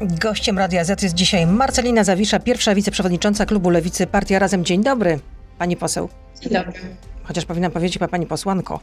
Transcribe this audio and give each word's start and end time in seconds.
Gościem 0.00 0.58
Radia 0.58 0.84
Z 0.84 1.02
jest 1.02 1.14
dzisiaj 1.14 1.46
Marcelina 1.46 2.04
Zawisza, 2.04 2.38
pierwsza 2.40 2.74
wiceprzewodnicząca 2.74 3.46
klubu 3.46 3.70
Lewicy 3.70 4.06
Partia 4.06 4.38
Razem. 4.38 4.64
Dzień 4.64 4.82
dobry, 4.82 5.18
pani 5.58 5.76
poseł. 5.76 6.08
Dzień 6.40 6.52
dobry. 6.52 6.80
Chociaż 7.24 7.44
powinnam 7.44 7.72
powiedzieć 7.72 7.98
pani 8.10 8.26
posłanko. 8.26 8.80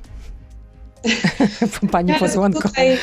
pani 1.92 2.12
ja 2.12 2.20
posłanko. 2.20 2.70
Tutaj 2.70 2.92
e, 2.94 2.98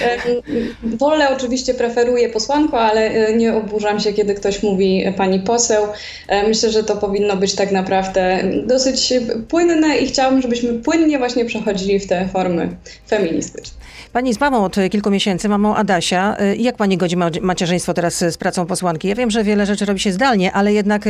wolę 0.85 1.37
oczywiście 1.37 1.75
preferuję 1.75 2.29
posłanko, 2.29 2.81
ale 2.81 3.01
e, 3.01 3.37
nie 3.37 3.55
oburzam 3.55 4.01
się, 4.01 4.13
kiedy 4.13 4.35
ktoś 4.35 4.63
mówi 4.63 5.05
pani 5.17 5.41
poseł. 5.41 5.87
E, 6.29 6.49
myślę, 6.49 6.71
że 6.71 6.85
to 6.85 6.97
powinno 6.97 7.37
być 7.37 7.55
tak 7.55 7.73
naprawdę 7.73 8.43
dosyć 8.67 9.13
płynne 9.49 9.97
i 9.97 10.07
chciałabym, 10.07 10.43
żebyśmy 10.43 10.75
płynnie 10.75 11.19
właśnie 11.19 11.45
przechodzili 11.45 12.01
w 12.01 12.07
te 12.07 12.29
formy 12.29 12.69
feministyczne. 13.09 13.82
Pani 14.13 14.29
jest 14.29 14.41
mamą 14.41 14.65
od 14.65 14.77
kilku 14.91 15.11
miesięcy, 15.11 15.49
mamą 15.49 15.77
Adasia. 15.77 16.37
Jak 16.59 16.77
pani 16.77 16.97
godzi 16.97 17.17
macierzyństwo 17.41 17.95
teraz 17.95 18.19
z 18.19 18.37
pracą 18.37 18.67
posłanki? 18.67 19.09
Ja 19.09 19.15
wiem, 19.15 19.31
że 19.31 19.45
wiele 19.45 19.67
rzeczy 19.67 19.85
robi 19.85 20.01
się 20.01 20.13
zdalnie, 20.13 20.53
ale 20.53 20.73
jednak 20.73 21.05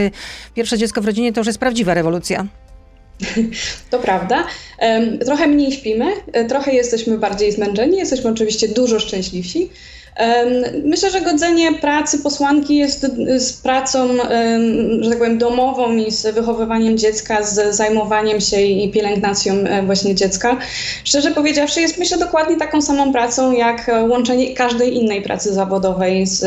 pierwsze 0.54 0.78
dziecko 0.78 1.00
w 1.00 1.06
rodzinie 1.06 1.32
to 1.32 1.40
już 1.40 1.46
jest 1.46 1.58
prawdziwa 1.58 1.94
rewolucja. 1.94 2.46
To 3.90 3.98
prawda. 3.98 4.44
Trochę 5.24 5.46
mniej 5.46 5.72
śpimy, 5.72 6.06
trochę 6.48 6.72
jesteśmy 6.72 7.18
bardziej 7.18 7.52
zmęczeni, 7.52 7.96
jesteśmy 7.96 8.30
oczywiście 8.30 8.68
dużo 8.68 9.00
szczęśliwsi. 9.00 9.70
Myślę, 10.84 11.10
że 11.10 11.20
godzenie 11.20 11.72
pracy 11.72 12.18
posłanki 12.18 12.76
jest 12.76 13.06
z 13.36 13.52
pracą, 13.52 14.08
że 15.00 15.10
tak 15.10 15.18
powiem, 15.18 15.38
domową 15.38 15.96
i 15.96 16.10
z 16.10 16.34
wychowywaniem 16.34 16.98
dziecka, 16.98 17.42
z 17.42 17.76
zajmowaniem 17.76 18.40
się 18.40 18.60
i 18.60 18.90
pielęgnacją 18.90 19.54
e, 19.54 19.82
właśnie 19.82 20.14
dziecka. 20.14 20.56
Szczerze 21.04 21.30
powiedziawszy, 21.30 21.80
jest 21.80 21.98
myślę 21.98 22.18
dokładnie 22.18 22.56
taką 22.56 22.82
samą 22.82 23.12
pracą, 23.12 23.52
jak 23.52 23.90
łączenie 24.08 24.54
każdej 24.54 24.96
innej 24.96 25.22
pracy 25.22 25.54
zawodowej 25.54 26.26
z, 26.26 26.44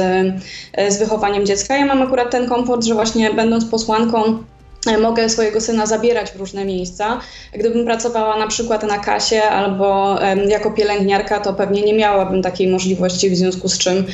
e, 0.73 0.91
z 0.91 0.97
wychowaniem 0.97 1.45
dziecka. 1.45 1.77
Ja 1.77 1.85
mam 1.85 2.01
akurat 2.01 2.31
ten 2.31 2.47
komfort, 2.47 2.83
że 2.83 2.93
właśnie 2.93 3.33
będąc 3.33 3.65
posłanką, 3.65 4.43
E, 4.54 4.54
mogę 5.01 5.29
swojego 5.29 5.61
syna 5.61 5.85
zabierać 5.85 6.31
w 6.31 6.35
różne 6.35 6.65
miejsca. 6.65 7.19
Gdybym 7.53 7.85
pracowała 7.85 8.37
na 8.37 8.47
przykład 8.47 8.83
na 8.83 8.99
kasie 8.99 9.41
albo 9.41 10.19
jako 10.47 10.71
pielęgniarka, 10.71 11.39
to 11.39 11.53
pewnie 11.53 11.81
nie 11.81 11.93
miałabym 11.93 12.41
takiej 12.41 12.67
możliwości, 12.67 13.29
w 13.29 13.35
związku 13.35 13.67
z 13.69 13.77
czym 13.77 14.05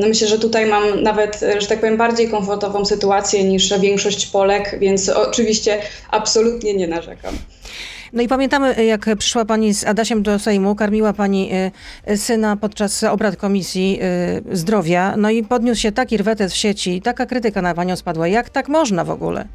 myślę, 0.00 0.28
że 0.28 0.38
tutaj 0.38 0.66
mam 0.66 1.02
nawet, 1.02 1.40
że 1.58 1.66
tak 1.66 1.80
powiem, 1.80 1.96
bardziej 1.96 2.28
komfortową 2.28 2.84
sytuację 2.84 3.44
niż 3.44 3.78
większość 3.80 4.26
Polek, 4.26 4.76
więc 4.80 5.08
oczywiście 5.08 5.78
absolutnie 6.10 6.74
nie 6.74 6.88
narzekam. 6.88 7.34
No 8.14 8.22
i 8.22 8.28
pamiętamy, 8.28 8.84
jak 8.84 9.08
przyszła 9.18 9.44
pani 9.44 9.74
z 9.74 9.84
Adasiem 9.84 10.22
do 10.22 10.38
Sejmu, 10.38 10.74
karmiła 10.74 11.12
pani 11.12 11.50
e, 12.06 12.16
syna 12.16 12.56
podczas 12.56 13.04
obrad 13.04 13.36
Komisji 13.36 13.98
e, 14.02 14.56
Zdrowia, 14.56 15.14
no 15.16 15.30
i 15.30 15.44
podniósł 15.44 15.80
się 15.80 15.92
taki 15.92 16.16
rwetes 16.16 16.52
w 16.52 16.56
sieci, 16.56 17.02
taka 17.02 17.26
krytyka 17.26 17.62
na 17.62 17.74
panią 17.74 17.96
spadła. 17.96 18.28
Jak 18.28 18.50
tak 18.50 18.68
można 18.68 19.04
w 19.04 19.10
ogóle? 19.10 19.48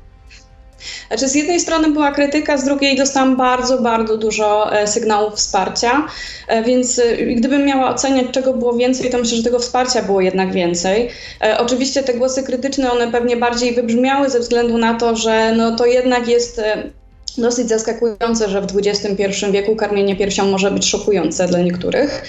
Znaczy, 1.08 1.30
z 1.30 1.35
jednej 1.35 1.59
strony 1.59 1.89
była 1.89 2.11
krytyka, 2.11 2.58
z 2.58 2.66
drugiej 2.66 2.97
dostałam 2.97 3.38
bardzo, 3.38 3.81
bardzo 3.81 4.17
dużo 4.17 4.80
e, 4.80 4.88
sygnałów 4.88 5.36
wsparcia, 5.36 6.08
e, 6.47 6.63
więc 6.63 6.99
e, 6.99 7.17
gdybym 7.17 7.66
miała 7.66 7.89
oceniać, 7.89 8.25
czego 8.31 8.53
było 8.53 8.73
więcej, 8.73 9.09
to 9.09 9.17
myślę, 9.17 9.38
że 9.38 9.44
tego 9.44 9.59
wsparcia 9.59 10.02
było 10.02 10.21
jednak 10.21 10.52
więcej. 10.52 11.09
Oczywiście 11.58 12.03
te 12.03 12.13
głosy 12.13 12.44
krytyczne, 12.44 12.91
one 12.91 13.11
pewnie 13.11 13.38
bardziej 13.38 13.75
wybrzmiały 13.75 14.30
ze 14.30 14.39
względu 14.39 14.77
na 14.77 14.94
to, 14.94 15.16
że 15.16 15.53
no, 15.58 15.75
to 15.75 15.86
jednak 15.86 16.27
jest 16.27 16.61
dosyć 17.40 17.70
zaskakujące, 17.70 18.50
że 18.50 18.62
w 18.62 18.68
XXI 18.76 19.45
wieku 19.52 19.76
karmienie 19.76 20.16
piersią 20.16 20.45
może 20.45 20.72
być 20.72 20.86
szokujące 20.86 21.48
dla 21.48 21.59
niektórych. 21.59 22.23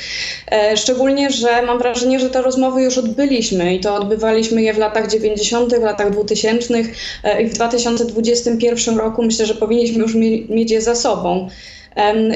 E, 0.53 0.77
szczególnie, 0.77 1.31
że 1.31 1.63
mam 1.63 1.79
wrażenie, 1.79 2.21
że 2.21 2.31
te 2.31 2.43
rozmowy 2.43 2.83
już 2.83 2.99
odbyliśmy 2.99 3.75
i 3.75 3.81
to 3.81 3.95
odbywaliśmy 3.95 4.63
je 4.63 4.75
w 4.75 4.79
latach 4.79 5.11
90., 5.11 5.75
w 5.75 5.83
latach 5.83 6.11
2000 6.11 6.75
e, 7.25 7.43
i 7.43 7.47
w 7.47 7.55
2021 7.55 8.99
roku 8.99 9.23
myślę, 9.23 9.47
że 9.47 9.55
powinniśmy 9.55 9.99
już 10.03 10.15
mieć 10.49 10.71
je 10.71 10.81
za 10.81 10.95
sobą. 10.95 11.49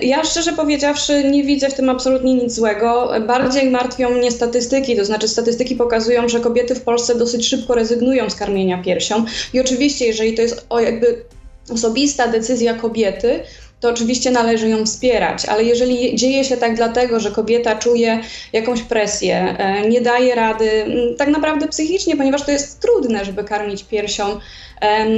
Ja 0.03 0.25
szczerze 0.25 0.53
powiedziawszy 0.53 1.25
nie 1.25 1.45
widzę 1.45 1.69
w 1.69 1.75
tym 1.75 1.91
absolutnie 1.91 2.34
nic 2.34 2.53
złego. 2.53 3.11
Bardziej 3.27 3.71
martwią 3.71 4.11
mnie 4.11 4.31
statystyki, 4.31 4.97
to 4.97 5.05
znaczy 5.05 5.29
statystyki 5.29 5.77
pokazują, 5.77 6.29
że 6.29 6.41
kobiety 6.41 6.75
w 6.75 6.81
Polsce 6.81 7.15
dosyć 7.15 7.49
szybko 7.49 7.75
rezygnują 7.75 8.31
z 8.31 8.34
karmienia 8.34 8.83
piersią 8.83 9.25
i 9.53 9.61
oczywiście 9.61 10.07
jeżeli 10.07 10.34
to 10.34 10.43
jest 10.43 10.67
o 10.69 10.81
jakby 10.81 11.25
osobista 11.69 12.27
decyzja 12.29 12.75
kobiety, 12.75 13.41
to 13.84 13.91
oczywiście 13.91 14.31
należy 14.31 14.69
ją 14.69 14.87
wspierać, 14.87 15.47
ale 15.47 15.65
jeżeli 15.65 16.17
dzieje 16.17 16.45
się 16.45 16.56
tak 16.56 16.77
dlatego, 16.77 17.21
że 17.21 17.31
kobieta 17.31 17.77
czuje 17.77 18.21
jakąś 18.53 18.83
presję, 18.83 19.56
e, 19.59 19.89
nie 19.89 20.00
daje 20.00 20.34
rady, 20.34 20.87
tak 21.19 21.28
naprawdę 21.28 21.69
psychicznie, 21.69 22.17
ponieważ 22.17 22.43
to 22.43 22.50
jest 22.50 22.81
trudne, 22.81 23.25
żeby 23.25 23.45
karmić 23.45 23.84
piersią 23.84 24.41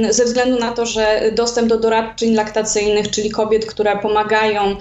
ze 0.09 0.25
względu 0.25 0.59
na 0.59 0.71
to, 0.71 0.85
że 0.85 1.21
dostęp 1.35 1.69
do 1.69 1.79
doradczyń 1.79 2.33
laktacyjnych, 2.33 3.09
czyli 3.09 3.29
kobiet, 3.29 3.65
które 3.65 3.97
pomagają 3.97 4.75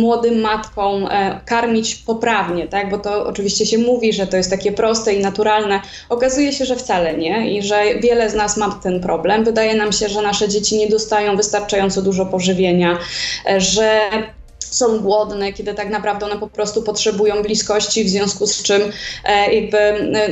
młodym 0.00 0.40
matkom 0.40 1.06
e, 1.10 1.40
karmić 1.44 1.94
poprawnie, 1.94 2.68
tak? 2.68 2.90
bo 2.90 2.98
to 2.98 3.26
oczywiście 3.26 3.66
się 3.66 3.78
mówi, 3.78 4.12
że 4.12 4.26
to 4.26 4.36
jest 4.36 4.50
takie 4.50 4.72
proste 4.72 5.14
i 5.14 5.20
naturalne. 5.20 5.80
Okazuje 6.08 6.52
się, 6.52 6.64
że 6.64 6.76
wcale 6.76 7.16
nie 7.16 7.58
i 7.58 7.62
że 7.62 7.82
wiele 8.02 8.30
z 8.30 8.34
nas 8.34 8.56
ma 8.56 8.80
ten 8.82 9.00
problem. 9.00 9.44
Wydaje 9.44 9.74
nam 9.74 9.92
się, 9.92 10.08
że 10.08 10.22
nasze 10.22 10.48
dzieci 10.48 10.76
nie 10.76 10.88
dostają 10.88 11.36
wystarczająco 11.36 12.02
dużo 12.02 12.26
pożywienia, 12.26 12.75
e, 12.84 13.60
że 13.60 14.10
są 14.58 14.98
głodne, 14.98 15.52
kiedy 15.52 15.74
tak 15.74 15.90
naprawdę 15.90 16.26
one 16.26 16.38
po 16.38 16.46
prostu 16.46 16.82
potrzebują 16.82 17.42
bliskości, 17.42 18.04
w 18.04 18.08
związku 18.08 18.46
z 18.46 18.62
czym 18.62 18.82
e, 19.24 19.54
jakby 19.54 19.78
e, 19.78 20.28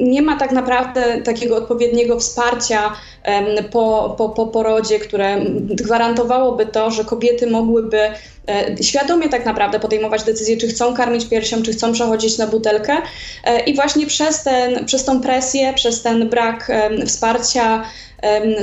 nie 0.00 0.22
ma 0.22 0.36
tak 0.36 0.52
naprawdę 0.52 1.22
takiego 1.22 1.56
odpowiedniego 1.56 2.20
wsparcia 2.20 2.92
po, 3.70 4.14
po, 4.18 4.28
po 4.28 4.46
porodzie, 4.46 4.98
które 4.98 5.40
gwarantowałoby 5.60 6.66
to, 6.66 6.90
że 6.90 7.04
kobiety 7.04 7.46
mogłyby 7.46 7.98
świadomie 8.82 9.28
tak 9.28 9.46
naprawdę 9.46 9.80
podejmować 9.80 10.24
decyzję, 10.24 10.56
czy 10.56 10.68
chcą 10.68 10.94
karmić 10.94 11.26
piersią, 11.26 11.62
czy 11.62 11.72
chcą 11.72 11.92
przechodzić 11.92 12.38
na 12.38 12.46
butelkę. 12.46 12.96
I 13.66 13.74
właśnie 13.74 14.06
przez, 14.06 14.42
ten, 14.42 14.84
przez 14.86 15.04
tą 15.04 15.20
presję, 15.20 15.72
przez 15.74 16.02
ten 16.02 16.28
brak 16.28 16.72
wsparcia, 17.06 17.84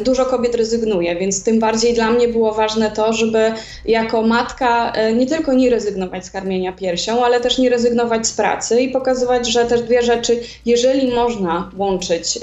dużo 0.03 0.25
kobiet 0.25 0.55
rezygnuje, 0.55 1.16
więc 1.16 1.43
tym 1.43 1.59
bardziej 1.59 1.93
dla 1.93 2.11
mnie 2.11 2.27
było 2.27 2.53
ważne 2.53 2.91
to, 2.91 3.13
żeby 3.13 3.53
jako 3.85 4.21
matka 4.21 4.91
e, 4.91 5.13
nie 5.13 5.25
tylko 5.25 5.53
nie 5.53 5.69
rezygnować 5.69 6.25
z 6.25 6.31
karmienia 6.31 6.73
piersią, 6.73 7.25
ale 7.25 7.41
też 7.41 7.57
nie 7.57 7.69
rezygnować 7.69 8.27
z 8.27 8.33
pracy 8.33 8.81
i 8.81 8.89
pokazywać, 8.89 9.47
że 9.47 9.65
te 9.65 9.77
dwie 9.77 10.01
rzeczy, 10.01 10.39
jeżeli 10.65 11.11
można 11.11 11.71
łączyć 11.77 12.39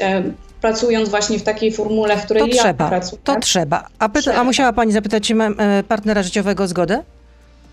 pracując 0.62 1.08
właśnie 1.08 1.38
w 1.38 1.42
takiej 1.42 1.72
formule, 1.72 2.16
w 2.16 2.24
której 2.24 2.42
to 2.42 2.56
ja 2.56 2.62
trzeba, 2.62 2.88
pracuję. 2.88 3.22
To 3.24 3.40
trzeba. 3.40 3.86
A, 3.98 4.08
pyta, 4.08 4.34
a 4.34 4.44
musiała 4.44 4.72
pani 4.72 4.92
zapytać 4.92 5.30
e, 5.30 5.34
partnera 5.88 6.22
życiowego 6.22 6.64
o 6.64 6.68
zgodę? 6.68 7.02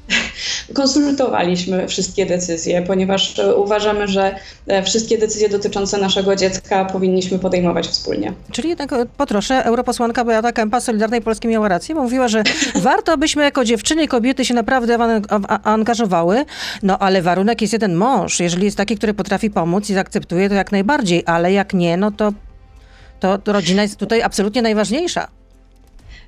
Konsultowaliśmy 0.73 1.87
wszystkie 1.87 2.25
decyzje, 2.25 2.81
ponieważ 2.81 3.39
e, 3.39 3.55
uważamy, 3.55 4.07
że 4.07 4.35
e, 4.67 4.83
wszystkie 4.83 5.17
decyzje 5.17 5.49
dotyczące 5.49 5.97
naszego 5.97 6.35
dziecka 6.35 6.85
powinniśmy 6.85 7.39
podejmować 7.39 7.87
wspólnie. 7.87 8.33
Czyli 8.51 8.69
jednak 8.69 8.93
e, 8.93 9.05
potroszę, 9.17 9.65
europosłanka 9.65 10.25
Beata 10.25 10.51
Kępa 10.51 10.79
Solidarnej 10.79 11.21
Polski 11.21 11.47
miała 11.47 11.67
rację, 11.67 11.95
bo 11.95 12.01
mówiła, 12.01 12.27
że 12.27 12.43
warto 12.75 13.17
byśmy 13.17 13.43
jako 13.43 13.65
dziewczyny 13.65 14.03
i 14.03 14.07
kobiety 14.07 14.45
się 14.45 14.53
naprawdę 14.53 14.97
angażowały, 15.63 16.45
no 16.83 16.99
ale 16.99 17.21
warunek 17.21 17.61
jest 17.61 17.73
jeden 17.73 17.95
mąż. 17.95 18.39
Jeżeli 18.39 18.65
jest 18.65 18.77
taki, 18.77 18.97
który 18.97 19.13
potrafi 19.13 19.49
pomóc 19.49 19.89
i 19.89 19.93
zaakceptuje, 19.93 20.49
to 20.49 20.55
jak 20.55 20.71
najbardziej, 20.71 21.23
ale 21.25 21.53
jak 21.53 21.73
nie, 21.73 21.97
no 21.97 22.11
to, 22.11 22.33
to 23.19 23.53
rodzina 23.53 23.81
jest 23.81 23.97
tutaj 23.97 24.21
absolutnie 24.21 24.61
najważniejsza. 24.61 25.38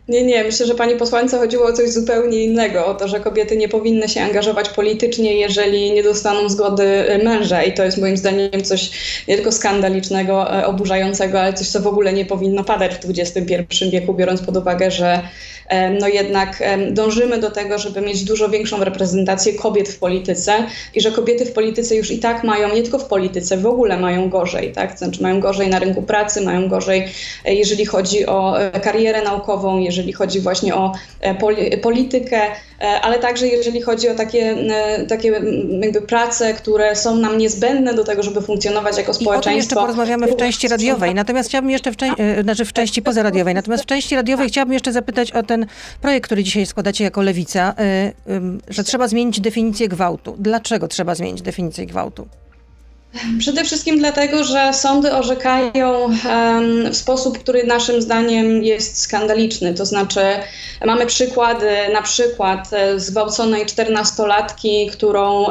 Nie, 0.08 0.24
nie, 0.24 0.44
myślę, 0.44 0.66
że 0.66 0.76
pani 0.76 0.96
posłance 0.96 1.38
chodziło 1.38 1.66
o 1.66 1.74
coś 1.74 1.90
zupełnie 1.90 2.44
innego, 2.44 2.86
o 2.86 2.94
to, 2.94 3.08
że 3.08 3.20
kobiety 3.20 3.58
nie 3.58 3.70
powinny 3.70 4.10
się 4.10 4.22
angażować 4.22 4.70
politycznie, 4.70 5.36
jeżeli 5.36 5.92
nie 5.92 6.04
dostaną 6.04 6.50
zgody 6.50 6.86
męża. 7.24 7.64
I 7.64 7.74
to 7.74 7.84
jest 7.84 7.98
moim 7.98 8.18
zdaniem 8.18 8.64
coś 8.64 8.92
nie 9.28 9.36
tylko 9.36 9.52
skandalicznego, 9.52 10.60
e, 10.60 10.66
oburzającego, 10.66 11.42
ale 11.42 11.54
coś, 11.54 11.68
co 11.68 11.80
w 11.80 11.88
ogóle 11.88 12.14
nie 12.14 12.26
powinno 12.26 12.64
padać 12.64 12.92
w 12.92 13.10
XXI 13.10 13.90
wieku, 13.92 14.14
biorąc 14.14 14.42
pod 14.42 14.58
uwagę, 14.58 14.92
że 14.92 15.22
no 16.00 16.08
jednak 16.08 16.64
dążymy 16.92 17.38
do 17.38 17.52
tego, 17.52 17.78
żeby 17.78 18.02
mieć 18.02 18.24
dużo 18.24 18.50
większą 18.50 18.84
reprezentację 18.84 19.54
kobiet 19.54 19.90
w 19.90 20.00
polityce 20.00 20.54
i 20.96 21.02
że 21.02 21.12
kobiety 21.12 21.46
w 21.46 21.54
polityce 21.54 21.96
już 21.96 22.12
i 22.12 22.20
tak 22.20 22.44
mają, 22.44 22.76
nie 22.76 22.82
tylko 22.82 23.00
w 23.00 23.06
polityce, 23.06 23.58
w 23.58 23.66
ogóle 23.66 23.98
mają 23.98 24.30
gorzej, 24.30 24.72
tak? 24.72 24.98
Znaczy 24.98 25.24
mają 25.24 25.40
gorzej 25.40 25.70
na 25.70 25.80
rynku 25.80 26.02
pracy, 26.02 26.42
mają 26.42 26.68
gorzej, 26.68 27.08
e, 27.46 27.56
jeżeli 27.56 27.86
chodzi 27.86 28.26
o 28.26 28.62
e, 28.62 28.80
karierę 28.80 29.22
naukową, 29.22 29.80
jeżeli 29.80 30.14
chodzi 30.14 30.40
właśnie 30.40 30.76
o 30.76 30.94
e, 31.20 31.78
politykę, 31.78 32.42
ale 33.02 33.20
także 33.20 33.48
jeżeli 33.48 33.82
chodzi 33.82 34.10
o 34.10 34.16
takie, 34.16 34.56
takie 35.10 35.32
jakby 35.82 36.02
prace, 36.02 36.54
które 36.54 36.96
są 36.96 37.16
nam 37.16 37.38
niezbędne 37.38 37.94
do 37.94 38.04
tego, 38.04 38.24
żeby 38.24 38.42
funkcjonować 38.42 38.98
jako 38.98 39.14
społeczeństwo. 39.14 39.50
I 39.50 39.54
o 39.54 39.54
tym 39.54 39.58
jeszcze 39.58 39.76
porozmawiamy 39.76 40.28
w 40.28 40.36
części 40.36 40.68
radiowej, 40.68 41.16
natomiast 41.16 41.50
chciałabym 41.50 41.72
jeszcze 41.72 41.92
w, 41.92 41.96
czę- 41.98 42.44
znaczy 42.44 42.66
w 42.66 42.74
części 42.74 43.02
pozaradiowej, 43.02 43.54
natomiast 43.54 43.84
w 43.84 43.86
części 43.86 44.16
radiowej 44.16 44.48
chciałabym 44.50 44.74
jeszcze 44.74 44.92
zapytać 44.92 45.32
o 45.32 45.44
ten 45.44 45.66
projekt, 46.02 46.26
który 46.26 46.44
dzisiaj 46.44 46.66
składacie 46.66 47.04
jako 47.04 47.22
lewica, 47.22 47.74
że 48.70 48.84
trzeba 48.84 49.08
zmienić 49.08 49.42
definicję 49.42 49.88
gwałtu. 49.88 50.36
Dlaczego 50.40 50.88
trzeba 50.88 51.16
zmienić 51.16 51.42
definicję 51.42 51.86
gwałtu? 51.86 52.28
Przede 53.40 53.64
wszystkim 53.64 54.00
dlatego, 54.00 54.44
że 54.44 54.74
sądy 54.74 55.14
orzekają 55.14 56.10
w 56.92 56.96
sposób, 56.98 57.40
który 57.40 57.64
naszym 57.64 58.02
zdaniem 58.02 58.64
jest 58.64 59.02
skandaliczny. 59.02 59.74
To 59.74 59.86
znaczy, 59.86 60.22
mamy 60.86 61.06
przykłady, 61.06 61.70
na 61.94 62.02
przykład 62.02 62.74
e, 62.74 63.00
zgwałconej 63.00 63.66
czternastolatki, 63.66 64.90
którą, 64.92 65.46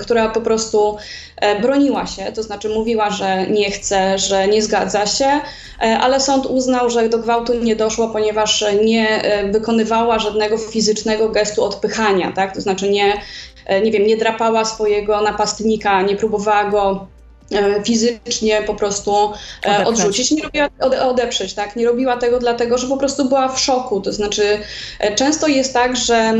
która 0.00 0.28
po 0.28 0.40
prostu 0.40 0.96
e, 1.36 1.60
broniła 1.60 2.06
się, 2.06 2.32
to 2.32 2.42
znaczy 2.42 2.68
mówiła, 2.68 3.10
że 3.10 3.46
nie 3.46 3.70
chce, 3.70 4.18
że 4.18 4.48
nie 4.48 4.62
zgadza 4.62 5.06
się, 5.06 5.26
e, 5.26 5.98
ale 5.98 6.20
sąd 6.20 6.46
uznał, 6.46 6.90
że 6.90 7.08
do 7.08 7.18
gwałtu 7.18 7.54
nie 7.54 7.76
doszło, 7.76 8.08
ponieważ 8.08 8.64
nie 8.84 9.22
wykonywała 9.52 10.18
żadnego 10.18 10.58
fizycznego 10.58 11.28
gestu 11.28 11.64
odpychania, 11.64 12.32
tak? 12.32 12.54
to 12.54 12.60
znaczy 12.60 12.90
nie, 12.90 13.20
nie 13.84 13.90
wiem, 13.90 14.06
nie 14.06 14.16
drapała 14.16 14.64
swojego 14.64 15.20
napastnika, 15.20 16.02
nie 16.02 16.16
próbowała 16.16 16.64
go 16.64 17.06
e, 17.52 17.82
fizycznie 17.84 18.62
po 18.66 18.74
prostu 18.74 19.10
e, 19.10 19.26
Odeprzeć. 19.66 19.88
odrzucić, 19.88 20.30
nie 20.30 20.42
robiła, 20.42 20.68
odeprzeć, 21.08 21.54
tak? 21.54 21.76
Nie 21.76 21.86
robiła 21.86 22.16
tego 22.16 22.38
dlatego, 22.38 22.78
że 22.78 22.86
po 22.86 22.96
prostu 22.96 23.24
była 23.28 23.48
w 23.48 23.60
szoku. 23.60 24.00
To 24.00 24.12
znaczy, 24.12 24.58
często 25.16 25.48
jest 25.48 25.72
tak, 25.72 25.96
że 25.96 26.34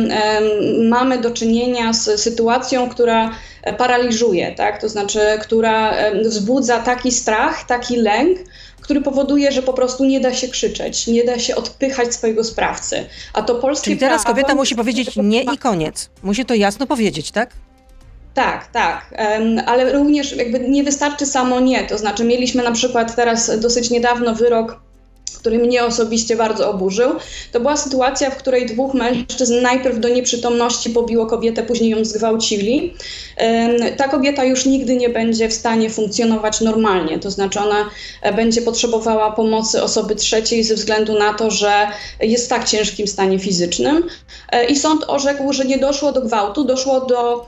mamy 0.89 1.19
do 1.19 1.31
czynienia 1.31 1.93
z 1.93 2.21
sytuacją, 2.21 2.89
która 2.89 3.31
paraliżuje, 3.79 4.55
tak? 4.55 4.81
To 4.81 4.89
znaczy, 4.89 5.21
która 5.43 5.95
wzbudza 6.25 6.79
taki 6.79 7.13
strach, 7.13 7.67
taki 7.67 7.97
lęk, 7.97 8.39
który 8.85 9.01
powoduje, 9.01 9.53
że 9.53 9.63
po 9.63 9.73
prostu 9.73 10.05
nie 10.05 10.21
da 10.21 10.35
się 10.35 10.49
krzyczeć, 10.49 11.07
nie 11.07 11.25
da 11.25 11.39
się 11.39 11.57
odpychać 11.57 12.15
swojego 12.15 12.45
sprawcy. 12.45 13.07
A 13.33 13.43
to 13.43 13.55
polskie 13.55 13.85
Czyli 13.85 13.97
teraz 13.99 14.23
prawo, 14.23 14.35
kobieta 14.35 14.55
musi 14.55 14.75
powiedzieć 14.75 15.17
nie 15.17 15.43
i 15.43 15.59
koniec. 15.59 16.11
Musi 16.23 16.45
to 16.45 16.55
jasno 16.55 16.87
powiedzieć, 16.87 17.31
tak? 17.31 17.51
Tak, 18.35 18.67
tak, 18.67 19.15
ale 19.67 19.93
również 19.93 20.37
jakby 20.37 20.61
nie 20.61 20.85
wystarczy 20.85 21.27
samo 21.27 21.61
nie. 21.61 21.87
To 21.87 21.99
znaczy, 21.99 22.25
mieliśmy 22.25 22.63
na 22.63 22.73
przykład 22.73 23.17
teraz 23.17 23.61
dosyć 23.61 23.91
niedawno 23.91 24.35
wyrok 24.35 24.81
który 25.39 25.59
mnie 25.59 25.85
osobiście 25.85 26.37
bardzo 26.37 26.71
oburzył, 26.71 27.11
to 27.53 27.61
była 27.61 27.77
sytuacja, 27.77 28.31
w 28.31 28.37
której 28.37 28.67
dwóch 28.67 28.95
mężczyzn 28.95 29.61
najpierw 29.63 30.01
do 30.01 30.09
nieprzytomności 30.09 30.91
pobiło 30.91 31.27
kobietę, 31.27 31.63
później 31.63 31.91
ją 31.91 32.05
zgwałcili. 32.05 32.95
Ta 33.97 34.09
kobieta 34.09 34.45
już 34.45 34.67
nigdy 34.67 34.97
nie 34.97 35.09
będzie 35.09 35.49
w 35.49 35.53
stanie 35.53 35.91
funkcjonować 35.91 36.61
normalnie, 36.61 37.19
to 37.19 37.31
znaczy 37.31 37.61
ona 37.61 37.91
e, 38.23 38.33
będzie 38.33 38.63
potrzebowała 38.63 39.33
pomocy 39.33 39.83
osoby 39.83 40.15
trzeciej 40.15 40.65
ze 40.65 40.75
względu 40.75 41.19
na 41.19 41.35
to, 41.35 41.51
że 41.51 41.87
jest 42.21 42.47
w 42.47 42.49
tak 42.49 42.65
ciężkim 42.65 43.07
stanie 43.07 43.39
fizycznym. 43.39 44.09
E, 44.53 44.65
I 44.65 44.77
sąd 44.77 45.05
orzekł, 45.09 45.53
że 45.53 45.65
nie 45.65 45.79
doszło 45.79 46.13
do 46.13 46.21
gwałtu, 46.21 46.65
doszło 46.65 47.01
do 47.01 47.47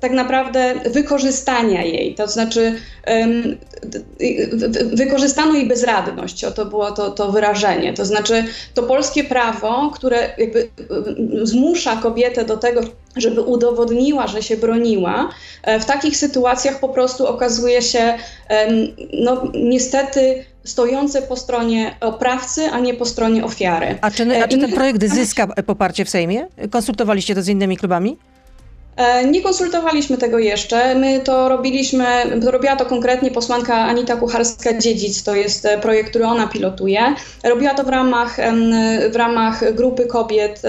tak 0.00 0.12
naprawdę 0.12 0.74
wykorzystania 0.90 1.82
jej, 1.82 2.14
to 2.14 2.28
znaczy 2.28 2.80
wykorzystano 4.92 5.54
jej 5.54 5.68
bezradność, 5.68 6.44
o 6.44 6.50
to 6.50 6.66
było 6.66 6.90
to, 6.92 7.10
to 7.10 7.32
wyrażenie, 7.32 7.92
to 7.92 8.04
znaczy 8.04 8.44
to 8.74 8.82
polskie 8.82 9.24
prawo, 9.24 9.90
które 9.94 10.34
jakby 10.38 10.68
zmusza 11.42 11.96
kobietę 11.96 12.44
do 12.44 12.56
tego, 12.56 12.80
żeby 13.16 13.40
udowodniła, 13.40 14.26
że 14.26 14.42
się 14.42 14.56
broniła, 14.56 15.28
e, 15.62 15.80
w 15.80 15.84
takich 15.84 16.16
sytuacjach 16.16 16.80
po 16.80 16.88
prostu 16.88 17.26
okazuje 17.26 17.82
się 17.82 18.18
no, 19.12 19.42
niestety 19.54 20.44
stojące 20.64 21.22
po 21.22 21.36
stronie 21.36 21.96
oprawcy, 22.00 22.70
a 22.72 22.80
nie 22.80 22.94
po 22.94 23.04
stronie 23.04 23.44
ofiary. 23.44 23.98
A 24.00 24.10
czy, 24.10 24.42
a 24.42 24.48
czy 24.48 24.58
ten 24.58 24.72
projekt 24.72 25.04
zyska 25.04 25.46
poparcie 25.46 26.04
w 26.04 26.10
Sejmie? 26.10 26.46
Konsultowaliście 26.70 27.34
to 27.34 27.42
z 27.42 27.48
innymi 27.48 27.76
klubami? 27.76 28.16
E, 28.96 29.24
nie 29.24 29.42
konsultowaliśmy 29.42 30.18
tego 30.18 30.38
jeszcze. 30.38 30.94
My 30.94 31.20
to 31.20 31.48
robiliśmy, 31.48 32.04
robiła 32.50 32.76
to 32.76 32.86
konkretnie 32.86 33.30
posłanka 33.30 33.74
Anita 33.74 34.16
Kucharska-Dziedzic, 34.16 35.24
to 35.24 35.34
jest 35.34 35.66
e, 35.66 35.78
projekt, 35.78 36.10
który 36.10 36.26
ona 36.26 36.46
pilotuje. 36.46 37.14
Robiła 37.44 37.74
to 37.74 37.84
w 37.84 37.88
ramach, 37.88 38.36
w 39.10 39.16
ramach 39.16 39.74
grupy 39.74 40.06
kobiet 40.06 40.62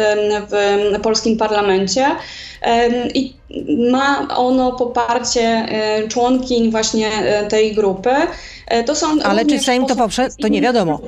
w 0.52 1.00
polskim 1.02 1.38
parlamencie 1.38 2.06
i 3.14 3.34
ma 3.92 4.28
ono 4.38 4.72
poparcie 4.72 5.42
e, 5.42 6.08
członkiń 6.08 6.72
właśnie 6.72 7.10
tej 7.50 7.76
grupy. 7.76 8.10
To 8.86 8.96
są 8.96 9.08
Ale 9.24 9.46
czy 9.46 9.60
Sejm 9.60 9.86
to 9.86 9.96
poprze? 9.96 10.28
To 10.42 10.48
nie 10.48 10.62
wiadomo 10.62 11.00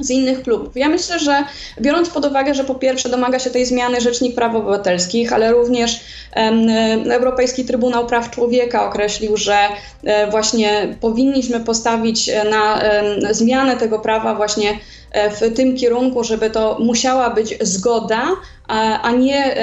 z 0.00 0.10
innych 0.10 0.42
klubów. 0.42 0.76
Ja 0.76 0.88
myślę, 0.88 1.18
że 1.18 1.44
biorąc 1.80 2.10
pod 2.10 2.24
uwagę, 2.24 2.54
że 2.54 2.64
po 2.64 2.74
pierwsze 2.74 3.08
domaga 3.08 3.38
się 3.38 3.50
tej 3.50 3.66
zmiany 3.66 4.00
Rzecznik 4.00 4.34
Praw 4.34 4.54
Obywatelskich, 4.54 5.32
ale 5.32 5.52
również 5.52 6.00
um, 6.36 6.68
Europejski 7.10 7.64
Trybunał 7.64 8.06
Praw 8.06 8.30
Człowieka 8.30 8.88
określił, 8.88 9.36
że 9.36 9.58
um, 10.02 10.30
właśnie 10.30 10.96
powinniśmy 11.00 11.60
postawić 11.60 12.30
na 12.50 12.74
um, 12.74 13.34
zmianę 13.34 13.76
tego 13.76 13.98
prawa 13.98 14.34
właśnie 14.34 14.78
e, 15.12 15.30
w 15.30 15.54
tym 15.54 15.76
kierunku, 15.76 16.24
żeby 16.24 16.50
to 16.50 16.76
musiała 16.80 17.30
być 17.30 17.58
zgoda, 17.60 18.26
a, 18.70 19.10
nie 19.12 19.54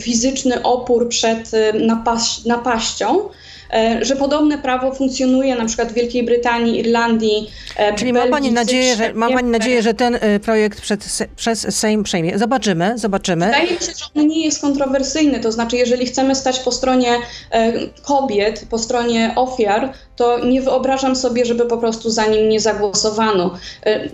fizyczny 0.00 0.62
opór 0.62 1.08
przed 1.08 1.50
napaś 1.74 2.44
napaścią. 2.44 3.28
E, 3.74 4.04
że 4.04 4.16
podobne 4.16 4.58
prawo 4.58 4.94
funkcjonuje 4.94 5.56
na 5.56 5.64
przykład 5.64 5.88
w 5.92 5.94
Wielkiej 5.94 6.22
Brytanii, 6.22 6.80
Irlandii. 6.80 7.50
E, 7.76 7.94
Czyli 7.94 8.12
Belgii, 8.12 8.30
ma 8.30 8.36
Pani 8.36 8.52
nadzieję, 8.52 8.96
że, 8.96 9.14
ma 9.14 9.30
Pani 9.30 9.50
nadzieję, 9.50 9.82
że 9.82 9.94
ten 9.94 10.18
e, 10.20 10.40
projekt 10.40 10.80
przed, 10.80 11.28
przez 11.36 11.74
Sejm 11.76 12.02
przejmie. 12.02 12.38
Zobaczymy, 12.38 12.98
zobaczymy. 12.98 13.46
Wydaje 13.46 13.70
mi 13.70 13.78
się, 13.78 13.84
że 13.84 14.04
on 14.14 14.26
nie 14.26 14.44
jest 14.44 14.60
kontrowersyjny. 14.60 15.40
To 15.40 15.52
znaczy, 15.52 15.76
jeżeli 15.76 16.06
chcemy 16.06 16.34
stać 16.34 16.60
po 16.60 16.72
stronie 16.72 17.08
kobiet, 18.02 18.66
po 18.70 18.78
stronie 18.78 19.32
ofiar, 19.36 19.92
to 20.16 20.44
nie 20.44 20.62
wyobrażam 20.62 21.16
sobie, 21.16 21.44
żeby 21.44 21.66
po 21.66 21.78
prostu 21.78 22.10
za 22.10 22.26
nim 22.26 22.48
nie 22.48 22.60
zagłosowano. 22.60 23.54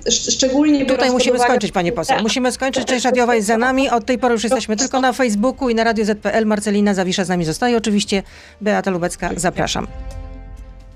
Szczególnie 0.09 0.87
Tutaj 0.87 1.11
musimy 1.11 1.37
uwagę... 1.37 1.51
skończyć, 1.51 1.73
Pani 1.73 1.93
poseł. 1.93 2.23
Musimy 2.23 2.53
skończyć. 2.53 2.85
Część 2.85 3.05
radiowa 3.05 3.35
jest 3.35 3.47
za 3.47 3.59
nami. 3.59 3.91
Od 3.91 4.07
tej 4.07 4.19
pory 4.19 4.35
już 4.41 4.45
jesteśmy 4.45 4.77
tylko 4.77 5.01
na 5.01 5.13
Facebooku 5.13 5.69
i 5.69 5.75
na 5.75 5.85
Radio 5.85 6.05
ZPL. 6.05 6.47
Marcelina 6.47 6.95
Zawisza 6.95 7.25
z 7.25 7.29
nami 7.29 7.45
zostaje. 7.45 7.77
Oczywiście 7.77 8.23
Beata 8.61 8.91
Lubecka 8.91 9.31
Zapraszam. 9.37 9.87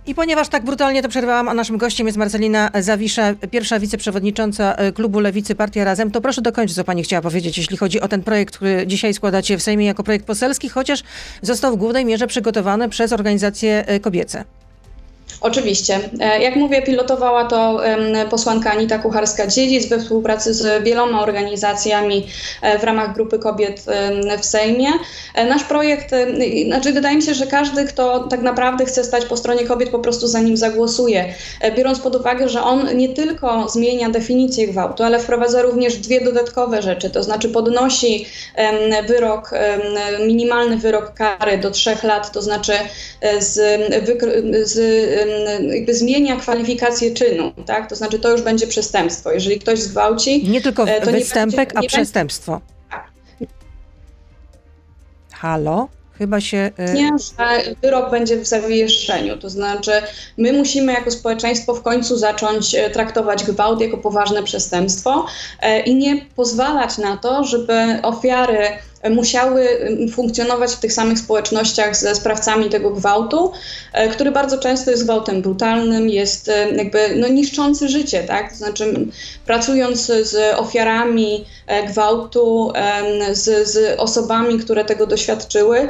I 0.06 0.14
ponieważ 0.14 0.48
tak 0.48 0.64
brutalnie 0.64 1.02
to 1.02 1.08
przerwałam, 1.08 1.48
a 1.48 1.54
naszym 1.54 1.78
gościem 1.78 2.06
jest 2.06 2.18
Marcelina 2.18 2.70
Zawisza, 2.80 3.34
pierwsza 3.50 3.80
wiceprzewodnicząca 3.80 4.74
e, 4.74 4.92
klubu 4.92 5.20
Lewicy 5.20 5.54
Partia 5.54 5.84
Razem, 5.84 6.10
to 6.10 6.20
proszę 6.20 6.42
dokończyć, 6.42 6.76
co 6.76 6.84
pani 6.84 7.02
chciała 7.02 7.22
powiedzieć, 7.22 7.58
jeśli 7.58 7.76
chodzi 7.76 8.00
o 8.00 8.08
ten 8.08 8.22
projekt, 8.22 8.56
który 8.56 8.86
dzisiaj 8.86 9.14
składacie 9.14 9.58
w 9.58 9.62
Sejmie 9.62 9.86
jako 9.86 10.02
projekt 10.02 10.26
poselski, 10.26 10.68
chociaż 10.68 11.02
został 11.42 11.72
w 11.72 11.76
głównej 11.76 12.04
mierze 12.04 12.26
przygotowany 12.26 12.88
przez 12.88 13.12
organizacje 13.12 13.86
e, 13.86 14.00
kobiece. 14.00 14.44
Oczywiście. 15.44 16.00
E, 16.20 16.42
jak 16.42 16.56
mówię, 16.56 16.82
pilotowała 16.82 17.44
to 17.44 17.80
posłanka 18.30 18.70
Anita 18.70 18.98
Kucharska-Dziedzic 18.98 19.88
we 19.88 19.98
współpracy 19.98 20.54
z 20.54 20.84
wieloma 20.84 21.22
organizacjami 21.22 22.26
e, 22.62 22.78
w 22.78 22.84
ramach 22.84 23.14
grupy 23.14 23.38
kobiet 23.38 23.84
w 24.40 24.44
Sejmie. 24.44 24.88
E, 25.34 25.44
nasz 25.44 25.64
projekt, 25.64 26.10
znaczy 26.66 26.92
wydaje 26.92 27.16
mi 27.16 27.22
się, 27.22 27.34
że 27.34 27.46
każdy, 27.46 27.84
kto 27.84 28.18
tak 28.18 28.42
naprawdę 28.42 28.84
chce 28.84 29.04
stać 29.04 29.24
po 29.24 29.36
stronie 29.36 29.64
kobiet, 29.64 29.90
po 29.90 29.98
prostu 29.98 30.26
za 30.26 30.40
nim 30.40 30.56
zagłosuje. 30.56 31.34
Biorąc 31.76 32.00
pod 32.00 32.16
uwagę, 32.16 32.48
że 32.48 32.62
on 32.62 32.96
nie 32.96 33.08
tylko 33.08 33.68
zmienia 33.68 34.10
definicję 34.10 34.68
gwałtu, 34.68 35.02
ale 35.02 35.18
wprowadza 35.18 35.62
również 35.62 35.96
dwie 35.96 36.20
dodatkowe 36.20 36.82
rzeczy, 36.82 37.10
to 37.10 37.22
znaczy 37.22 37.48
podnosi 37.48 38.26
wyrok, 39.08 39.50
minimalny 40.26 40.76
wyrok 40.76 41.14
kary 41.14 41.58
do 41.58 41.70
trzech 41.70 42.04
lat, 42.04 42.32
to 42.32 42.42
znaczy 42.42 42.72
z, 43.38 43.54
z 44.68 44.78
jakby 45.70 45.94
zmienia 45.94 46.36
kwalifikację 46.36 47.14
czynu, 47.14 47.52
tak? 47.66 47.88
To 47.88 47.96
znaczy 47.96 48.18
to 48.18 48.30
już 48.30 48.42
będzie 48.42 48.66
przestępstwo. 48.66 49.32
Jeżeli 49.32 49.58
ktoś 49.58 49.78
zgwałci... 49.78 50.48
Nie 50.48 50.60
tylko 50.60 50.88
e, 50.88 51.00
to 51.00 51.12
występek, 51.12 51.68
nie 51.68 51.74
będzie, 51.74 51.88
a 51.88 51.96
przestępstwo. 51.96 52.60
Tak. 52.90 53.12
Halo? 55.32 55.88
Chyba 56.18 56.40
się. 56.40 56.70
E, 56.76 56.94
nie, 56.94 57.10
że 57.18 57.74
wyrok 57.82 58.10
będzie 58.10 58.36
w 58.36 58.46
zawieszeniu. 58.46 59.38
To 59.38 59.50
znaczy, 59.50 59.92
my 60.36 60.52
musimy 60.52 60.92
jako 60.92 61.10
społeczeństwo 61.10 61.74
w 61.74 61.82
końcu 61.82 62.16
zacząć 62.16 62.74
e, 62.74 62.90
traktować 62.90 63.44
gwałt 63.44 63.80
jako 63.80 63.98
poważne 63.98 64.42
przestępstwo 64.42 65.26
i 65.84 65.94
nie 65.94 66.26
pozwalać 66.36 66.98
na 66.98 67.16
to, 67.16 67.44
żeby 67.44 67.98
ofiary 68.02 68.68
musiały 69.10 69.68
funkcjonować 70.12 70.72
w 70.72 70.80
tych 70.80 70.92
samych 70.92 71.18
społecznościach 71.18 71.96
ze 71.96 72.14
sprawcami 72.14 72.70
tego 72.70 72.90
gwałtu, 72.90 73.52
e, 73.92 74.08
który 74.08 74.32
bardzo 74.32 74.58
często 74.58 74.90
jest 74.90 75.04
gwałtem 75.04 75.42
brutalnym, 75.42 76.08
jest 76.08 76.48
e, 76.48 76.70
jakby 76.70 77.16
no, 77.16 77.28
niszczący 77.28 77.88
życie, 77.88 78.22
tak? 78.22 78.54
Znaczy 78.54 79.06
pracując 79.46 80.06
z 80.06 80.58
ofiarami 80.58 81.44
e, 81.66 81.86
gwałtu, 81.86 82.72
z, 83.32 83.68
z 83.68 84.00
osobami, 84.00 84.58
które 84.58 84.84
tego 84.84 85.06
doświadczyły, 85.06 85.88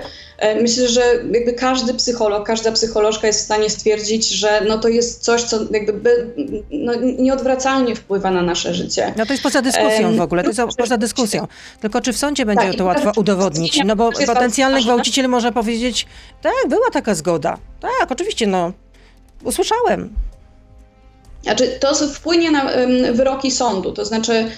myślę, 0.63 0.89
że 0.89 1.01
jakby 1.33 1.53
każdy 1.53 1.95
psycholog, 1.95 2.47
każda 2.47 2.73
psycholożka 2.73 3.27
jest 3.27 3.41
w 3.41 3.45
stanie 3.45 3.71
stwierdzić, 3.71 4.29
że 4.29 4.61
no 4.69 4.79
to 4.79 4.89
jest 4.89 5.23
coś, 5.23 5.43
co 5.43 5.59
jakby 5.71 5.93
by, 5.93 6.35
no, 6.71 6.95
nieodwracalnie 7.19 7.97
wpływa 7.97 8.31
na 8.31 8.43
nasze 8.43 8.75
życie. 8.75 9.15
No 9.17 9.27
to 9.27 9.33
jest 9.33 9.43
poza 9.43 9.63
dyskusją 9.63 10.17
w 10.17 10.21
ogóle, 10.21 10.43
to 10.43 10.49
jest 10.49 10.77
poza 10.79 10.97
dyskusją. 10.97 11.47
Tylko 11.81 12.01
czy 12.01 12.13
w 12.13 12.17
sądzie 12.17 12.47
będzie 12.47 12.69
tak, 12.69 12.77
to 12.77 12.85
łatwo 12.85 13.13
udowodnić? 13.17 13.81
No 13.85 13.97
bo 13.97 14.11
potencjalny 14.27 14.83
gwałciciel 14.83 15.29
może 15.29 15.53
powiedzieć, 15.53 16.07
tak, 16.43 16.69
była 16.69 16.91
taka 16.93 17.15
zgoda. 17.15 17.59
Tak, 17.81 18.13
oczywiście, 18.13 18.47
no, 18.47 18.73
usłyszałem. 19.45 20.15
Znaczy, 21.45 21.79
to 21.81 21.95
wpłynie 21.95 22.51
na 22.51 22.71
wyroki 23.13 23.51
sądu, 23.51 23.93
to 23.93 24.05
znaczy 24.05 24.51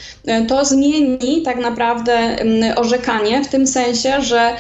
to 0.49 0.65
zmieni 0.65 1.43
tak 1.43 1.57
naprawdę 1.57 2.37
orzekanie 2.77 3.45
w 3.45 3.49
tym 3.49 3.67
sensie, 3.67 4.23
że 4.23 4.57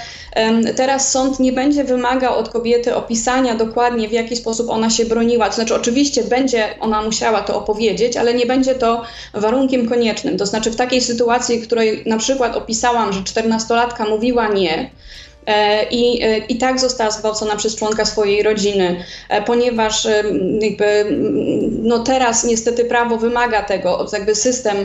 teraz 0.76 1.12
sąd 1.12 1.40
nie 1.40 1.52
będzie 1.52 1.85
wymagał 1.85 2.38
od 2.38 2.49
kobiety 2.49 2.95
opisania 2.95 3.54
dokładnie, 3.54 4.09
w 4.09 4.12
jaki 4.12 4.37
sposób 4.37 4.71
ona 4.71 4.90
się 4.90 5.04
broniła. 5.04 5.49
To 5.49 5.54
znaczy, 5.54 5.75
oczywiście 5.75 6.25
będzie 6.25 6.64
ona 6.80 7.02
musiała 7.02 7.40
to 7.40 7.56
opowiedzieć, 7.56 8.16
ale 8.16 8.35
nie 8.35 8.47
będzie 8.47 8.75
to 8.75 9.02
warunkiem 9.35 9.88
koniecznym. 9.88 10.38
To 10.38 10.47
znaczy, 10.47 10.71
w 10.71 10.76
takiej 10.76 11.00
sytuacji, 11.00 11.61
w 11.61 11.66
której 11.66 12.02
na 12.06 12.18
przykład 12.18 12.56
opisałam, 12.56 13.12
że 13.12 13.25
czternastolatka 13.25 14.04
mówiła 14.04 14.49
nie, 14.49 14.90
E, 15.35 15.35
i, 15.90 16.22
e, 16.22 16.38
i 16.38 16.56
tak 16.58 16.80
została 16.80 17.10
zgwałcona 17.10 17.56
przez 17.56 17.76
członka 17.76 18.04
swojej 18.04 18.42
rodziny, 18.42 19.04
e, 19.28 19.42
ponieważ 19.42 20.06
jakby, 20.60 21.06
no 21.82 21.98
teraz 21.98 22.44
niestety 22.44 22.84
prawo 22.84 23.16
wymaga 23.16 23.62
tego, 23.62 24.06
jakby 24.12 24.34
system, 24.34 24.76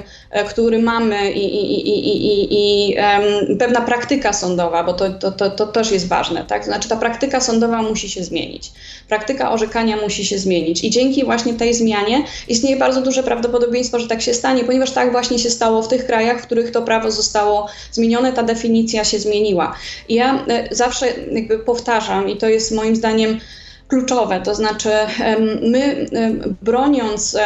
który 0.50 0.82
mamy 0.82 1.32
i, 1.32 1.46
i, 1.46 1.89
i, 1.89 2.48
i 2.51 2.96
um, 2.96 3.58
pewna 3.58 3.82
praktyka 3.82 4.34
sądowa, 4.34 4.84
bo 4.84 4.94
to, 4.94 5.10
to, 5.10 5.32
to, 5.32 5.50
to 5.50 5.68
też 5.68 5.91
jest 5.91 6.08
ważne, 6.08 6.46
tak? 6.46 6.65
Znaczy 6.65 6.89
ta 6.89 6.96
praktyka 6.96 7.39
sądowa 7.39 7.82
musi 7.82 8.10
się 8.10 8.24
zmienić. 8.24 8.72
Praktyka 9.08 9.51
orzekania 9.51 9.98
musi 9.98 10.25
się 10.25 10.38
zmienić 10.38 10.84
i 10.84 10.89
dzięki 10.89 11.25
właśnie 11.25 11.53
tej 11.53 11.74
zmianie 11.74 12.24
istnieje 12.48 12.75
bardzo 12.75 13.01
duże 13.01 13.24
prawdopodobieństwo, 13.24 14.00
że 14.00 14.08
tak 14.08 14.22
się 14.22 14.34
stanie, 14.34 14.63
ponieważ 14.63 14.91
tak 14.91 15.12
właśnie 15.12 15.39
się 15.39 15.50
stało 15.50 15.82
w 15.82 15.88
tych 15.88 16.06
krajach, 16.06 16.41
w 16.41 16.46
których 16.46 16.72
to 16.72 16.82
prawo 16.82 17.12
zostało 17.12 17.68
zmienione, 17.91 18.34
ta 18.34 18.44
definicja 18.44 19.03
się 19.03 19.20
zmieniła. 19.20 19.75
I 20.10 20.15
ja 20.15 20.46
zawsze 20.72 21.08
jakby 21.31 21.60
powtarzam 21.60 22.29
i 22.29 22.38
to 22.38 22.50
jest 22.50 22.72
moim 22.72 22.96
zdaniem 22.96 23.39
kluczowe, 23.88 24.41
to 24.41 24.55
znaczy 24.55 24.89
my 25.62 26.05
broniąc 26.62 27.38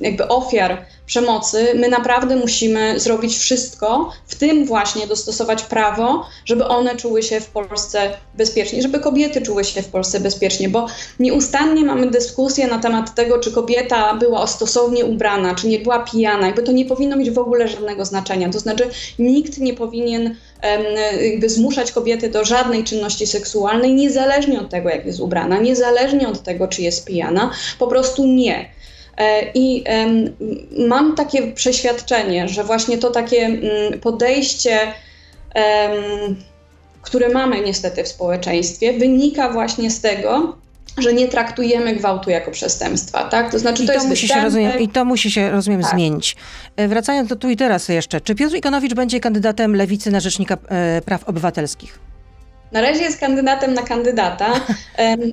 jakby 0.00 0.28
ofiar 0.28 0.84
przemocy, 1.06 1.66
my 1.74 1.88
naprawdę 1.88 2.36
musimy 2.36 3.00
zrobić 3.00 3.38
wszystko, 3.38 4.10
w 4.26 4.34
tym 4.34 4.66
właśnie 4.66 5.06
dostosować 5.06 5.62
prawo, 5.62 6.26
żeby 6.44 6.64
one 6.66 6.96
czuły 6.96 7.22
się 7.22 7.40
w 7.40 7.46
Polsce 7.46 8.10
bezpiecznie, 8.34 8.82
żeby 8.82 9.00
kobiety 9.00 9.42
czuły 9.42 9.64
się 9.64 9.82
w 9.82 9.88
Polsce 9.88 10.20
bezpiecznie, 10.20 10.68
bo 10.68 10.86
nieustannie 11.18 11.84
mamy 11.84 12.10
dyskusję 12.10 12.66
na 12.66 12.78
temat 12.78 13.14
tego, 13.14 13.38
czy 13.38 13.52
kobieta 13.52 14.14
była 14.14 14.46
stosownie 14.46 15.04
ubrana, 15.04 15.54
czy 15.54 15.68
nie 15.68 15.78
była 15.78 15.98
pijana, 15.98 16.46
jakby 16.46 16.62
to 16.62 16.72
nie 16.72 16.84
powinno 16.84 17.16
mieć 17.16 17.30
w 17.30 17.38
ogóle 17.38 17.68
żadnego 17.68 18.04
znaczenia. 18.04 18.50
To 18.50 18.58
znaczy 18.58 18.90
nikt 19.18 19.58
nie 19.58 19.74
powinien 19.74 20.36
jakby 21.22 21.48
zmuszać 21.48 21.92
kobiety 21.92 22.28
do 22.28 22.44
żadnej 22.44 22.84
czynności 22.84 23.26
seksualnej, 23.26 23.94
niezależnie 23.94 24.60
od 24.60 24.70
tego, 24.70 24.88
jak 24.88 25.06
jest 25.06 25.20
ubrana, 25.20 25.58
niezależnie 25.58 26.28
od 26.28 26.42
tego, 26.42 26.68
czy 26.68 26.82
jest 26.82 27.04
pijana, 27.06 27.50
po 27.78 27.86
prostu 27.86 28.26
nie. 28.26 28.68
E, 29.18 29.50
I 29.54 29.84
mam 30.88 31.14
takie 31.14 31.52
przeświadczenie, 31.52 32.48
że 32.48 32.64
właśnie 32.64 32.98
to 32.98 33.10
takie 33.10 33.38
mm, 33.38 34.00
podejście, 34.00 34.78
które 37.02 37.28
mamy 37.28 37.60
niestety 37.60 38.04
w 38.04 38.08
społeczeństwie, 38.08 38.92
wynika 38.92 39.48
właśnie 39.48 39.90
z 39.90 40.00
tego, 40.00 40.56
że 40.98 41.12
nie 41.12 41.28
traktujemy 41.28 41.96
gwałtu 41.96 42.30
jako 42.30 42.50
przestępstwa, 42.50 43.24
tak? 43.24 43.50
To 43.50 43.58
znaczy, 43.58 43.84
I 43.84 43.86
to, 43.86 43.92
to 43.92 44.04
musi 44.04 44.28
się 44.28 44.40
rozumiem, 44.40 44.78
I 44.78 44.88
to 44.88 45.04
musi 45.04 45.30
się, 45.30 45.50
rozumiem, 45.50 45.82
tak. 45.82 45.90
zmienić. 45.90 46.36
E, 46.76 46.88
wracając 46.88 47.28
do 47.28 47.36
tu 47.36 47.50
i 47.50 47.56
teraz 47.56 47.88
jeszcze, 47.88 48.20
czy 48.20 48.34
Piotr 48.34 48.56
Ikonowicz 48.56 48.94
będzie 48.94 49.20
kandydatem 49.20 49.76
Lewicy 49.76 50.10
na 50.10 50.20
Rzecznika 50.20 50.56
e, 50.68 51.02
Praw 51.04 51.24
Obywatelskich? 51.24 52.11
Na 52.72 52.80
razie 52.80 53.02
jest 53.02 53.18
kandydatem 53.18 53.74
na 53.74 53.82
kandydata. 53.82 54.52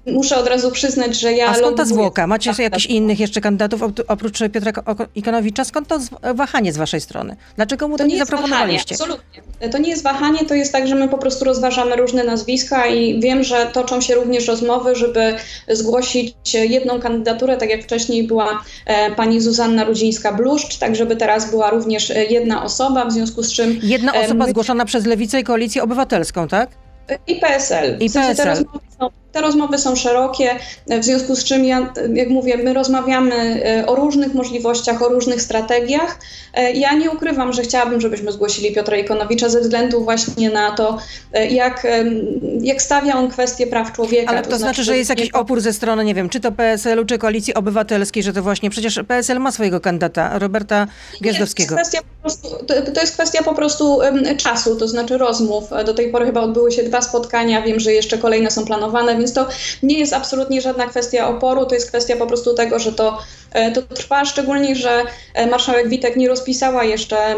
Muszę 0.06 0.38
od 0.38 0.48
razu 0.48 0.72
przyznać, 0.72 1.20
że 1.20 1.34
ja. 1.34 1.48
A 1.48 1.54
skąd 1.54 1.78
ta 1.78 1.86
zwłoka? 1.86 2.28
Macie 2.28 2.50
tak, 2.50 2.60
jakichś 2.60 2.88
tak. 2.88 2.96
innych 2.96 3.20
jeszcze 3.20 3.42
kandydatów 3.42 3.84
oprócz 4.08 4.40
Piotra 4.54 4.72
Ikonowicza? 5.16 5.66
Skąd 5.66 5.88
to 5.88 6.00
wahanie 6.34 6.74
z 6.74 6.78
waszej 6.78 7.02
strony? 7.02 7.36
Dlaczego 7.56 7.88
mu 7.88 7.98
to, 7.98 8.04
to 8.04 8.08
nie, 8.08 8.14
nie 8.14 8.20
zaproponowaliście? 8.20 8.96
Wahanie, 8.96 9.14
absolutnie. 9.14 9.70
To 9.72 9.78
nie 9.78 9.90
jest 9.90 10.04
wahanie, 10.04 10.46
to 10.46 10.54
jest 10.54 10.72
tak, 10.72 10.88
że 10.88 10.96
my 10.96 11.08
po 11.08 11.18
prostu 11.18 11.46
rozważamy 11.46 11.96
różne 11.96 12.24
nazwiska 12.24 12.88
i 12.88 13.20
wiem, 13.22 13.44
że 13.44 13.66
toczą 13.74 14.02
się 14.02 14.16
również 14.16 14.48
rozmowy, 14.48 14.96
żeby 14.96 15.36
zgłosić 15.68 16.36
jedną 16.54 17.00
kandydaturę, 17.00 17.58
tak 17.58 17.70
jak 17.70 17.84
wcześniej 17.84 18.24
była 18.24 18.64
e, 18.86 19.12
pani 19.12 19.42
Zuzanna 19.42 19.86
Rudzińska-Bluszcz, 19.86 20.80
tak 20.80 20.96
żeby 20.96 21.16
teraz 21.16 21.50
była 21.50 21.70
również 21.70 22.12
e, 22.12 22.26
jedna 22.26 22.64
osoba, 22.64 23.06
w 23.06 23.12
związku 23.12 23.44
z 23.44 23.54
czym. 23.54 23.80
Jedna 23.84 24.14
osoba 24.14 24.46
my... 24.46 24.52
zgłoszona 24.52 24.86
przez 24.86 25.06
Lewicę 25.06 25.40
i 25.40 25.44
Koalicję 25.44 25.84
Obywatelską, 25.84 26.48
tak? 26.48 26.70
I 27.10 27.40
PSL. 27.40 28.02
I 28.02 28.08
PSL. 28.08 28.82
Te 29.40 29.46
rozmowy 29.46 29.78
są 29.78 29.96
szerokie, 29.96 30.50
w 30.88 31.04
związku 31.04 31.36
z 31.36 31.44
czym 31.44 31.66
ja, 31.66 31.94
jak 32.14 32.30
mówię, 32.30 32.58
my 32.58 32.74
rozmawiamy 32.74 33.36
e, 33.66 33.86
o 33.86 33.96
różnych 33.96 34.34
możliwościach, 34.34 35.02
o 35.02 35.10
różnych 35.10 35.42
strategiach. 35.42 36.20
E, 36.54 36.72
ja 36.72 36.94
nie 36.94 37.12
ukrywam, 37.12 37.54
że 37.54 37.62
chciałabym, 37.62 38.02
żebyśmy 38.02 38.32
zgłosili 38.32 38.76
Piotra 38.76 38.98
Ikonowicza 38.98 39.50
ze 39.50 39.62
względu 39.62 40.04
właśnie 40.04 40.50
na 40.50 40.72
to, 40.72 40.98
e, 41.34 41.48
jak, 41.48 41.88
jak 42.62 42.82
stawia 42.82 43.16
on 43.16 43.30
kwestię 43.30 43.68
praw 43.68 43.94
człowieka. 43.94 44.32
Ale 44.32 44.42
to, 44.42 44.50
to 44.50 44.58
znaczy, 44.58 44.74
znaczy, 44.74 44.84
że 44.84 44.98
jest 44.98 45.10
jakiś 45.10 45.32
opór 45.32 45.62
ze 45.62 45.74
strony, 45.74 46.06
nie 46.06 46.16
wiem, 46.16 46.30
czy 46.30 46.40
to 46.40 46.52
PSL-u, 46.52 47.06
czy 47.06 47.18
Koalicji 47.18 47.54
Obywatelskiej, 47.54 48.24
że 48.24 48.34
to 48.34 48.44
właśnie, 48.44 48.70
przecież 48.70 49.00
PSL 49.08 49.40
ma 49.40 49.52
swojego 49.52 49.80
kandydata, 49.80 50.40
Roberta 50.40 50.88
Gwiazdowskiego. 51.22 51.76
To 51.76 51.80
jest 51.80 51.92
kwestia 51.92 52.10
po 52.16 52.22
prostu, 52.22 52.66
to, 52.66 52.92
to 52.92 53.02
jest 53.02 53.14
kwestia 53.14 53.44
po 53.44 53.54
prostu 53.54 54.00
czasu, 54.38 54.76
to 54.76 54.88
znaczy 54.88 55.18
rozmów. 55.18 55.70
Do 55.86 55.94
tej 55.94 56.12
pory 56.12 56.26
chyba 56.26 56.42
odbyły 56.42 56.72
się 56.72 56.84
dwa 56.84 57.02
spotkania, 57.02 57.62
wiem, 57.62 57.80
że 57.80 57.94
jeszcze 57.94 58.18
kolejne 58.18 58.52
są 58.52 58.66
planowane, 58.66 59.18
więc 59.18 59.29
to 59.34 59.48
nie 59.84 60.00
jest 60.00 60.14
absolutnie 60.14 60.62
żadna 60.62 60.88
kwestia 60.88 61.28
oporu, 61.28 61.66
to 61.66 61.76
jest 61.76 61.88
kwestia 61.90 62.16
po 62.16 62.28
prostu 62.28 62.54
tego, 62.54 62.80
że 62.80 62.92
to, 62.92 63.18
to 63.76 63.82
trwa, 63.82 64.26
szczególnie, 64.26 64.76
że 64.76 65.04
e, 65.34 65.48
marszałek 65.48 65.90
Witek 65.90 66.16
nie 66.16 66.28
rozpisała 66.28 66.84
jeszcze 66.84 67.36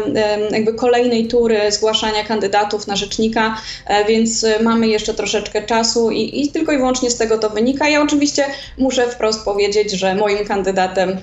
jakby 0.50 0.74
kolejnej 0.74 1.26
tury 1.26 1.72
zgłaszania 1.72 2.24
kandydatów 2.24 2.86
na 2.86 2.96
rzecznika, 2.96 3.56
e, 3.86 4.04
więc 4.04 4.46
mamy 4.62 4.88
jeszcze 4.88 5.14
troszeczkę 5.14 5.62
czasu 5.62 6.10
i, 6.10 6.42
i 6.42 6.52
tylko 6.52 6.72
i 6.72 6.76
wyłącznie 6.76 7.10
z 7.10 7.16
tego 7.16 7.38
to 7.38 7.50
wynika. 7.50 7.88
Ja 7.88 8.02
oczywiście 8.02 8.44
muszę 8.78 9.10
wprost 9.10 9.44
powiedzieć, 9.44 9.92
że 9.92 10.14
moim 10.14 10.46
kandydatem 10.46 11.16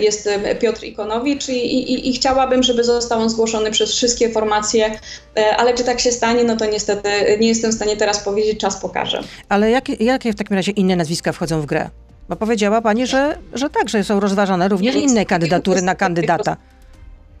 jest 0.00 0.28
Piotr 0.60 0.84
Ikonowicz 0.84 1.48
i, 1.48 1.52
i, 1.52 2.08
i 2.08 2.12
chciałabym, 2.12 2.62
żeby 2.62 2.84
został 2.84 3.20
on 3.20 3.30
zgłoszony 3.30 3.70
przez 3.70 3.92
wszystkie 3.92 4.30
formacje, 4.30 4.98
ale 5.56 5.74
czy 5.74 5.84
tak 5.84 6.00
się 6.00 6.12
stanie, 6.12 6.44
no 6.44 6.56
to 6.56 6.66
niestety 6.66 7.08
nie 7.40 7.48
jestem 7.48 7.70
w 7.70 7.74
stanie 7.74 7.96
teraz 7.96 8.24
powiedzieć, 8.24 8.60
czas 8.60 8.76
pokaże. 8.76 9.22
Ale 9.48 9.70
jakie, 9.70 10.04
jakie 10.04 10.32
w 10.32 10.36
takim 10.36 10.56
razie 10.56 10.72
inne 10.72 10.96
nazwiska 10.96 11.32
wchodzą 11.32 11.60
w 11.60 11.66
grę? 11.66 11.90
Bo 12.32 12.36
powiedziała 12.36 12.80
pani, 12.82 13.06
że, 13.06 13.38
że 13.52 13.70
tak, 13.70 13.88
że 13.88 14.04
są 14.04 14.20
rozważane 14.20 14.68
również 14.68 14.94
inne 14.96 15.26
kandydatury 15.26 15.82
na 15.82 15.94
kandydata. 15.94 16.56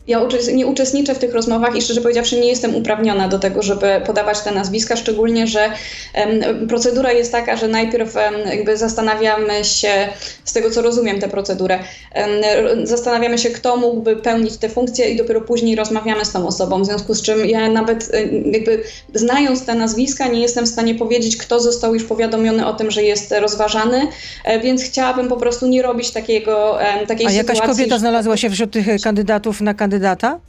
Ja 0.06 0.20
nie 0.54 0.66
uczestniczę 0.66 1.14
w 1.14 1.18
tych 1.18 1.34
rozmowach 1.34 1.76
i 1.76 1.82
szczerze 1.82 2.00
powiedziawszy 2.00 2.40
nie 2.40 2.48
jestem 2.48 2.74
uprawniona 2.74 3.28
do 3.28 3.38
tego, 3.38 3.62
żeby 3.62 3.86
podawać 4.06 4.40
te 4.40 4.50
nazwiska, 4.50 4.96
szczególnie, 4.96 5.46
że 5.46 5.70
um, 6.14 6.68
procedura 6.68 7.12
jest 7.12 7.32
taka, 7.32 7.56
że 7.56 7.68
najpierw 7.68 8.16
um, 8.16 8.24
jakby 8.46 8.76
zastanawiamy 8.76 9.64
się, 9.64 10.08
z 10.44 10.52
tego 10.52 10.70
co 10.70 10.82
rozumiem 10.82 11.20
tę 11.20 11.28
procedurę, 11.28 11.78
um, 12.14 12.86
zastanawiamy 12.86 13.38
się, 13.38 13.50
kto 13.50 13.76
mógłby 13.76 14.16
pełnić 14.16 14.56
te 14.56 14.68
funkcje 14.68 15.10
i 15.10 15.16
dopiero 15.16 15.40
później 15.40 15.76
rozmawiamy 15.76 16.24
z 16.24 16.32
tą 16.32 16.46
osobą, 16.46 16.82
w 16.82 16.86
związku 16.86 17.14
z 17.14 17.22
czym 17.22 17.46
ja 17.46 17.70
nawet 17.70 18.10
jakby 18.52 18.82
znając 19.14 19.66
te 19.66 19.74
nazwiska 19.74 20.28
nie 20.28 20.40
jestem 20.40 20.64
w 20.64 20.68
stanie 20.68 20.94
powiedzieć, 20.94 21.36
kto 21.36 21.60
został 21.60 21.94
już 21.94 22.04
powiadomiony 22.04 22.66
o 22.66 22.72
tym, 22.74 22.90
że 22.90 23.02
jest 23.02 23.34
rozważany, 23.40 24.06
e, 24.44 24.60
więc 24.60 24.82
chciałabym 24.82 25.28
po 25.28 25.36
prostu 25.36 25.66
nie 25.66 25.82
robić 25.82 26.10
takiego, 26.10 26.78
takiej 27.08 27.26
A 27.26 27.30
sytuacji. 27.30 27.50
A 27.50 27.54
jakaś 27.54 27.60
kobieta 27.60 27.98
znalazła 27.98 28.36
się 28.36 28.50
wśród 28.50 28.70
tych 28.70 28.86
kandydatów 29.02 29.60
na 29.60 29.74
kandydatów 29.74 29.91
kandydata? 29.92 30.40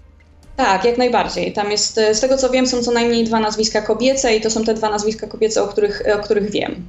Tak, 0.58 0.86
jak 0.86 0.98
najbardziej. 0.98 1.54
Tam 1.54 1.72
jest, 1.72 2.00
z 2.14 2.20
tego 2.20 2.38
co 2.38 2.50
wiem, 2.50 2.68
są 2.68 2.84
co 2.84 2.92
najmniej 2.92 3.24
dwa 3.24 3.40
nazwiska 3.40 3.82
kobiece 3.82 4.36
i 4.36 4.42
to 4.42 4.50
są 4.50 4.64
te 4.64 4.74
dwa 4.74 4.90
nazwiska 4.90 5.28
kobiece, 5.28 5.64
o 5.64 5.68
których, 5.68 6.04
o 6.16 6.24
których 6.24 6.52
wiem. 6.52 6.88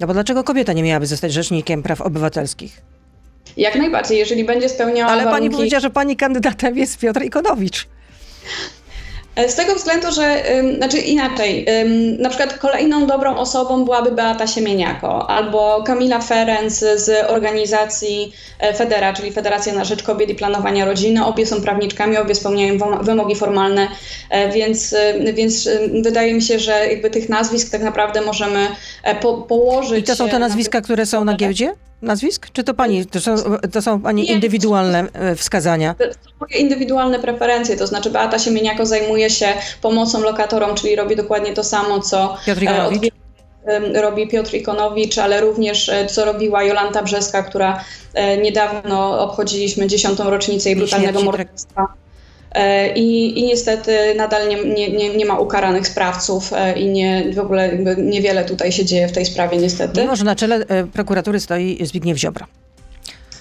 No 0.00 0.06
bo 0.06 0.12
dlaczego 0.12 0.44
kobieta 0.44 0.72
nie 0.72 0.82
miałaby 0.82 1.06
zostać 1.06 1.32
rzecznikiem 1.32 1.82
praw 1.82 2.00
obywatelskich? 2.00 2.82
Jak 3.56 3.76
najbardziej, 3.76 4.18
jeżeli 4.18 4.44
będzie 4.44 4.68
spełniała 4.68 5.12
Ale 5.12 5.24
warunki... 5.24 5.40
pani 5.40 5.56
powiedziała, 5.56 5.80
że 5.80 5.90
pani 5.90 6.16
kandydatem 6.16 6.78
jest 6.78 6.98
Piotr 6.98 7.22
Ikonowicz. 7.22 7.88
E, 9.36 9.48
z 9.48 9.54
tego 9.54 9.74
względu, 9.74 10.12
że, 10.12 10.42
znaczy 10.76 10.98
inaczej, 10.98 11.66
na 12.18 12.28
przykład 12.28 12.58
kolejną 12.58 13.06
dobrą 13.06 13.36
osobą 13.36 13.84
byłaby 13.84 14.10
Beata 14.10 14.46
Siemieniako 14.46 15.30
albo 15.30 15.82
Kamila 15.82 16.20
Ferenc 16.20 16.78
z 16.78 17.30
organizacji 17.30 18.32
e, 18.58 18.74
Federa, 18.74 19.12
czyli 19.12 19.32
Federacja 19.32 19.72
na 19.72 19.84
Rzecz 19.84 20.02
Kobiet 20.02 20.30
i 20.30 20.34
Planowania 20.34 20.84
Rodziny. 20.84 21.24
Obie 21.24 21.46
są 21.46 21.62
prawniczkami, 21.62 22.16
obie 22.16 22.34
spełniają 22.34 22.78
wymogi 23.02 23.34
formalne, 23.34 23.88
e, 24.30 24.52
więc, 24.52 24.94
więc 25.34 25.68
wydaje 26.02 26.34
mi 26.34 26.42
się, 26.42 26.58
że 26.58 26.86
jakby 26.86 27.10
tych 27.10 27.28
nazwisk 27.28 27.70
tak 27.70 27.82
naprawdę 27.82 28.20
możemy 28.20 28.66
po, 29.20 29.34
położyć. 29.34 30.00
I 30.00 30.02
to 30.02 30.16
są 30.16 30.28
te 30.28 30.38
nazwiska, 30.38 30.78
na... 30.78 30.84
które 30.84 31.06
są 31.06 31.24
na 31.24 31.36
giełdzie? 31.36 31.74
Nazwisk? 32.02 32.48
Czy 32.52 32.64
to 32.64 32.74
pani, 32.74 33.06
to 33.06 33.20
są, 33.20 33.36
to 33.72 33.82
są 33.82 34.00
pani 34.00 34.22
nie, 34.22 34.32
indywidualne 34.32 35.04
e, 35.12 35.34
wskazania? 35.34 35.94
To 35.94 36.04
są 36.04 36.30
moje 36.40 36.56
indywidualne 36.56 37.18
preferencje, 37.18 37.76
to 37.76 37.86
znaczy 37.86 38.10
Beata 38.10 38.38
Siemieniako 38.38 38.86
zajmuje 38.86 39.30
się 39.30 39.46
pomocą 39.82 40.20
lokatorom, 40.20 40.74
czyli 40.74 40.96
robi 40.96 41.16
dokładnie 41.16 41.52
to 41.52 41.64
samo, 41.64 42.00
co 42.00 42.36
Piotr 42.46 42.62
Ikonowicz. 42.62 43.12
robi 43.94 44.28
Piotr 44.28 44.54
Ikonowicz, 44.54 45.18
ale 45.18 45.40
również 45.40 45.88
e, 45.88 46.06
co 46.06 46.24
robiła 46.24 46.62
Jolanta 46.62 47.02
Brzeska, 47.02 47.42
która 47.42 47.84
e, 48.14 48.36
niedawno 48.36 49.20
obchodziliśmy 49.20 49.86
dziesiątą 49.86 50.30
rocznicę 50.30 50.68
jej 50.68 50.78
brutalnego 50.78 51.22
morderstwa. 51.22 52.01
E, 52.54 52.94
I, 52.94 53.38
I 53.40 53.44
niestety 53.44 54.14
nadal 54.16 54.48
nie, 54.48 54.64
nie, 54.64 54.90
nie, 54.90 55.16
nie 55.16 55.26
ma 55.26 55.38
ukaranych 55.38 55.86
sprawców 55.86 56.52
e, 56.52 56.78
i 56.78 56.88
nie, 56.88 57.24
w 57.34 57.38
ogóle 57.38 57.78
niewiele 57.96 58.44
tutaj 58.44 58.72
się 58.72 58.84
dzieje 58.84 59.08
w 59.08 59.12
tej 59.12 59.26
sprawie 59.26 59.58
niestety. 59.58 60.00
Mimo, 60.00 60.16
że 60.16 60.24
na 60.24 60.36
czele 60.36 60.56
e, 60.56 60.86
prokuratury 60.86 61.40
stoi 61.40 61.78
Zbigniew 61.86 62.18
Ziobro 62.18 62.46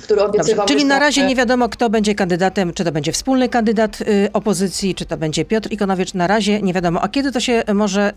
który 0.03 0.23
obiecywał. 0.23 0.67
Czyli 0.67 0.85
na 0.85 0.99
razie 0.99 1.25
nie 1.25 1.35
wiadomo, 1.35 1.69
kto 1.69 1.89
będzie 1.89 2.15
kandydatem, 2.15 2.73
czy 2.73 2.83
to 2.83 2.91
będzie 2.91 3.11
wspólny 3.11 3.49
kandydat 3.49 4.01
y, 4.01 4.29
opozycji, 4.33 4.95
czy 4.95 5.05
to 5.05 5.17
będzie 5.17 5.45
Piotr 5.45 5.71
Ikonowicz. 5.71 6.13
Na 6.13 6.27
razie 6.27 6.61
nie 6.61 6.73
wiadomo. 6.73 7.01
A 7.01 7.09
kiedy 7.09 7.31
to 7.31 7.39
się 7.39 7.63
może 7.73 8.13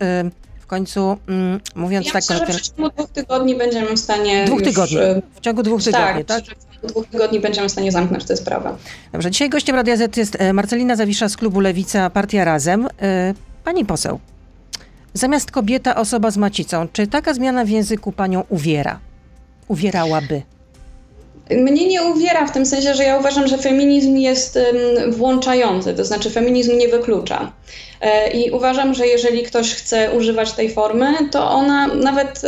w 0.65 0.67
końcu, 0.67 1.17
mm, 1.27 1.59
mówiąc 1.75 2.05
ja 2.05 2.13
tak 2.13 2.23
myślę, 2.29 2.53
że 2.53 2.59
w 2.59 2.61
ciągu 2.61 2.89
dwóch 2.89 3.09
tygodni 3.09 3.55
będziemy 3.55 3.95
w 3.95 3.99
stanie. 3.99 4.45
Dwóch 4.45 4.61
tygodni. 4.61 4.97
W 5.35 5.39
ciągu 5.39 5.63
dwóch 5.63 5.83
tygodni, 5.83 6.25
tak? 6.25 6.45
tak? 6.45 6.55
dwóch 6.83 7.07
tygodni 7.07 7.39
będziemy 7.39 7.69
w 7.69 7.71
stanie 7.71 7.91
zamknąć 7.91 8.25
tę 8.25 8.37
sprawę. 8.37 8.75
Dobrze, 9.13 9.31
dzisiaj 9.31 9.49
gościem 9.49 9.75
Radia 9.75 9.97
Z 9.97 10.17
jest 10.17 10.35
e, 10.39 10.53
Marcelina 10.53 10.95
Zawisza 10.95 11.29
z 11.29 11.37
klubu 11.37 11.59
Lewica, 11.59 12.09
Partia 12.09 12.45
Razem. 12.45 12.87
E, 13.01 13.33
pani 13.63 13.85
poseł, 13.85 14.19
zamiast 15.13 15.51
kobieta, 15.51 15.95
osoba 15.95 16.31
z 16.31 16.37
macicą, 16.37 16.87
czy 16.93 17.07
taka 17.07 17.33
zmiana 17.33 17.65
w 17.65 17.69
języku 17.69 18.11
panią 18.11 18.43
uwiera? 18.49 18.99
Uwierałaby? 19.67 20.41
Mnie 21.49 21.87
nie 21.87 22.03
uwiera 22.03 22.45
w 22.47 22.51
tym 22.51 22.65
sensie, 22.65 22.93
że 22.93 23.03
ja 23.03 23.17
uważam, 23.17 23.47
że 23.47 23.57
feminizm 23.57 24.15
jest 24.15 24.59
włączający, 25.09 25.93
to 25.93 26.05
znaczy 26.05 26.29
feminizm 26.29 26.77
nie 26.77 26.87
wyklucza. 26.87 27.51
E, 28.01 28.31
I 28.31 28.51
uważam, 28.51 28.93
że 28.93 29.07
jeżeli 29.07 29.43
ktoś 29.43 29.73
chce 29.73 30.11
używać 30.11 30.51
tej 30.51 30.69
formy, 30.69 31.13
to 31.31 31.49
ona 31.49 31.87
nawet 31.87 32.41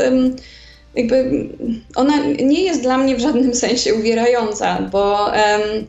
jakby 0.95 1.49
ona 1.95 2.13
nie 2.39 2.63
jest 2.63 2.81
dla 2.81 2.97
mnie 2.97 3.15
w 3.15 3.19
żadnym 3.19 3.55
sensie 3.65 3.93
uwierająca, 3.93 4.81
bo 4.91 5.25
um, 5.25 5.87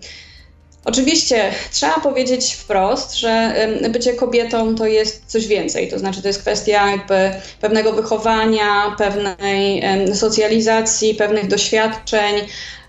Oczywiście 0.84 1.50
trzeba 1.72 2.00
powiedzieć 2.00 2.54
wprost, 2.54 3.14
że 3.14 3.54
bycie 3.90 4.14
kobietą 4.14 4.74
to 4.74 4.86
jest 4.86 5.22
coś 5.26 5.46
więcej. 5.46 5.88
To 5.88 5.98
znaczy, 5.98 6.22
to 6.22 6.28
jest 6.28 6.40
kwestia 6.40 6.90
jakby 6.90 7.30
pewnego 7.60 7.92
wychowania, 7.92 8.94
pewnej 8.98 9.82
socjalizacji, 10.14 11.14
pewnych 11.14 11.48
doświadczeń. 11.48 12.34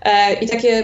E, 0.02 0.34
I 0.34 0.48
takie 0.48 0.82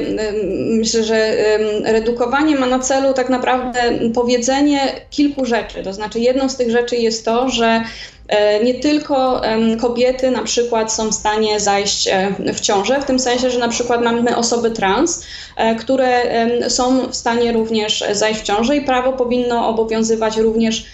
myślę, 0.70 1.04
że 1.04 1.36
redukowanie 1.84 2.56
ma 2.56 2.66
na 2.66 2.78
celu 2.78 3.12
tak 3.12 3.28
naprawdę 3.28 3.80
powiedzenie 4.14 4.80
kilku 5.10 5.44
rzeczy. 5.44 5.82
To 5.82 5.92
znaczy, 5.92 6.20
jedną 6.20 6.48
z 6.48 6.56
tych 6.56 6.70
rzeczy 6.70 6.96
jest 6.96 7.24
to, 7.24 7.48
że 7.48 7.80
E, 8.28 8.64
nie 8.64 8.74
tylko 8.74 9.42
kobiety 9.80 10.30
na 10.30 10.42
przykład 10.42 10.92
są 10.92 11.10
w 11.10 11.14
stanie 11.14 11.60
zajść 11.60 12.08
e, 12.08 12.34
w 12.54 12.60
ciążę, 12.60 13.00
w 13.00 13.04
tym 13.04 13.18
sensie, 13.18 13.50
że 13.50 13.58
na 13.58 13.68
przykład 13.68 14.02
mamy 14.02 14.36
osoby 14.36 14.70
trans, 14.70 15.24
które 15.78 16.22
są 16.68 17.08
w 17.08 17.16
stanie 17.16 17.52
również 17.52 18.04
zajść 18.12 18.40
w 18.40 18.42
ciążę 18.42 18.76
i 18.76 18.80
prawo 18.80 19.12
powinno 19.12 19.68
obowiązywać 19.68 20.36
również 20.36 20.84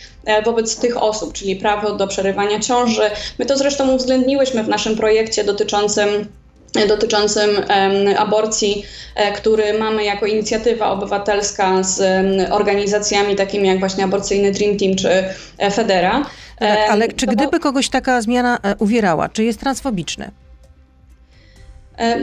wobec 0.44 0.76
tych 0.76 1.02
osób, 1.02 1.32
czyli 1.32 1.56
prawo 1.56 1.92
do 1.92 2.06
przerywania 2.06 2.60
ciąży. 2.60 3.02
My 3.38 3.46
to 3.46 3.56
zresztą 3.56 3.90
uwzględniłyśmy 3.90 4.62
w 4.62 4.68
naszym 4.68 4.96
projekcie 4.96 5.44
dotyczącym 5.44 6.08
dotyczącym 6.88 7.50
aborcji, 8.18 8.84
który 9.36 9.78
mamy 9.78 10.04
jako 10.04 10.26
inicjatywa 10.26 10.90
obywatelska 10.90 11.82
z 11.82 12.00
organizacjami 12.52 13.36
takimi 13.36 13.68
jak 13.68 13.78
właśnie 13.78 14.04
Aborcyjny 14.04 14.52
Dream 14.52 14.76
Team 14.76 14.96
czy 14.96 15.24
Federa. 15.74 16.24
Tak, 16.58 16.90
ale 16.90 17.08
czy 17.08 17.26
gdyby 17.26 17.60
kogoś 17.60 17.88
taka 17.88 18.22
zmiana 18.22 18.58
e, 18.62 18.76
uwierała, 18.78 19.28
czy 19.28 19.44
jest 19.44 19.60
transfobiczny? 19.60 20.30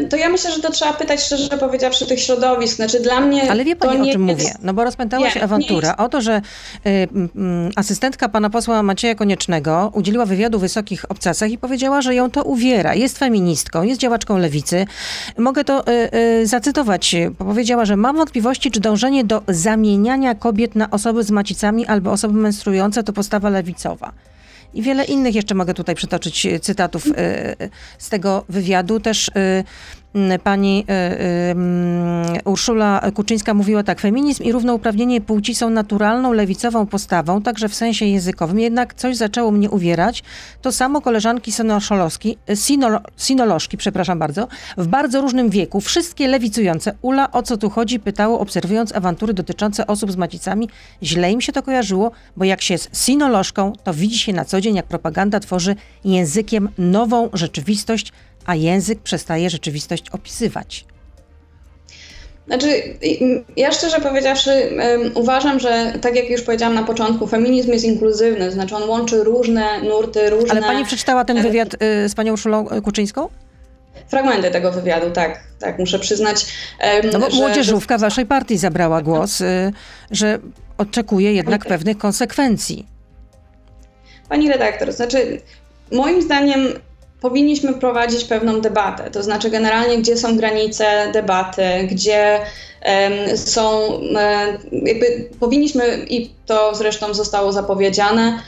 To 0.09 0.17
ja 0.17 0.29
myślę, 0.29 0.51
że 0.51 0.61
to 0.61 0.71
trzeba 0.71 0.93
pytać 0.93 1.23
szczerze 1.23 1.57
powiedziawszy 1.57 2.05
tych 2.05 2.19
środowisk. 2.19 2.75
Znaczy 2.75 2.99
dla 2.99 3.19
mnie. 3.21 3.51
Ale 3.51 3.65
wie 3.65 3.75
pani 3.75 4.09
o 4.09 4.13
czym 4.13 4.27
jest... 4.27 4.39
mówię? 4.39 4.55
No 4.63 4.73
bo 4.73 4.83
rozpętała 4.83 5.25
nie, 5.25 5.31
się 5.31 5.41
awantura 5.41 5.97
o 5.97 6.09
to, 6.09 6.21
że 6.21 6.41
y, 6.85 6.89
y, 6.89 7.07
asystentka 7.75 8.29
pana 8.29 8.49
posła 8.49 8.83
Macieja 8.83 9.15
Koniecznego 9.15 9.91
udzieliła 9.93 10.25
wywiadu 10.25 10.59
wysokich 10.59 11.11
obcasach 11.11 11.51
i 11.51 11.57
powiedziała, 11.57 12.01
że 12.01 12.15
ją 12.15 12.31
to 12.31 12.43
uwiera. 12.43 12.95
Jest 12.95 13.17
feministką, 13.17 13.83
jest 13.83 14.01
działaczką 14.01 14.37
lewicy. 14.37 14.85
Mogę 15.37 15.63
to 15.63 15.83
y, 15.87 16.47
zacytować. 16.47 17.15
Powiedziała, 17.37 17.85
że 17.85 17.95
mam 17.95 18.17
wątpliwości, 18.17 18.71
czy 18.71 18.79
dążenie 18.79 19.23
do 19.23 19.41
zamieniania 19.47 20.35
kobiet 20.35 20.75
na 20.75 20.91
osoby 20.91 21.23
z 21.23 21.31
macicami 21.31 21.85
albo 21.85 22.11
osoby 22.11 22.33
menstruujące 22.33 23.03
to 23.03 23.13
postawa 23.13 23.49
lewicowa. 23.49 24.11
I 24.73 24.81
wiele 24.81 25.05
innych 25.05 25.35
jeszcze 25.35 25.55
mogę 25.55 25.73
tutaj 25.73 25.95
przytoczyć 25.95 26.45
e, 26.45 26.59
cytatów 26.59 27.05
e, 27.17 27.55
z 27.97 28.09
tego 28.09 28.45
wywiadu. 28.49 28.99
Też 28.99 29.29
e, 29.35 29.63
Pani 30.43 30.85
Urszula 32.45 33.01
Kuczyńska 33.13 33.53
mówiła 33.53 33.83
tak, 33.83 33.99
feminizm 33.99 34.43
i 34.43 34.51
równouprawnienie 34.51 35.21
płci 35.21 35.55
są 35.55 35.69
naturalną, 35.69 36.33
lewicową 36.33 36.85
postawą, 36.85 37.41
także 37.41 37.69
w 37.69 37.75
sensie 37.75 38.05
językowym, 38.05 38.59
jednak 38.59 38.93
coś 38.93 39.17
zaczęło 39.17 39.51
mnie 39.51 39.69
uwierać. 39.69 40.23
To 40.61 40.71
samo 40.71 41.01
koleżanki 41.01 41.51
sinolo, 42.55 42.99
sinolożki, 43.17 43.77
przepraszam 43.77 44.19
bardzo, 44.19 44.47
w 44.77 44.87
bardzo 44.87 45.21
różnym 45.21 45.49
wieku, 45.49 45.81
wszystkie 45.81 46.27
lewicujące. 46.27 46.95
Ula, 47.01 47.31
o 47.31 47.43
co 47.43 47.57
tu 47.57 47.69
chodzi, 47.69 47.99
pytało, 47.99 48.39
obserwując 48.39 48.95
awantury 48.95 49.33
dotyczące 49.33 49.87
osób 49.87 50.11
z 50.11 50.15
macicami. 50.15 50.69
Źle 51.03 51.31
im 51.31 51.41
się 51.41 51.51
to 51.51 51.63
kojarzyło, 51.63 52.11
bo 52.37 52.45
jak 52.45 52.61
się 52.61 52.73
jest 52.73 53.05
sinolożką, 53.05 53.73
to 53.83 53.93
widzi 53.93 54.19
się 54.19 54.33
na 54.33 54.45
co 54.45 54.61
dzień, 54.61 54.75
jak 54.75 54.85
propaganda 54.85 55.39
tworzy 55.39 55.75
językiem 56.05 56.69
nową 56.77 57.29
rzeczywistość, 57.33 58.11
a 58.49 58.55
język 58.55 58.99
przestaje 58.99 59.49
rzeczywistość 59.49 60.09
opisywać. 60.09 60.85
Znaczy, 62.47 62.67
ja 63.57 63.71
szczerze 63.71 64.01
powiedziawszy, 64.01 64.69
uważam, 65.13 65.59
że 65.59 65.93
tak 66.01 66.15
jak 66.15 66.29
już 66.29 66.41
powiedziałam 66.41 66.75
na 66.75 66.83
początku, 66.83 67.27
feminizm 67.27 67.71
jest 67.71 67.85
inkluzywny, 67.85 68.51
znaczy 68.51 68.75
on 68.75 68.89
łączy 68.89 69.23
różne 69.23 69.81
nurty, 69.81 70.29
różne... 70.29 70.51
Ale 70.51 70.61
pani 70.61 70.85
przeczytała 70.85 71.25
ten 71.25 71.41
wywiad 71.41 71.73
y, 71.73 72.09
z 72.09 72.15
panią 72.15 72.33
Urszulą 72.33 72.65
Kuczyńską? 72.83 73.29
Fragmenty 74.07 74.51
tego 74.51 74.71
wywiadu, 74.71 75.11
tak, 75.11 75.43
tak, 75.59 75.79
muszę 75.79 75.99
przyznać. 75.99 76.45
No 77.13 77.19
bo 77.19 77.29
że, 77.29 77.37
młodzieżówka 77.37 77.97
waszej 77.97 78.25
partii 78.25 78.57
zabrała 78.57 79.01
głos, 79.01 79.41
y, 79.41 79.71
że 80.11 80.39
oczekuje 80.77 81.33
jednak 81.33 81.65
pewnych 81.65 81.97
konsekwencji. 81.97 82.85
Pani 84.29 84.47
redaktor, 84.47 84.91
znaczy 84.91 85.41
moim 85.91 86.21
zdaniem 86.21 86.67
powinniśmy 87.21 87.73
prowadzić 87.73 88.23
pewną 88.23 88.61
debatę. 88.61 89.11
To 89.11 89.23
znaczy, 89.23 89.49
generalnie, 89.49 89.97
gdzie 89.97 90.17
są 90.17 90.37
granice 90.37 91.11
debaty, 91.13 91.63
gdzie 91.91 92.39
są, 93.35 93.79
um, 93.87 94.15
jakby 94.71 95.29
powinniśmy, 95.39 96.05
i 96.09 96.29
to 96.45 96.75
zresztą 96.75 97.13
zostało 97.13 97.51
zapowiedziane, 97.51 98.39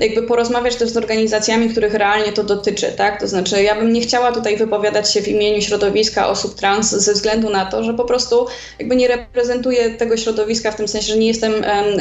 jakby 0.00 0.22
porozmawiać 0.22 0.76
też 0.76 0.90
z 0.90 0.96
organizacjami, 0.96 1.68
których 1.68 1.94
realnie 1.94 2.32
to 2.32 2.44
dotyczy, 2.44 2.92
tak? 2.96 3.20
To 3.20 3.28
znaczy, 3.28 3.62
ja 3.62 3.74
bym 3.74 3.92
nie 3.92 4.00
chciała 4.00 4.32
tutaj 4.32 4.56
wypowiadać 4.56 5.12
się 5.12 5.22
w 5.22 5.28
imieniu 5.28 5.62
środowiska 5.62 6.28
osób 6.28 6.54
trans 6.54 6.90
ze 6.90 7.12
względu 7.12 7.50
na 7.50 7.66
to, 7.66 7.84
że 7.84 7.94
po 7.94 8.04
prostu 8.04 8.46
jakby 8.78 8.96
nie 8.96 9.08
reprezentuję 9.08 9.90
tego 9.90 10.16
środowiska 10.16 10.70
w 10.70 10.76
tym 10.76 10.88
sensie, 10.88 11.12
że 11.12 11.18
nie 11.18 11.26
jestem 11.26 11.52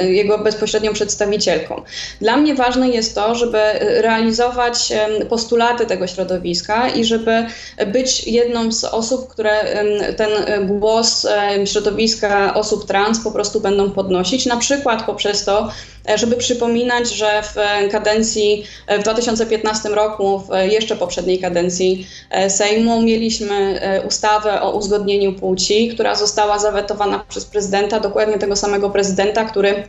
jego 0.01 0.37
bezpośrednią 0.37 0.93
przedstawicielką. 0.93 1.81
Dla 2.21 2.37
mnie 2.37 2.55
ważne 2.55 2.89
jest 2.89 3.15
to, 3.15 3.35
żeby 3.35 3.59
realizować 3.79 4.93
postulaty 5.29 5.85
tego 5.85 6.07
środowiska 6.07 6.89
i 6.89 7.05
żeby 7.05 7.45
być 7.87 8.27
jedną 8.27 8.71
z 8.71 8.83
osób, 8.83 9.27
które 9.27 9.83
ten 10.17 10.29
głos 10.67 11.27
środowiska 11.65 12.53
osób 12.53 12.87
trans 12.87 13.19
po 13.19 13.31
prostu 13.31 13.59
będą 13.59 13.91
podnosić, 13.91 14.45
na 14.45 14.57
przykład 14.57 15.05
poprzez 15.05 15.45
to, 15.45 15.69
E, 15.98 15.98
żeby 16.17 16.35
przypominać, 16.35 17.09
że 17.09 17.41
w 17.43 17.55
kadencji 17.91 18.63
e, 18.87 18.99
w 18.99 19.03
2015 19.03 19.89
roku, 19.89 20.39
w 20.39 20.71
jeszcze 20.71 20.95
poprzedniej 20.95 21.39
kadencji 21.39 22.07
e, 22.29 22.49
Sejmu, 22.49 23.01
mieliśmy 23.01 23.81
ustawę 24.07 24.61
o 24.61 24.71
uzgodnieniu 24.71 25.33
płci, 25.33 25.89
która 25.89 26.15
została 26.15 26.59
zawetowana 26.59 27.25
przez 27.29 27.45
prezydenta, 27.45 27.99
dokładnie 27.99 28.37
tego 28.37 28.55
samego 28.55 28.89
prezydenta, 28.89 29.45
który 29.45 29.83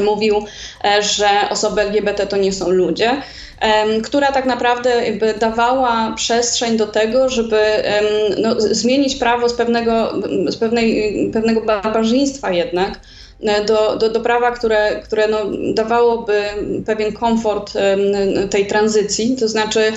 mówił, 0.00 0.44
że 1.00 1.28
osoby 1.50 1.80
LGBT 1.80 2.26
to 2.26 2.36
nie 2.36 2.52
są 2.52 2.70
ludzie, 2.70 3.22
która 4.02 4.32
tak 4.32 4.46
naprawdę 4.46 5.04
jakby 5.04 5.34
dawała 5.34 6.12
przestrzeń 6.16 6.76
do 6.76 6.86
tego, 6.86 7.28
żeby 7.28 7.60
no, 8.38 8.54
zmienić 8.58 9.16
prawo 9.16 9.48
z 9.48 9.54
pewnego, 9.54 10.12
z 10.48 10.56
pewnej, 10.56 11.30
pewnego 11.32 11.60
barbarzyństwa 11.60 12.50
jednak 12.50 13.00
do, 13.66 13.96
do, 13.96 14.10
do 14.10 14.20
prawa, 14.20 14.50
które, 14.50 15.00
które 15.04 15.28
no, 15.28 15.38
dawałoby 15.74 16.42
pewien 16.86 17.12
komfort 17.12 17.72
tej 18.50 18.66
tranzycji, 18.66 19.36
to 19.40 19.48
znaczy 19.48 19.92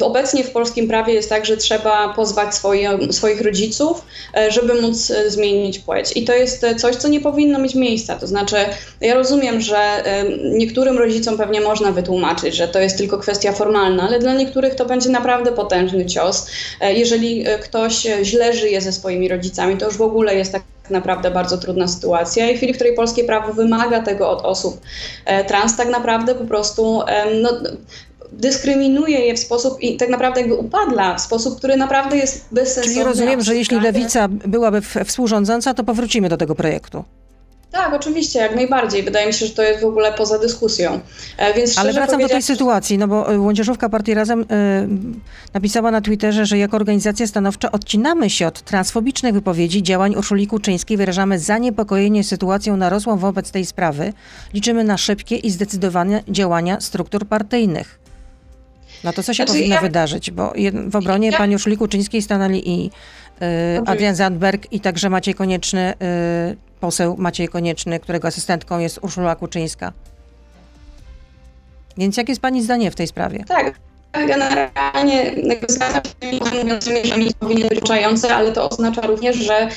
Obecnie 0.00 0.44
w 0.44 0.50
polskim 0.50 0.88
prawie 0.88 1.14
jest 1.14 1.28
tak, 1.28 1.46
że 1.46 1.56
trzeba 1.56 2.14
pozwać 2.14 2.54
swoje, 2.54 2.98
swoich 3.10 3.40
rodziców, 3.40 4.04
e, 4.36 4.52
żeby 4.52 4.82
móc 4.82 5.10
e, 5.10 5.30
zmienić 5.30 5.78
płeć. 5.78 6.16
I 6.16 6.24
to 6.24 6.32
jest 6.32 6.64
e, 6.64 6.74
coś, 6.74 6.96
co 6.96 7.08
nie 7.08 7.20
powinno 7.20 7.58
mieć 7.58 7.74
miejsca. 7.74 8.16
To 8.16 8.26
znaczy, 8.26 8.56
ja 9.00 9.14
rozumiem, 9.14 9.60
że 9.60 10.04
niektórym 10.52 10.98
rodzicom 10.98 11.38
pewnie 11.38 11.60
można 11.60 11.92
wytłumaczyć, 11.92 12.54
że 12.54 12.68
to 12.68 12.80
jest 12.80 12.98
tylko 12.98 13.18
kwestia 13.18 13.52
formalna, 13.52 14.02
ale 14.02 14.18
dla 14.18 14.34
niektórych 14.34 14.74
to 14.74 14.86
będzie 14.86 15.10
naprawdę 15.10 15.52
potężny 15.52 16.06
cios. 16.06 16.46
Jeżeli 16.80 17.44
ktoś 17.62 18.06
źle 18.22 18.52
żyje 18.52 18.80
ze 18.80 18.92
swoimi 18.92 19.28
rodzicami, 19.28 19.76
to 19.76 19.86
już 19.86 19.96
w 19.96 20.02
ogóle 20.02 20.34
jest 20.34 20.52
tak 20.52 20.62
naprawdę 20.90 21.30
bardzo 21.30 21.58
trudna 21.58 21.88
sytuacja 21.88 22.50
i 22.50 22.54
w 22.54 22.56
chwili, 22.56 22.72
w 22.72 22.76
której 22.76 22.94
polskie 22.94 23.24
prawo 23.24 23.52
wymaga 23.52 24.02
tego 24.02 24.30
od 24.30 24.44
osób 24.44 24.80
trans, 25.46 25.76
tak 25.76 25.88
naprawdę 25.88 26.34
po 26.34 26.44
prostu 26.44 27.02
no, 27.42 27.50
dyskryminuje 28.32 29.18
je 29.18 29.34
w 29.34 29.38
sposób 29.38 29.80
i 29.80 29.96
tak 29.96 30.08
naprawdę 30.08 30.40
jakby 30.40 30.56
upadla 30.56 31.14
w 31.14 31.20
sposób, 31.20 31.58
który 31.58 31.76
naprawdę 31.76 32.16
jest 32.16 32.44
bezsensowny. 32.52 32.94
Czyli 32.94 33.04
rozumiem, 33.04 33.42
że 33.42 33.56
jeśli 33.56 33.80
lewica 33.80 34.28
byłaby 34.28 34.80
współrządząca, 35.04 35.74
to 35.74 35.84
powrócimy 35.84 36.28
do 36.28 36.36
tego 36.36 36.54
projektu. 36.54 37.04
Tak, 37.72 37.94
oczywiście, 37.94 38.38
jak 38.38 38.56
najbardziej. 38.56 39.02
Wydaje 39.02 39.26
mi 39.26 39.32
się, 39.32 39.46
że 39.46 39.52
to 39.52 39.62
jest 39.62 39.80
w 39.80 39.84
ogóle 39.84 40.12
poza 40.12 40.38
dyskusją. 40.38 41.00
E, 41.36 41.54
więc 41.54 41.78
Ale 41.78 41.92
wracam 41.92 42.20
do 42.20 42.28
tej 42.28 42.42
sytuacji, 42.42 42.98
no 42.98 43.08
bo 43.08 43.38
Młodzieżówka 43.38 43.86
e, 43.86 43.90
Partii 43.90 44.14
Razem 44.14 44.40
y, 44.40 44.44
napisała 45.54 45.90
na 45.90 46.00
Twitterze, 46.00 46.46
że 46.46 46.58
jako 46.58 46.76
organizacja 46.76 47.26
stanowcza 47.26 47.72
odcinamy 47.72 48.30
się 48.30 48.46
od 48.46 48.62
transfobicznych 48.62 49.34
wypowiedzi 49.34 49.82
działań 49.82 50.16
Urszuli 50.16 50.46
Kuczyńskiej, 50.46 50.96
wyrażamy 50.96 51.38
zaniepokojenie 51.38 52.24
sytuacją 52.24 52.76
narosłą 52.76 53.16
wobec 53.16 53.50
tej 53.50 53.66
sprawy. 53.66 54.12
Liczymy 54.54 54.84
na 54.84 54.96
szybkie 54.96 55.36
i 55.36 55.50
zdecydowane 55.50 56.22
działania 56.28 56.80
struktur 56.80 57.26
partyjnych. 57.26 58.07
No 59.04 59.12
to 59.12 59.22
co 59.22 59.34
się 59.34 59.36
znaczy, 59.36 59.52
powinno 59.52 59.74
ja... 59.74 59.80
wydarzyć? 59.80 60.30
Bo 60.30 60.52
w 60.88 60.96
obronie 60.96 61.30
ja... 61.30 61.38
pani 61.38 61.54
Urszuli 61.54 61.76
Kuczyńskiej 61.76 62.22
stanęli 62.22 62.62
i 62.70 62.90
y, 63.42 63.80
Adrian 63.86 64.14
Zandberg 64.14 64.72
i 64.72 64.80
także 64.80 65.10
Maciej 65.10 65.34
Konieczny, 65.34 65.94
y, 66.52 66.56
poseł 66.80 67.16
Maciej 67.18 67.48
Konieczny, 67.48 68.00
którego 68.00 68.28
asystentką 68.28 68.78
jest 68.78 68.98
Urszula 69.02 69.36
Kuczyńska. 69.36 69.92
Więc 71.96 72.16
jakie 72.16 72.32
jest 72.32 72.42
Pani 72.42 72.62
zdanie 72.62 72.90
w 72.90 72.94
tej 72.94 73.06
sprawie? 73.06 73.44
Tak, 73.44 73.74
Generalnie 74.26 75.34
zgadzam 75.68 76.02
się 76.04 76.60
mówiącymi, 76.62 77.04
że 77.04 77.16
mi 77.16 77.34
powinny 77.40 77.68
być 77.68 77.82
uczające, 77.82 78.34
ale 78.34 78.52
to 78.52 78.70
oznacza 78.70 79.00
również, 79.00 79.36
że 79.36 79.68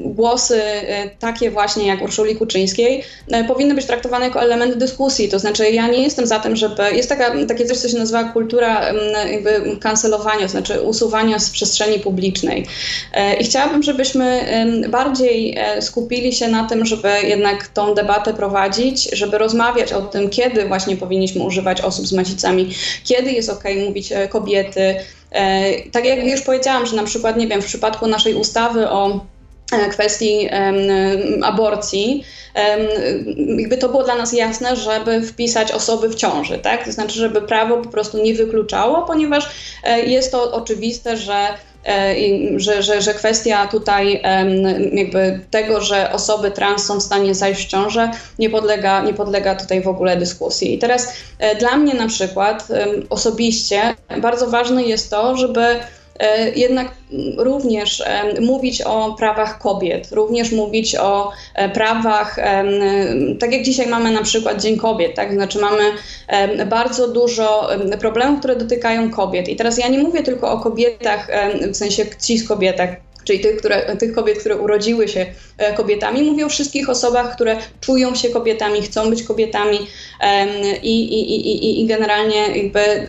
głosy 0.00 0.62
e, 0.62 1.10
takie 1.10 1.50
właśnie 1.50 1.86
jak 1.86 2.02
Urszuli 2.02 2.36
Kuczyńskiej 2.36 3.02
e, 3.30 3.44
powinny 3.44 3.74
być 3.74 3.86
traktowane 3.86 4.24
jako 4.24 4.42
element 4.42 4.74
dyskusji. 4.74 5.28
To 5.28 5.38
znaczy 5.38 5.70
ja 5.70 5.88
nie 5.88 6.02
jestem 6.02 6.26
za 6.26 6.38
tym, 6.38 6.56
żeby... 6.56 6.82
Jest 6.92 7.08
taka, 7.08 7.46
takie 7.46 7.64
coś, 7.64 7.78
co 7.78 7.88
się 7.88 7.98
nazywa 7.98 8.24
kultura 8.24 8.92
jakby 9.32 9.76
kancelowania, 9.80 10.42
to 10.42 10.48
znaczy 10.48 10.80
usuwania 10.80 11.38
z 11.38 11.50
przestrzeni 11.50 11.98
publicznej. 11.98 12.66
E, 13.12 13.34
I 13.34 13.44
chciałabym, 13.44 13.82
żebyśmy 13.82 14.44
bardziej 14.88 15.58
skupili 15.80 16.32
się 16.32 16.48
na 16.48 16.64
tym, 16.64 16.86
żeby 16.86 17.08
jednak 17.22 17.68
tą 17.68 17.94
debatę 17.94 18.34
prowadzić, 18.34 19.08
żeby 19.12 19.38
rozmawiać 19.38 19.92
o 19.92 20.02
tym, 20.02 20.30
kiedy 20.30 20.68
właśnie 20.68 20.96
powinniśmy 20.96 21.44
używać 21.44 21.80
osób 21.80 22.06
z 22.06 22.12
macicami, 22.12 22.74
kiedy 23.04 23.32
jest 23.38 23.50
ok 23.50 23.64
mówić 23.86 24.12
e, 24.12 24.28
kobiety. 24.28 24.94
E, 25.30 25.72
tak 25.90 26.04
jak 26.04 26.26
już 26.26 26.40
powiedziałam, 26.40 26.86
że 26.86 26.96
na 26.96 27.04
przykład, 27.04 27.36
nie 27.36 27.46
wiem, 27.46 27.62
w 27.62 27.66
przypadku 27.66 28.06
naszej 28.06 28.34
ustawy 28.34 28.88
o 28.88 29.26
e, 29.72 29.88
kwestii 29.88 30.48
aborcji, 31.42 32.24
jakby 33.58 33.76
to 33.76 33.88
było 33.88 34.04
dla 34.04 34.14
nas 34.14 34.32
jasne, 34.32 34.76
żeby 34.76 35.22
wpisać 35.22 35.72
osoby 35.72 36.08
w 36.08 36.14
ciąży, 36.14 36.58
tak? 36.58 36.84
To 36.84 36.92
znaczy, 36.92 37.14
żeby 37.14 37.42
prawo 37.42 37.76
po 37.76 37.88
prostu 37.88 38.22
nie 38.22 38.34
wykluczało, 38.34 39.02
ponieważ 39.02 39.50
jest 40.06 40.32
to 40.32 40.52
oczywiste, 40.52 41.16
że 41.16 41.48
że, 42.56 42.82
że, 42.82 43.02
że 43.02 43.14
kwestia 43.14 43.66
tutaj 43.66 44.22
jakby 44.92 45.40
tego, 45.50 45.80
że 45.80 46.12
osoby 46.12 46.50
trans 46.50 46.84
są 46.84 47.00
w 47.00 47.02
stanie 47.02 47.34
zajść 47.34 47.66
w 47.66 47.68
ciążę, 47.68 48.10
nie 48.38 48.50
podlega, 48.50 49.02
nie 49.02 49.14
podlega 49.14 49.54
tutaj 49.54 49.82
w 49.82 49.88
ogóle 49.88 50.16
dyskusji. 50.16 50.74
I 50.74 50.78
teraz 50.78 51.12
e, 51.38 51.56
dla 51.56 51.76
mnie 51.76 51.94
na 51.94 52.06
przykład 52.06 52.68
osobiście 53.10 53.94
bardzo 54.22 54.46
ważne 54.46 54.82
jest 54.82 55.10
to, 55.10 55.36
żeby 55.36 55.62
E, 55.62 55.97
jednak 56.54 56.88
również 57.36 58.00
e, 58.00 58.40
mówić 58.40 58.82
o 58.82 59.14
prawach 59.18 59.58
kobiet, 59.58 60.12
również 60.12 60.52
mówić 60.52 60.96
o 60.96 61.32
e, 61.54 61.68
prawach, 61.68 62.36
tak 63.40 63.52
jak 63.52 63.62
dzisiaj 63.62 63.86
mamy 63.86 64.10
na 64.10 64.22
przykład 64.22 64.62
Dzień 64.62 64.76
Kobiet, 64.76 65.14
tak? 65.14 65.32
Znaczy 65.32 65.58
mamy 65.58 65.82
bardzo 66.66 67.08
dużo 67.08 67.68
problemów, 68.00 68.38
które 68.38 68.56
dotykają 68.56 69.10
kobiet. 69.10 69.48
I 69.48 69.56
teraz 69.56 69.78
ja 69.78 69.88
nie 69.88 69.98
mówię 69.98 70.22
tylko 70.22 70.52
o 70.52 70.60
kobietach, 70.60 71.28
w 71.72 71.76
sensie 71.76 72.06
cis 72.26 72.48
kobietach, 72.48 72.90
czyli 73.24 73.40
tych, 73.40 73.56
które, 73.56 73.96
tych 73.96 74.12
kobiet, 74.12 74.38
które 74.38 74.56
urodziły 74.56 75.08
się 75.08 75.26
kobietami. 75.76 76.22
Mówię 76.22 76.46
o 76.46 76.48
wszystkich 76.48 76.88
osobach, 76.88 77.34
które 77.34 77.56
czują 77.80 78.14
się 78.14 78.28
kobietami, 78.28 78.82
chcą 78.82 79.10
być 79.10 79.22
kobietami 79.22 79.78
i, 80.82 81.02
i, 81.02 81.50
i, 81.50 81.82
i 81.82 81.86
generalnie 81.86 82.46
jakby 82.62 83.08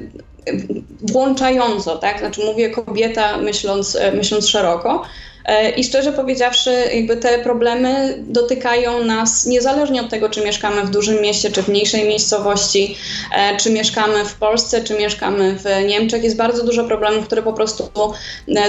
włączająco, 1.01 1.97
tak? 1.97 2.19
Znaczy 2.19 2.41
mówię 2.45 2.69
kobieta 2.69 3.37
myśląc, 3.37 3.95
e, 3.95 4.11
myśląc 4.11 4.47
szeroko. 4.47 5.03
E, 5.45 5.69
I 5.69 5.83
szczerze 5.83 6.13
powiedziawszy, 6.13 6.71
jakby 6.93 7.17
te 7.17 7.39
problemy 7.39 8.23
dotykają 8.27 9.03
nas 9.03 9.45
niezależnie 9.45 10.01
od 10.01 10.09
tego, 10.09 10.29
czy 10.29 10.43
mieszkamy 10.43 10.81
w 10.81 10.89
dużym 10.89 11.21
mieście, 11.21 11.51
czy 11.51 11.63
w 11.63 11.67
mniejszej 11.67 12.07
miejscowości, 12.07 12.95
e, 13.35 13.57
czy 13.57 13.71
mieszkamy 13.71 14.25
w 14.25 14.35
Polsce, 14.35 14.83
czy 14.83 14.97
mieszkamy 14.97 15.57
w 15.57 15.87
Niemczech. 15.87 16.23
Jest 16.23 16.37
bardzo 16.37 16.65
dużo 16.65 16.83
problemów, 16.83 17.25
które 17.25 17.43
po 17.43 17.53
prostu 17.53 17.89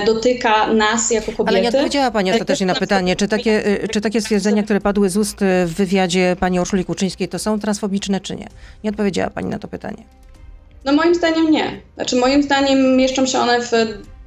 dotyka 0.06 0.72
nas 0.72 1.10
jako 1.10 1.32
kobiety. 1.32 1.48
Ale 1.48 1.60
nie 1.60 1.68
odpowiedziała 1.68 2.10
Pani 2.10 2.32
ostatecznie 2.32 2.66
na 2.66 2.74
pytanie, 2.74 3.16
czy 3.16 3.28
takie, 3.28 3.78
czy 3.92 4.00
takie 4.00 4.20
stwierdzenia, 4.20 4.62
które 4.62 4.80
padły 4.80 5.10
z 5.10 5.16
ust 5.16 5.36
w 5.66 5.74
wywiadzie 5.74 6.36
Pani 6.40 6.60
Urszuli 6.60 6.84
Kuczyńskiej, 6.84 7.28
to 7.28 7.38
są 7.38 7.60
transfobiczne, 7.60 8.20
czy 8.20 8.36
nie? 8.36 8.48
Nie 8.84 8.90
odpowiedziała 8.90 9.30
Pani 9.30 9.48
na 9.48 9.58
to 9.58 9.68
pytanie. 9.68 10.04
No 10.84 10.92
moim 10.92 11.14
zdaniem 11.14 11.50
nie. 11.50 11.80
Znaczy 11.94 12.16
moim 12.16 12.42
zdaniem 12.42 12.96
mieszczą 12.96 13.26
się 13.26 13.38
one 13.38 13.60
w 13.60 13.70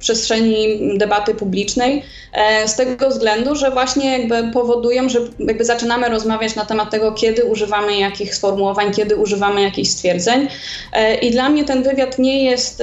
przestrzeni 0.04 0.78
debaty 0.98 1.34
publicznej 1.34 2.02
e, 2.32 2.68
z 2.68 2.76
tego 2.76 3.08
względu, 3.08 3.56
że 3.56 3.70
właśnie 3.70 4.18
jakby 4.18 4.52
powodują, 4.52 5.08
że 5.08 5.18
jakby 5.38 5.64
zaczynamy 5.64 6.08
rozmawiać 6.08 6.54
na 6.54 6.64
temat 6.64 6.90
tego, 6.90 7.12
kiedy 7.12 7.44
używamy 7.44 7.98
jakich 7.98 8.34
sformułowań, 8.34 8.92
kiedy 8.92 9.16
używamy 9.16 9.62
jakichś 9.62 9.88
stwierdzeń. 9.88 10.48
E, 10.92 11.14
I 11.14 11.30
dla 11.30 11.48
mnie 11.48 11.64
ten 11.64 11.82
wywiad 11.82 12.18
nie 12.18 12.44
jest 12.44 12.82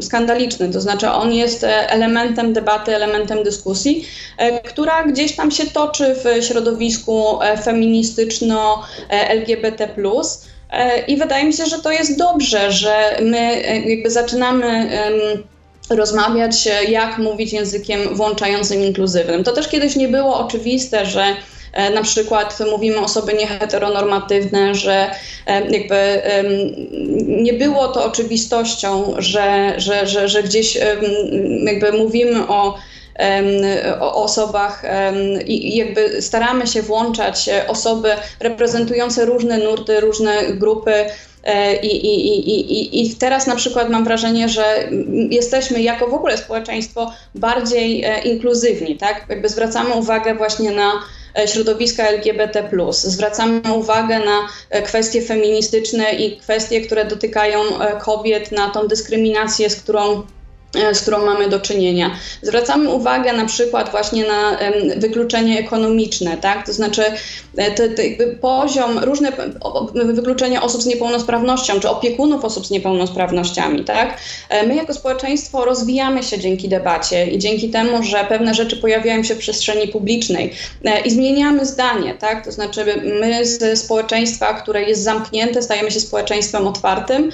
skandaliczny, 0.00 0.68
to 0.68 0.80
znaczy 0.80 1.08
on 1.08 1.32
jest 1.32 1.64
e, 1.64 1.90
elementem 1.90 2.52
debaty, 2.52 2.94
elementem 2.94 3.42
dyskusji, 3.42 4.06
która 4.64 5.04
gdzieś 5.04 5.36
tam 5.36 5.50
się 5.50 5.66
toczy 5.66 6.14
w 6.14 6.24
środowisku 6.44 7.38
feministyczno-LGBT. 7.64 9.88
E, 10.72 11.00
I 11.06 11.16
wydaje 11.16 11.44
mi 11.44 11.52
się, 11.52 11.66
że 11.66 11.78
to 11.78 11.92
jest 11.92 12.18
dobrze, 12.18 12.72
że 12.72 13.16
my 13.22 13.38
e, 13.38 13.80
jakby 13.80 14.10
zaczynamy 14.10 14.90
rozmawiać, 15.90 16.66
e, 16.66 16.84
jak 16.84 17.18
mówić 17.18 17.52
językiem 17.52 18.14
włączającym, 18.14 18.84
inkluzywnym. 18.84 19.44
To 19.44 19.52
też 19.52 19.68
kiedyś 19.68 19.96
nie 19.96 20.08
było 20.08 20.38
oczywiste, 20.38 21.06
że 21.06 21.36
na 21.94 22.02
przykład 22.02 22.58
mówimy 22.70 22.98
osoby 22.98 23.34
nieheteronormatywne, 23.34 24.74
że 24.74 25.10
jakby 25.46 26.22
nie 27.26 27.52
było 27.52 27.88
to 27.88 28.04
oczywistością, 28.04 29.14
że, 29.18 29.74
że, 29.76 30.06
że, 30.06 30.28
że 30.28 30.42
gdzieś 30.42 30.78
jakby 31.66 31.92
mówimy 31.92 32.48
o 32.48 32.78
o 34.00 34.24
osobach 34.24 34.82
i 35.46 35.76
jakby 35.76 36.22
staramy 36.22 36.66
się 36.66 36.82
włączać 36.82 37.48
e, 37.48 37.66
osoby 37.68 38.08
reprezentujące 38.40 39.24
różne 39.24 39.58
nurty, 39.58 40.00
różne 40.00 40.44
grupy. 40.44 40.92
E, 41.44 41.76
I, 41.76 42.06
i, 42.06 42.38
i, 42.72 43.06
I 43.06 43.16
teraz 43.16 43.46
na 43.46 43.56
przykład 43.56 43.90
mam 43.90 44.04
wrażenie, 44.04 44.48
że 44.48 44.88
jesteśmy 45.30 45.82
jako 45.82 46.06
w 46.06 46.14
ogóle 46.14 46.38
społeczeństwo 46.38 47.12
bardziej 47.34 48.04
e, 48.04 48.22
inkluzywni, 48.22 48.96
tak? 48.96 49.26
Jakby 49.28 49.48
zwracamy 49.48 49.94
uwagę 49.94 50.34
właśnie 50.34 50.70
na 50.70 50.92
środowiska 51.46 52.08
LGBT. 52.08 52.70
Zwracamy 52.90 53.60
uwagę 53.74 54.18
na 54.18 54.48
kwestie 54.82 55.22
feministyczne 55.22 56.12
i 56.12 56.36
kwestie, 56.36 56.80
które 56.80 57.04
dotykają 57.04 57.60
kobiet, 58.00 58.52
na 58.52 58.70
tą 58.70 58.88
dyskryminację, 58.88 59.70
z 59.70 59.76
którą 59.76 60.22
z 60.92 61.00
którą 61.00 61.26
mamy 61.26 61.48
do 61.48 61.60
czynienia. 61.60 62.10
Zwracamy 62.42 62.88
uwagę 62.88 63.32
na 63.32 63.46
przykład 63.46 63.90
właśnie 63.90 64.28
na 64.28 64.58
wykluczenie 64.96 65.58
ekonomiczne, 65.58 66.36
tak? 66.36 66.66
To 66.66 66.72
znaczy 66.72 67.02
e, 67.56 67.70
te, 67.70 67.88
te 67.88 68.26
poziom, 68.26 68.98
różne 68.98 69.32
wykluczenie 69.94 70.62
osób 70.62 70.82
z 70.82 70.86
niepełnosprawnością, 70.86 71.80
czy 71.80 71.88
opiekunów 71.88 72.44
osób 72.44 72.66
z 72.66 72.70
niepełnosprawnościami, 72.70 73.84
tak? 73.84 74.18
E, 74.48 74.66
my 74.66 74.74
jako 74.74 74.94
społeczeństwo 74.94 75.64
rozwijamy 75.64 76.22
się 76.22 76.38
dzięki 76.38 76.68
debacie 76.68 77.26
i 77.26 77.38
dzięki 77.38 77.70
temu, 77.70 78.02
że 78.02 78.24
pewne 78.28 78.54
rzeczy 78.54 78.76
pojawiają 78.76 79.22
się 79.22 79.34
w 79.34 79.38
przestrzeni 79.38 79.88
publicznej 79.88 80.52
i 81.04 81.10
zmieniamy 81.10 81.66
zdanie, 81.66 82.14
tak? 82.14 82.44
To 82.44 82.52
znaczy 82.52 82.84
my 83.20 83.46
z 83.46 83.78
społeczeństwa, 83.78 84.54
które 84.54 84.82
jest 84.82 85.02
zamknięte, 85.02 85.62
stajemy 85.62 85.90
się 85.90 86.00
społeczeństwem 86.00 86.66
otwartym, 86.66 87.30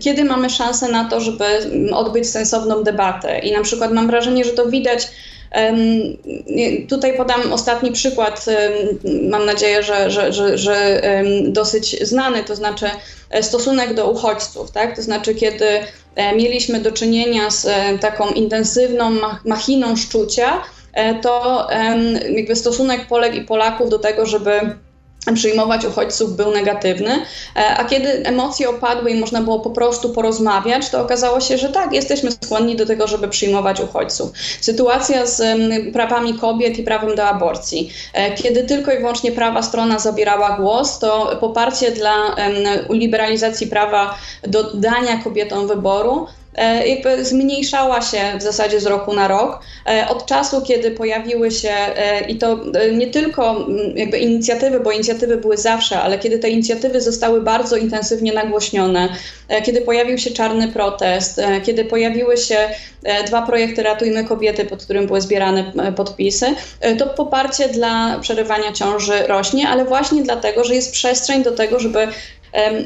kiedy 0.00 0.24
mamy 0.24 0.50
szansę 0.50 0.88
na 0.88 1.08
to, 1.08 1.20
żeby 1.20 1.44
odbyć 1.92 2.28
sensowną 2.28 2.82
debatę. 2.82 3.38
I 3.38 3.52
na 3.52 3.62
przykład 3.62 3.92
mam 3.92 4.06
wrażenie, 4.06 4.44
że 4.44 4.50
to 4.50 4.66
widać. 4.66 5.08
Tutaj 6.88 7.16
podam 7.16 7.52
ostatni 7.52 7.92
przykład, 7.92 8.46
mam 9.30 9.46
nadzieję, 9.46 9.82
że, 9.82 10.10
że, 10.10 10.32
że, 10.32 10.58
że 10.58 11.02
dosyć 11.42 12.08
znany, 12.08 12.44
to 12.44 12.56
znaczy 12.56 12.86
e, 13.30 13.42
stosunek 13.42 13.94
do 13.94 14.10
uchodźców, 14.10 14.70
tak? 14.70 14.96
To 14.96 15.02
znaczy, 15.02 15.34
kiedy 15.34 15.66
e, 16.14 16.36
mieliśmy 16.36 16.80
do 16.80 16.92
czynienia 16.92 17.50
z 17.50 17.66
e, 17.66 17.98
taką 17.98 18.28
intensywną 18.28 19.10
machiną 19.44 19.96
szczucia, 19.96 20.62
to 21.22 21.66
jakby 22.30 22.56
stosunek 22.56 23.06
Polek 23.06 23.34
i 23.34 23.40
Polaków 23.40 23.90
do 23.90 23.98
tego, 23.98 24.26
żeby 24.26 24.50
przyjmować 25.34 25.84
uchodźców 25.84 26.36
był 26.36 26.50
negatywny, 26.50 27.10
e, 27.56 27.76
a 27.76 27.84
kiedy 27.84 28.08
emocje 28.08 28.70
opadły 28.70 29.10
i 29.10 29.20
można 29.20 29.42
było 29.42 29.60
po 29.60 29.70
prostu 29.70 30.10
porozmawiać, 30.10 30.90
to 30.90 31.00
okazało 31.00 31.40
się, 31.40 31.58
że 31.58 31.68
tak, 31.68 31.92
jesteśmy 31.92 32.30
skłonni 32.32 32.76
do 32.76 32.86
tego, 32.86 33.06
żeby 33.06 33.28
przyjmować 33.28 33.80
uchodźców. 33.80 34.32
Sytuacja 34.60 35.26
z 35.26 35.42
prawami 35.92 36.34
kobiet 36.34 36.78
i 36.78 36.82
prawem 36.82 37.14
do 37.14 37.24
aborcji. 37.24 37.92
E, 38.12 38.34
kiedy 38.34 38.64
tylko 38.64 38.92
i 38.92 38.98
wyłącznie 38.98 39.32
prawa 39.32 39.62
strona 39.62 39.98
zabierała 39.98 40.56
głos, 40.56 40.98
to 40.98 41.36
poparcie 41.40 41.90
dla 41.90 42.36
liberalizacji 42.90 43.66
prawa 43.66 44.14
do 44.42 44.64
dania 44.74 45.18
kobietom 45.24 45.68
wyboru 45.68 46.26
jakby 46.86 47.24
zmniejszała 47.24 48.02
się 48.02 48.18
w 48.38 48.42
zasadzie 48.42 48.80
z 48.80 48.86
roku 48.86 49.14
na 49.14 49.28
rok. 49.28 49.60
E, 49.88 50.08
od 50.08 50.26
czasu, 50.26 50.62
kiedy 50.62 50.90
pojawiły 50.90 51.50
się 51.50 51.70
e, 51.70 52.20
i 52.28 52.36
to 52.36 52.58
nie 52.92 53.06
tylko 53.06 53.50
mm, 53.50 53.96
jakby 53.96 54.18
inicjatywy, 54.18 54.80
bo 54.80 54.90
inicjatywy 54.90 55.36
były 55.36 55.56
zawsze, 55.56 56.00
ale 56.00 56.18
kiedy 56.18 56.38
te 56.38 56.50
inicjatywy 56.50 57.00
zostały 57.00 57.40
bardzo 57.40 57.76
intensywnie 57.76 58.32
nagłośnione, 58.32 59.08
kiedy 59.64 59.80
pojawił 59.80 60.18
się 60.18 60.30
czarny 60.30 60.68
protest, 60.68 61.40
kiedy 61.62 61.84
pojawiły 61.84 62.36
się 62.36 62.56
dwa 63.26 63.42
projekty 63.42 63.82
Ratujmy 63.82 64.24
Kobiety, 64.24 64.64
pod 64.64 64.84
którym 64.84 65.06
były 65.06 65.20
zbierane 65.20 65.72
podpisy, 65.96 66.46
to 66.98 67.06
poparcie 67.06 67.68
dla 67.68 68.18
przerywania 68.20 68.72
ciąży 68.72 69.26
rośnie, 69.26 69.68
ale 69.68 69.84
właśnie 69.84 70.22
dlatego, 70.22 70.64
że 70.64 70.74
jest 70.74 70.92
przestrzeń 70.92 71.42
do 71.42 71.52
tego, 71.52 71.80
żeby 71.80 72.08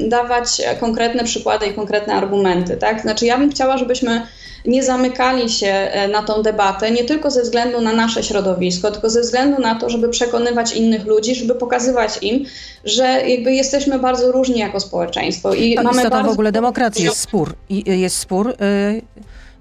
dawać 0.08 0.62
konkretne 0.80 1.24
przykłady 1.24 1.66
i 1.66 1.74
konkretne 1.74 2.14
argumenty. 2.14 2.76
Tak? 2.76 3.00
Znaczy, 3.00 3.26
ja 3.26 3.38
bym 3.38 3.50
chciała, 3.50 3.78
żebyśmy 3.78 4.26
nie 4.64 4.82
zamykali 4.82 5.50
się 5.50 5.66
e, 5.66 6.08
na 6.08 6.22
tą 6.22 6.42
debatę, 6.42 6.90
nie 6.90 7.04
tylko 7.04 7.30
ze 7.30 7.42
względu 7.42 7.80
na 7.80 7.92
nasze 7.92 8.22
środowisko, 8.22 8.90
tylko 8.90 9.10
ze 9.10 9.20
względu 9.20 9.62
na 9.62 9.74
to, 9.74 9.90
żeby 9.90 10.08
przekonywać 10.08 10.72
innych 10.72 11.06
ludzi, 11.06 11.34
żeby 11.34 11.54
pokazywać 11.54 12.18
im, 12.22 12.44
że 12.84 13.04
jakby 13.04 13.52
jesteśmy 13.52 13.98
bardzo 13.98 14.32
różni 14.32 14.58
jako 14.58 14.80
społeczeństwo. 14.80 15.54
I 15.54 15.74
mamy 15.74 16.10
bardzo... 16.10 16.30
w 16.30 16.32
ogóle 16.32 16.52
demokracji 16.52 17.04
jest 17.04 17.20
spór. 17.20 17.54
I 17.68 18.00
jest 18.00 18.16
spór. 18.16 18.50
Y, 18.50 19.02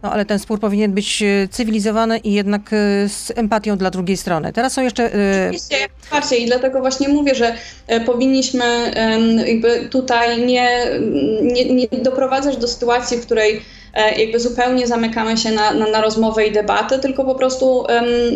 no 0.03 0.11
ale 0.11 0.25
ten 0.25 0.39
spór 0.39 0.59
powinien 0.59 0.91
być 0.91 1.23
e, 1.23 1.47
cywilizowany 1.51 2.17
i 2.17 2.33
jednak 2.33 2.61
e, 2.61 3.09
z 3.09 3.31
empatią 3.35 3.77
dla 3.77 3.89
drugiej 3.89 4.17
strony. 4.17 4.53
Teraz 4.53 4.73
są 4.73 4.81
jeszcze... 4.81 5.13
E, 5.15 5.45
Oczywiście, 5.45 5.77
jak 6.13 6.31
i 6.31 6.45
dlatego 6.45 6.79
właśnie 6.79 7.09
mówię, 7.09 7.35
że 7.35 7.55
powinniśmy 8.05 8.91
jakby 9.45 9.87
tutaj 9.89 10.45
nie, 10.45 10.85
nie, 11.41 11.65
nie 11.65 11.87
doprowadzać 11.87 12.57
do 12.57 12.67
sytuacji, 12.67 13.17
w 13.17 13.25
której 13.25 13.61
jakby 14.17 14.39
zupełnie 14.39 14.87
zamykamy 14.87 15.37
się 15.37 15.51
na, 15.51 15.73
na, 15.73 15.87
na, 15.87 16.01
rozmowę 16.01 16.45
i 16.45 16.51
debatę, 16.51 16.99
tylko 16.99 17.23
po 17.23 17.35
prostu 17.35 17.85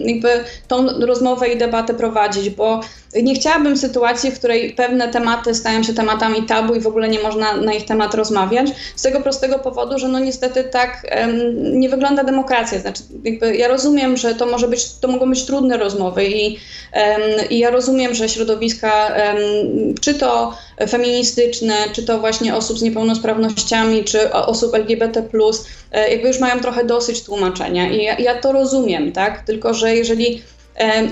jakby 0.05 0.29
tą 0.67 0.87
rozmowę 0.99 1.47
i 1.47 1.57
debatę 1.57 1.93
prowadzić, 1.93 2.49
bo 2.49 2.81
nie 3.15 3.35
chciałabym 3.35 3.77
sytuacji, 3.77 4.31
w 4.31 4.39
której 4.39 4.73
pewne 4.73 5.07
tematy 5.07 5.55
stają 5.55 5.83
się 5.83 5.93
tematami 5.93 6.43
tabu 6.43 6.75
i 6.75 6.79
w 6.79 6.87
ogóle 6.87 7.09
nie 7.09 7.19
można 7.19 7.57
na 7.57 7.73
ich 7.73 7.85
temat 7.85 8.13
rozmawiać. 8.13 8.67
Z 8.95 9.01
tego 9.01 9.21
prostego 9.21 9.59
powodu, 9.59 9.99
że 9.99 10.07
no 10.07 10.19
niestety 10.19 10.63
tak 10.63 11.07
um, 11.17 11.79
nie 11.79 11.89
wygląda 11.89 12.23
demokracja. 12.23 12.79
Znaczy, 12.79 13.03
ja 13.53 13.67
rozumiem, 13.67 14.17
że 14.17 14.35
to 14.35 14.45
może 14.45 14.67
być, 14.67 14.93
to 15.01 15.07
mogą 15.07 15.29
być 15.29 15.45
trudne 15.45 15.77
rozmowy 15.77 16.25
i, 16.25 16.57
um, 16.93 17.49
i 17.49 17.59
ja 17.59 17.69
rozumiem, 17.69 18.13
że 18.13 18.29
środowiska, 18.29 19.07
um, 19.07 19.95
czy 20.01 20.13
to 20.13 20.53
feministyczne, 20.89 21.73
czy 21.93 22.03
to 22.03 22.19
właśnie 22.19 22.55
osób 22.55 22.79
z 22.79 22.81
niepełnosprawnościami, 22.81 24.03
czy 24.03 24.31
osób 24.31 24.75
LGBT+, 24.75 25.23
e, 25.91 26.11
jakby 26.11 26.27
już 26.27 26.39
mają 26.39 26.59
trochę 26.59 26.85
dosyć 26.85 27.23
tłumaczenia 27.23 27.89
i 27.89 28.03
ja, 28.03 28.19
ja 28.19 28.41
to 28.41 28.51
rozumiem, 28.51 29.11
tak? 29.11 29.45
Tylko, 29.45 29.73
że 29.73 29.95
jeżeli 29.95 30.41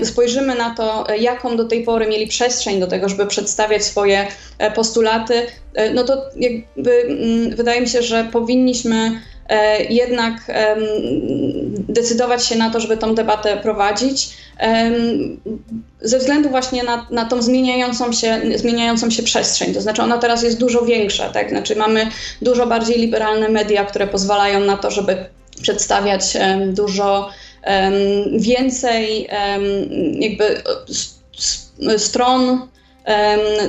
spojrzymy 0.02 0.54
na 0.54 0.74
to, 0.74 1.08
e, 1.08 1.18
jaką 1.18 1.56
do 1.56 1.64
tej 1.64 1.84
pory 1.84 2.06
mieli 2.06 2.26
przestrzeń 2.26 2.80
do 2.80 2.86
tego, 2.86 3.08
żeby 3.08 3.26
przedstawiać 3.26 3.84
swoje 3.84 4.26
e, 4.58 4.70
postulaty, 4.70 5.46
e, 5.74 5.90
no 5.90 6.04
to 6.04 6.22
jakby 6.36 6.92
mm, 7.02 7.56
wydaje 7.56 7.80
mi 7.80 7.88
się, 7.88 8.02
że 8.02 8.28
powinniśmy 8.32 9.20
jednak 9.88 10.34
decydować 11.88 12.46
się 12.46 12.56
na 12.56 12.70
to, 12.70 12.80
żeby 12.80 12.96
tą 12.96 13.14
debatę 13.14 13.56
prowadzić, 13.56 14.28
ze 16.00 16.18
względu 16.18 16.48
właśnie 16.48 16.82
na, 16.82 17.06
na 17.10 17.24
tą 17.24 17.42
zmieniającą 17.42 18.12
się, 18.12 18.40
zmieniającą 18.56 19.10
się 19.10 19.22
przestrzeń. 19.22 19.74
To 19.74 19.80
znaczy 19.80 20.02
ona 20.02 20.18
teraz 20.18 20.42
jest 20.42 20.58
dużo 20.58 20.82
większa, 20.82 21.28
tak? 21.28 21.50
Znaczy 21.50 21.76
mamy 21.76 22.06
dużo 22.42 22.66
bardziej 22.66 22.98
liberalne 22.98 23.48
media, 23.48 23.84
które 23.84 24.06
pozwalają 24.06 24.60
na 24.60 24.76
to, 24.76 24.90
żeby 24.90 25.16
przedstawiać 25.62 26.36
dużo 26.66 27.30
więcej 28.38 29.28
jakby 30.12 30.62
stron 31.98 32.68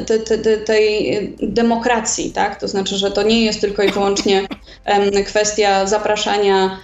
te, 0.06 0.20
te, 0.20 0.58
tej 0.58 1.36
demokracji, 1.42 2.32
tak? 2.32 2.60
To 2.60 2.68
znaczy, 2.68 2.98
że 2.98 3.12
to 3.12 3.24
nie 3.24 3.46
jest 3.46 3.62
tylko 3.62 3.84
i 3.84 3.92
wyłącznie 3.92 4.48
kwestia 5.26 5.86
zapraszania 5.86 6.78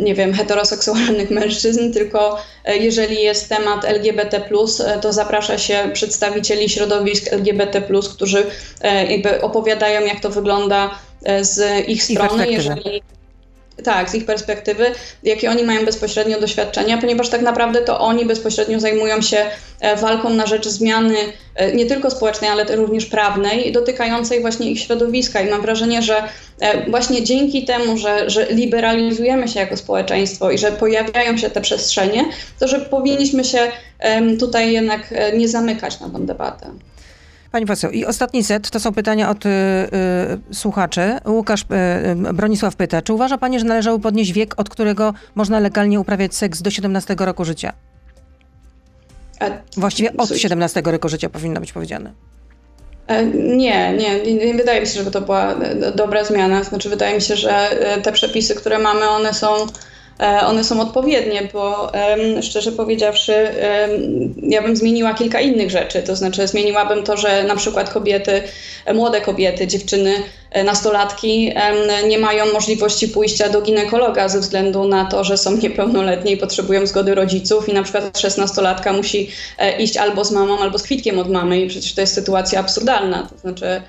nie 0.00 0.14
wiem, 0.14 0.34
heteroseksualnych 0.34 1.30
mężczyzn, 1.30 1.92
tylko 1.92 2.42
e, 2.64 2.76
jeżeli 2.76 3.22
jest 3.22 3.48
temat 3.48 3.84
LGBT, 3.84 4.44
e, 4.86 4.98
to 5.00 5.12
zaprasza 5.12 5.58
się 5.58 5.90
przedstawicieli 5.92 6.68
środowisk 6.68 7.32
LGBT, 7.32 7.82
którzy 8.14 8.46
e, 8.80 9.06
jakby 9.06 9.40
opowiadają, 9.40 10.00
jak 10.00 10.20
to 10.20 10.30
wygląda 10.30 10.90
z 11.40 11.88
ich 11.88 12.04
strony. 12.04 12.50
Jeżeli 12.50 13.02
tak, 13.82 14.10
z 14.10 14.14
ich 14.14 14.24
perspektywy, 14.24 14.86
jakie 15.22 15.50
oni 15.50 15.62
mają 15.62 15.84
bezpośrednio 15.84 16.40
doświadczenia, 16.40 16.98
ponieważ 16.98 17.28
tak 17.28 17.42
naprawdę 17.42 17.80
to 17.80 18.00
oni 18.00 18.24
bezpośrednio 18.24 18.80
zajmują 18.80 19.22
się 19.22 19.46
e, 19.80 19.96
walką 19.96 20.30
na 20.30 20.46
rzecz 20.46 20.68
zmiany 20.68 21.16
e, 21.54 21.72
nie 21.72 21.86
tylko 21.86 22.10
społecznej, 22.10 22.50
ale 22.50 22.76
również 22.76 23.06
prawnej, 23.06 23.72
dotykającej 23.72 24.40
właśnie 24.40 24.70
ich 24.70 24.80
środowiska. 24.80 25.40
I 25.40 25.50
mam 25.50 25.62
wrażenie, 25.62 26.02
że 26.02 26.22
e, 26.60 26.90
właśnie 26.90 27.22
dzięki 27.22 27.64
temu, 27.64 27.98
że, 27.98 28.30
że 28.30 28.46
liberalizujemy 28.46 29.48
się 29.48 29.60
jako 29.60 29.76
społeczeństwo 29.76 30.50
i 30.50 30.58
że 30.58 30.72
pojawiają 30.72 31.36
się 31.36 31.50
te 31.50 31.60
przestrzenie, 31.60 32.24
to 32.58 32.68
że 32.68 32.80
powinniśmy 32.80 33.44
się 33.44 33.58
tutaj 34.38 34.72
jednak 34.72 35.14
nie 35.34 35.48
zamykać 35.48 36.00
na 36.00 36.10
tę 36.10 36.26
debatę. 36.26 36.70
Pani 37.52 37.66
poseł, 37.66 37.90
i 37.90 38.04
ostatni 38.04 38.44
set 38.44 38.70
to 38.70 38.80
są 38.80 38.92
pytania 38.92 39.30
od 39.30 39.46
y, 39.46 39.48
y, 40.50 40.54
słuchaczy. 40.54 41.18
Łukasz 41.26 41.62
y, 41.62 42.32
Bronisław 42.32 42.76
pyta, 42.76 43.02
czy 43.02 43.12
uważa 43.12 43.38
Pani, 43.38 43.58
że 43.58 43.64
należało 43.64 43.98
podnieść 43.98 44.32
wiek, 44.32 44.60
od 44.60 44.68
którego 44.68 45.14
można 45.34 45.60
legalnie 45.60 46.00
uprawiać 46.00 46.34
seks 46.34 46.62
do 46.62 46.70
17 46.70 47.16
roku 47.18 47.44
życia? 47.44 47.72
Właściwie 49.76 50.16
od 50.16 50.28
17 50.28 50.82
roku 50.84 51.08
życia 51.08 51.28
powinno 51.28 51.60
być 51.60 51.72
powiedziane. 51.72 52.12
E, 53.06 53.24
nie, 53.56 53.96
nie, 53.96 54.34
nie 54.34 54.54
wydaje 54.54 54.80
mi 54.80 54.86
się, 54.86 54.92
żeby 54.92 55.10
to 55.10 55.20
była 55.20 55.52
e, 55.52 55.92
dobra 55.92 56.24
zmiana. 56.24 56.62
Znaczy, 56.62 56.88
wydaje 56.88 57.14
mi 57.14 57.22
się, 57.22 57.36
że 57.36 57.52
e, 57.52 58.00
te 58.00 58.12
przepisy, 58.12 58.54
które 58.54 58.78
mamy, 58.78 59.08
one 59.08 59.34
są 59.34 59.66
one 60.46 60.64
są 60.64 60.80
odpowiednie, 60.80 61.48
bo 61.52 61.92
szczerze 62.42 62.72
powiedziawszy, 62.72 63.34
ja 64.42 64.62
bym 64.62 64.76
zmieniła 64.76 65.14
kilka 65.14 65.40
innych 65.40 65.70
rzeczy. 65.70 66.02
To 66.02 66.16
znaczy, 66.16 66.46
zmieniłabym 66.46 67.02
to, 67.02 67.16
że 67.16 67.44
na 67.44 67.56
przykład 67.56 67.90
kobiety, 67.90 68.42
młode 68.94 69.20
kobiety, 69.20 69.66
dziewczyny, 69.66 70.14
e, 70.50 70.64
nastolatki 70.64 71.52
nie 72.08 72.18
mają 72.18 72.52
możliwości 72.52 73.08
pójścia 73.08 73.48
do 73.48 73.62
ginekologa 73.62 74.28
ze 74.28 74.40
względu 74.40 74.88
na 74.88 75.04
to, 75.04 75.24
że 75.24 75.38
są 75.38 75.56
niepełnoletnie 75.56 76.32
i 76.32 76.36
potrzebują 76.36 76.86
zgody 76.86 77.14
rodziców, 77.14 77.68
i 77.68 77.72
na 77.72 77.82
przykład 77.82 78.18
szesnastolatka 78.18 78.92
musi 78.92 79.30
e, 79.58 79.82
iść 79.82 79.96
albo 79.96 80.24
z 80.24 80.32
mamą, 80.32 80.58
albo 80.58 80.78
z 80.78 80.82
kwitkiem 80.82 81.18
od 81.18 81.30
mamy, 81.30 81.60
i 81.60 81.68
przecież 81.68 81.94
to 81.94 82.00
jest 82.00 82.14
sytuacja 82.14 82.60
absurdalna. 82.60 83.28
To 83.30 83.38
znaczy, 83.38 83.82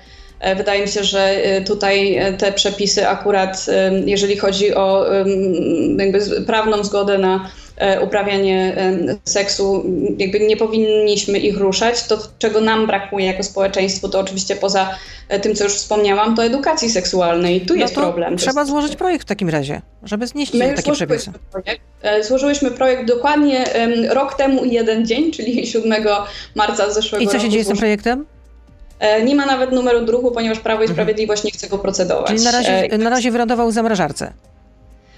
Wydaje 0.56 0.82
mi 0.82 0.88
się, 0.88 1.04
że 1.04 1.36
tutaj 1.66 2.20
te 2.38 2.52
przepisy 2.52 3.08
akurat, 3.08 3.66
jeżeli 4.06 4.36
chodzi 4.36 4.74
o 4.74 5.06
jakby 5.98 6.20
prawną 6.46 6.84
zgodę 6.84 7.18
na 7.18 7.50
E, 7.76 8.00
uprawianie 8.00 8.76
seksu, 9.24 9.84
jakby 10.18 10.40
nie 10.40 10.56
powinniśmy 10.56 11.38
ich 11.38 11.58
ruszać. 11.58 12.06
To, 12.06 12.18
czego 12.38 12.60
nam 12.60 12.86
brakuje 12.86 13.26
jako 13.26 13.42
społeczeństwo, 13.42 14.08
to 14.08 14.20
oczywiście 14.20 14.56
poza 14.56 14.98
e, 15.28 15.40
tym, 15.40 15.54
co 15.54 15.64
już 15.64 15.72
wspomniałam, 15.72 16.36
to 16.36 16.44
edukacji 16.44 16.90
seksualnej. 16.90 17.60
Tu 17.60 17.74
no 17.74 17.80
jest 17.80 17.94
problem. 17.94 18.36
Trzeba 18.36 18.60
jest... 18.60 18.70
złożyć 18.70 18.96
projekt 18.96 19.24
w 19.24 19.28
takim 19.28 19.48
razie, 19.48 19.82
żeby 20.02 20.26
znieść 20.26 20.54
My 20.54 20.74
takie 20.74 20.92
przepisy. 20.92 21.32
Projekt. 21.50 21.82
E, 22.02 22.24
złożyłyśmy 22.24 22.70
projekt 22.70 23.04
dokładnie 23.04 23.64
rok 24.08 24.34
temu 24.34 24.64
i 24.64 24.72
jeden 24.72 25.06
dzień, 25.06 25.30
czyli 25.30 25.66
7 25.66 26.04
marca 26.54 26.90
zeszłego 26.90 27.24
roku. 27.24 27.36
I 27.36 27.38
co 27.38 27.44
się 27.44 27.50
dzieje 27.50 27.64
z 27.64 27.68
tym 27.68 27.76
projektem? 27.76 28.26
Nie 29.24 29.34
ma 29.34 29.46
nawet 29.46 29.72
numeru 29.72 30.04
druku, 30.04 30.30
ponieważ 30.30 30.58
Prawo 30.58 30.80
i 30.80 30.84
mhm. 30.84 30.96
Sprawiedliwość 30.96 31.44
nie 31.44 31.50
chce 31.50 31.68
go 31.68 31.78
procedować. 31.78 32.26
Czyli 32.26 32.44
na 32.44 32.50
razie, 32.50 32.88
na 32.98 33.10
razie 33.10 33.30
wylądował 33.30 33.70
w 33.70 33.72
zamrażarce. 33.72 34.32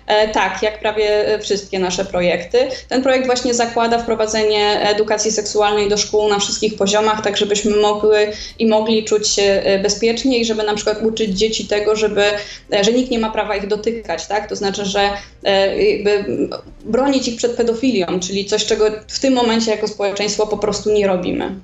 E, 0.07 0.29
tak, 0.29 0.63
jak 0.63 0.81
prawie 0.81 1.39
wszystkie 1.43 1.79
nasze 1.79 2.05
projekty. 2.05 2.59
Ten 2.89 3.03
projekt 3.03 3.27
właśnie 3.27 3.55
zakłada 3.55 3.99
wprowadzenie 3.99 4.81
edukacji 4.81 5.33
seksualnej 5.33 5.89
do 5.89 5.97
szkół 5.97 6.29
na 6.29 6.39
wszystkich 6.39 6.77
poziomach, 6.77 7.23
tak 7.23 7.37
żebyśmy 7.37 7.77
mogły 7.77 8.33
i 8.59 8.67
mogli 8.67 9.05
czuć 9.05 9.29
się 9.29 9.43
e, 9.43 9.79
bezpiecznie 9.79 10.39
i 10.39 10.45
żeby 10.45 10.63
na 10.63 10.75
przykład 10.75 11.03
uczyć 11.03 11.39
dzieci 11.39 11.67
tego, 11.67 11.97
żeby, 11.97 12.23
e, 12.73 12.85
że 12.85 12.93
nikt 12.93 13.11
nie 13.11 13.19
ma 13.19 13.31
prawa 13.31 13.57
ich 13.57 13.67
dotykać, 13.67 14.27
tak? 14.27 14.49
To 14.49 14.57
znaczy, 14.57 14.85
że 14.85 15.11
jakby 15.77 16.25
bronić 16.85 17.29
ich 17.29 17.37
przed 17.37 17.53
pedofilią, 17.53 18.21
czyli 18.21 18.45
coś, 18.45 18.67
czego 18.67 18.85
w 19.09 19.21
tym 19.21 19.35
momencie 19.35 19.71
jako 19.71 19.89
społeczeństwo 19.89 20.47
po 20.47 20.59
prostu 20.59 20.93
nie 20.93 21.07
robimy. 21.07 21.55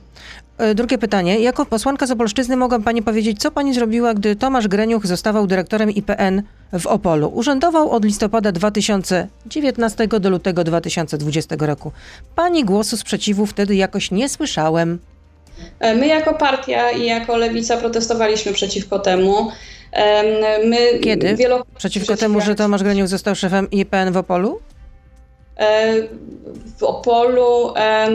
E, 0.60 0.74
drugie 0.74 0.98
pytanie. 0.98 1.40
Jako 1.40 1.66
posłanka 1.66 2.06
z 2.06 2.10
Opolszczyzny 2.10 2.56
mogę 2.56 2.82
pani 2.82 3.02
powiedzieć, 3.02 3.40
co 3.40 3.50
pani 3.50 3.74
zrobiła, 3.74 4.14
gdy 4.14 4.36
Tomasz 4.36 4.68
Greniuch 4.68 5.06
zostawał 5.06 5.46
dyrektorem 5.46 5.90
IPN 5.90 6.42
w 6.78 6.86
Opolu? 6.86 7.30
Urzędował 7.34 7.90
od 7.90 8.04
listopada 8.04 8.52
2019 8.52 10.08
do 10.08 10.30
lutego 10.30 10.64
2020 10.64 11.56
roku. 11.58 11.92
Pani 12.36 12.64
głosu 12.64 12.96
sprzeciwu 12.96 13.46
wtedy 13.46 13.74
jakoś 13.74 14.10
nie 14.10 14.28
słyszałem. 14.28 14.98
E, 15.80 15.94
my 15.94 16.06
jako 16.06 16.34
partia 16.34 16.90
i 16.90 17.06
jako 17.06 17.36
lewica 17.36 17.76
protestowaliśmy 17.76 18.52
przeciwko 18.52 18.98
temu. 18.98 19.50
My 20.64 20.98
Kiedy? 21.02 21.36
Przeciwko 21.76 22.16
temu, 22.16 22.40
że 22.40 22.54
Tomasz 22.54 22.82
Greniuch 22.82 23.08
został 23.08 23.34
szefem 23.34 23.70
IPN 23.70 24.12
w 24.12 24.16
Opolu? 24.16 24.60
E, 25.56 25.94
w 26.78 26.82
Opolu, 26.82 27.74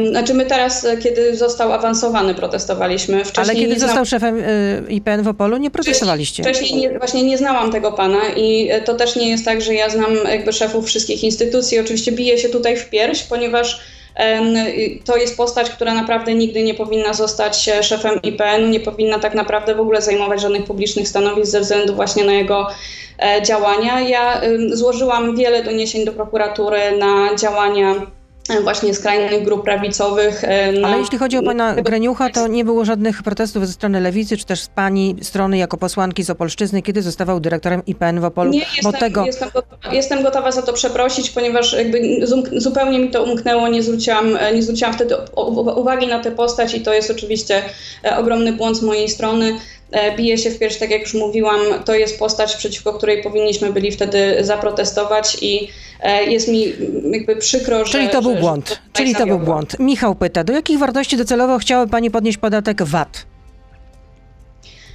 znaczy 0.09 0.33
my 0.33 0.45
teraz, 0.45 0.87
kiedy 1.03 1.35
został 1.35 1.73
awansowany, 1.73 2.35
protestowaliśmy. 2.35 3.25
Wcześniej 3.25 3.57
Ale 3.57 3.67
kiedy 3.67 3.79
został 3.79 4.05
szefem 4.05 4.39
y, 4.39 4.83
IPN 4.89 5.23
w 5.23 5.27
Opolu, 5.27 5.57
nie 5.57 5.71
protestowaliście? 5.71 6.43
Wcześniej 6.43 6.75
nie, 6.75 6.99
właśnie 6.99 7.23
nie 7.23 7.37
znałam 7.37 7.71
tego 7.71 7.91
pana 7.91 8.19
i 8.35 8.69
to 8.85 8.93
też 8.93 9.15
nie 9.15 9.29
jest 9.29 9.45
tak, 9.45 9.61
że 9.61 9.73
ja 9.73 9.89
znam 9.89 10.15
jakby 10.29 10.53
szefów 10.53 10.85
wszystkich 10.85 11.23
instytucji. 11.23 11.79
Oczywiście 11.79 12.11
biję 12.11 12.37
się 12.37 12.49
tutaj 12.49 12.77
w 12.77 12.89
pierś, 12.89 13.23
ponieważ 13.23 13.81
to 15.05 15.17
jest 15.17 15.37
postać, 15.37 15.69
która 15.69 15.93
naprawdę 15.93 16.33
nigdy 16.33 16.63
nie 16.63 16.73
powinna 16.73 17.13
zostać 17.13 17.69
szefem 17.81 18.19
IPN-u, 18.23 18.67
nie 18.67 18.79
powinna 18.79 19.19
tak 19.19 19.33
naprawdę 19.33 19.75
w 19.75 19.79
ogóle 19.79 20.01
zajmować 20.01 20.41
żadnych 20.41 20.63
publicznych 20.63 21.07
stanowisk 21.07 21.51
ze 21.51 21.61
względu 21.61 21.95
właśnie 21.95 22.23
na 22.23 22.33
jego 22.33 22.67
e, 23.19 23.41
działania. 23.41 24.01
Ja 24.01 24.41
złożyłam 24.69 25.35
wiele 25.35 25.63
doniesień 25.63 26.05
do 26.05 26.11
prokuratury 26.11 26.79
na 26.97 27.35
działania 27.35 27.95
właśnie 28.63 28.93
skrajnych 28.93 29.43
grup 29.43 29.63
prawicowych. 29.63 30.43
E, 30.43 30.71
na... 30.71 30.87
Ale 30.87 30.97
jeśli 30.97 31.17
chodzi 31.17 31.37
o 31.37 31.43
pana 31.43 31.75
Greniucha, 31.75 32.29
to 32.29 32.47
nie 32.47 32.65
było 32.65 32.85
żadnych 32.85 33.23
protestów 33.23 33.67
ze 33.67 33.73
strony 33.73 34.01
lewicy, 34.01 34.37
czy 34.37 34.45
też 34.45 34.61
z 34.61 34.67
pani 34.67 35.15
strony 35.21 35.57
jako 35.57 35.77
posłanki 35.77 36.23
z 36.23 36.29
Opolszczyzny, 36.29 36.81
kiedy 36.81 37.01
zostawał 37.01 37.39
dyrektorem 37.39 37.81
IPN 37.85 38.19
w 38.19 38.25
Opolu? 38.25 38.51
Nie, 38.51 38.59
jestem, 38.59 38.93
tego... 38.93 39.25
jestem, 39.25 39.49
gotowa, 39.53 39.93
jestem 39.93 40.23
gotowa 40.23 40.51
za 40.51 40.61
to 40.61 40.73
przeprosić, 40.73 41.29
ponieważ 41.29 41.73
jakby 41.73 42.19
zupełnie 42.57 42.99
mi 42.99 43.11
to 43.11 43.23
umknęło, 43.23 43.67
nie 43.67 43.83
zwróciłam, 43.83 44.37
nie 44.53 44.63
zwróciłam 44.63 44.93
wtedy 44.93 45.15
uwagi 45.75 46.07
na 46.07 46.19
tę 46.19 46.31
postać 46.31 46.75
i 46.75 46.81
to 46.81 46.93
jest 46.93 47.11
oczywiście 47.11 47.61
e, 48.03 48.17
ogromny 48.17 48.53
błąd 48.53 48.77
z 48.77 48.81
mojej 48.81 49.09
strony. 49.09 49.55
E, 49.91 50.15
bije 50.15 50.37
się 50.37 50.49
w 50.49 50.59
pierś, 50.59 50.77
tak 50.77 50.91
jak 50.91 51.01
już 51.01 51.13
mówiłam, 51.13 51.59
to 51.85 51.93
jest 51.93 52.19
postać, 52.19 52.55
przeciwko 52.55 52.93
której 52.93 53.23
powinniśmy 53.23 53.73
byli 53.73 53.91
wtedy 53.91 54.37
zaprotestować 54.41 55.37
i 55.41 55.63
e, 55.63 55.67
jest 56.27 56.47
mi 56.47 56.73
jakby 57.11 57.35
przykro, 57.35 57.85
że... 57.85 57.91
Czyli 57.91 58.09
to 58.09 58.21
był 58.21 58.33
że, 58.33 58.39
błąd. 58.39 58.69
Że 58.69 58.77
Czyli 58.93 59.15
to 59.15 59.25
był 59.25 59.39
błąd. 59.39 59.79
Michał 59.79 60.15
pyta, 60.15 60.43
do 60.43 60.53
jakich 60.53 60.79
wartości 60.79 61.17
docelowo 61.17 61.57
chciałaby 61.57 61.91
Pani 61.91 62.11
podnieść 62.11 62.37
podatek 62.37 62.83
VAT? 62.83 63.25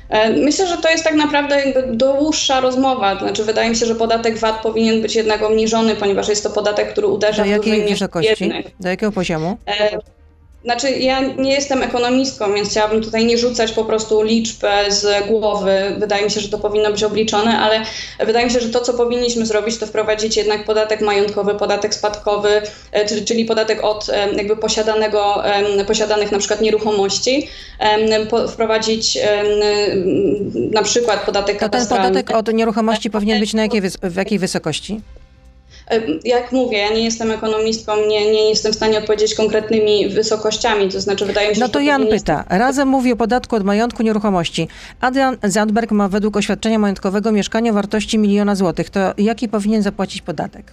E, 0.09 0.31
myślę, 0.31 0.67
że 0.67 0.77
to 0.77 0.91
jest 0.91 1.05
tak 1.05 1.15
naprawdę 1.15 1.61
jakby 1.65 1.97
dłuższa 1.97 2.61
rozmowa. 2.61 3.19
Znaczy, 3.19 3.45
wydaje 3.45 3.71
mi 3.71 3.77
się, 3.77 3.87
że 3.87 3.95
podatek 3.95 4.39
VAT 4.39 4.63
powinien 4.63 5.03
być 5.03 5.17
jednak 5.17 5.43
obniżony, 5.43 5.97
ponieważ 5.97 6.29
jest 6.29 6.43
to 6.43 6.51
podatek, 6.51 6.93
który 6.93 7.07
uderza 7.07 7.43
do 7.43 7.49
w 7.49 7.53
jakiej 7.53 7.89
wysokości? 7.89 8.53
Do 8.81 8.89
jakiego 8.89 9.13
poziomu? 9.13 9.57
Znaczy, 10.65 10.91
ja 10.91 11.21
nie 11.21 11.53
jestem 11.53 11.83
ekonomistką, 11.83 12.55
więc 12.55 12.71
chciałabym 12.71 13.03
tutaj 13.03 13.27
nie 13.27 13.39
rzucać 13.39 13.73
po 13.73 13.85
prostu 13.85 14.23
liczb 14.23 14.63
z 14.89 15.29
głowy. 15.29 15.97
Wydaje 15.99 16.25
mi 16.25 16.31
się, 16.31 16.41
że 16.41 16.49
to 16.49 16.59
powinno 16.59 16.91
być 16.91 17.05
obliczone, 17.05 17.59
ale 17.59 17.81
wydaje 18.19 18.47
mi 18.47 18.53
się, 18.53 18.61
że 18.61 18.69
to, 18.69 18.81
co 18.81 18.95
powinniśmy 18.95 19.47
zrobić, 19.47 19.79
to 19.79 19.87
wprowadzić 19.87 20.37
jednak 20.37 20.65
podatek 20.65 21.01
majątkowy, 21.01 21.55
podatek 21.55 21.95
spadkowy, 21.95 22.63
e, 22.93 23.25
czyli 23.25 23.45
podatek 23.45 23.85
od 23.85 24.09
e, 24.09 24.33
jakby 24.33 24.57
posiadanego, 24.57 25.43
posiadanych 25.87 26.33
na 26.33 26.39
przykład 26.39 26.61
nieruchomości, 26.61 27.49
wprowadzić 28.49 29.19
na 30.71 30.83
przykład 30.83 31.25
podatek 31.27 31.59
to 31.61 31.69
ten 31.69 31.87
podatek 31.87 32.31
od 32.31 32.53
nieruchomości 32.55 33.11
powinien 33.11 33.41
być 33.41 33.55
na 33.55 33.63
jakiej, 33.63 33.83
w 34.03 34.17
jakiej 34.17 34.39
wysokości? 34.39 35.01
Jak 36.25 36.53
mówię, 36.53 36.79
ja 36.79 36.91
nie 36.91 37.05
jestem 37.05 37.31
ekonomistką, 37.31 37.97
nie, 38.07 38.33
nie 38.33 38.49
jestem 38.49 38.73
w 38.73 38.75
stanie 38.75 38.99
odpowiedzieć 38.99 39.35
konkretnymi 39.35 40.09
wysokościami, 40.09 40.89
to 40.89 41.01
znaczy 41.01 41.27
wydaje 41.27 41.49
mi 41.49 41.55
się, 41.55 41.61
No 41.61 41.67
to, 41.67 41.73
to 41.73 41.81
Jan 41.81 42.07
pyta. 42.07 42.45
Razem 42.49 42.89
mówi 42.89 43.13
o 43.13 43.17
podatku 43.17 43.57
od 43.57 43.65
majątku 43.65 44.03
nieruchomości. 44.03 44.69
Adrian 45.01 45.37
Zandberg 45.43 45.91
ma 45.91 46.09
według 46.09 46.37
oświadczenia 46.37 46.79
majątkowego 46.79 47.33
mieszkanie 47.33 47.71
o 47.71 47.75
wartości 47.75 48.19
miliona 48.19 48.55
złotych. 48.55 48.91
To 48.91 49.01
jaki 49.19 49.49
powinien 49.49 49.83
zapłacić 49.83 50.23
podatek? 50.23 50.73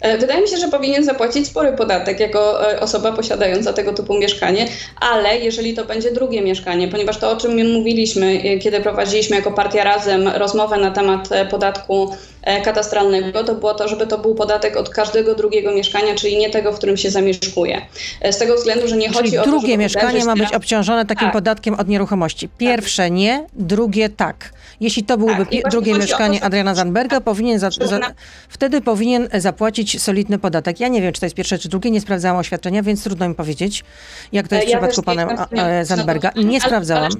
E, 0.00 0.18
wydaje 0.18 0.42
mi 0.42 0.48
się, 0.48 0.56
że 0.56 0.68
powinien 0.68 1.04
zapłacić 1.04 1.46
spory 1.46 1.72
podatek 1.72 2.20
jako 2.20 2.72
e, 2.72 2.80
osoba 2.80 3.12
posiadająca 3.12 3.72
tego 3.72 3.92
typu 3.92 4.18
mieszkanie, 4.18 4.66
ale 5.00 5.38
jeżeli 5.38 5.74
to 5.74 5.84
będzie 5.84 6.12
drugie 6.12 6.42
mieszkanie, 6.42 6.88
ponieważ 6.88 7.18
to, 7.18 7.30
o 7.30 7.36
czym 7.36 7.72
mówiliśmy, 7.72 8.26
e, 8.26 8.58
kiedy 8.58 8.80
prowadziliśmy 8.80 9.36
jako 9.36 9.52
partia 9.52 9.84
razem 9.84 10.28
rozmowę 10.28 10.76
na 10.76 10.90
temat 10.90 11.28
podatku 11.50 12.16
katastralnego, 12.64 13.44
to 13.44 13.54
było 13.54 13.74
to, 13.74 13.88
żeby 13.88 14.06
to 14.06 14.18
był 14.18 14.34
podatek 14.34 14.76
od 14.76 14.88
każdego 14.88 15.34
drugiego 15.34 15.74
mieszkania, 15.74 16.14
czyli 16.14 16.36
nie 16.36 16.50
tego, 16.50 16.72
w 16.72 16.76
którym 16.76 16.96
się 16.96 17.10
zamieszkuje. 17.10 17.86
Z 18.30 18.38
tego 18.38 18.54
względu, 18.54 18.88
że 18.88 18.96
nie 18.96 19.06
czyli 19.06 19.16
chodzi 19.16 19.38
o 19.38 19.44
to, 19.44 19.50
drugie 19.50 19.78
mieszkanie 19.78 20.24
ma 20.24 20.36
być 20.36 20.52
obciążone 20.52 21.06
takim 21.06 21.26
tak. 21.26 21.32
podatkiem 21.32 21.74
od 21.74 21.88
nieruchomości. 21.88 22.48
Pierwsze 22.58 23.02
tak. 23.02 23.12
nie, 23.12 23.46
drugie 23.54 24.08
tak. 24.08 24.52
Jeśli 24.80 25.04
to 25.04 25.18
byłoby 25.18 25.46
tak, 25.46 25.70
drugie 25.70 25.94
mieszkanie 25.94 26.38
to, 26.38 26.46
Adriana 26.46 26.74
Zandberga, 26.74 27.20
powinien 27.20 27.58
za, 27.58 27.70
za, 27.70 28.00
wtedy 28.48 28.80
powinien 28.80 29.28
zapłacić 29.34 30.02
solidny 30.02 30.38
podatek. 30.38 30.80
Ja 30.80 30.88
nie 30.88 31.02
wiem, 31.02 31.12
czy 31.12 31.20
to 31.20 31.26
jest 31.26 31.36
pierwsze, 31.36 31.58
czy 31.58 31.68
drugie, 31.68 31.90
nie 31.90 32.00
sprawdzałam 32.00 32.38
oświadczenia, 32.38 32.82
więc 32.82 33.02
trudno 33.04 33.28
mi 33.28 33.34
powiedzieć, 33.34 33.84
jak 34.32 34.48
to 34.48 34.54
jest 34.54 34.66
w 34.66 34.70
przypadku 34.70 35.02
pana 35.02 35.48
Zandberga. 35.82 36.28
I 36.28 36.44
nie 36.44 36.60
sprawdzałam. 36.60 37.12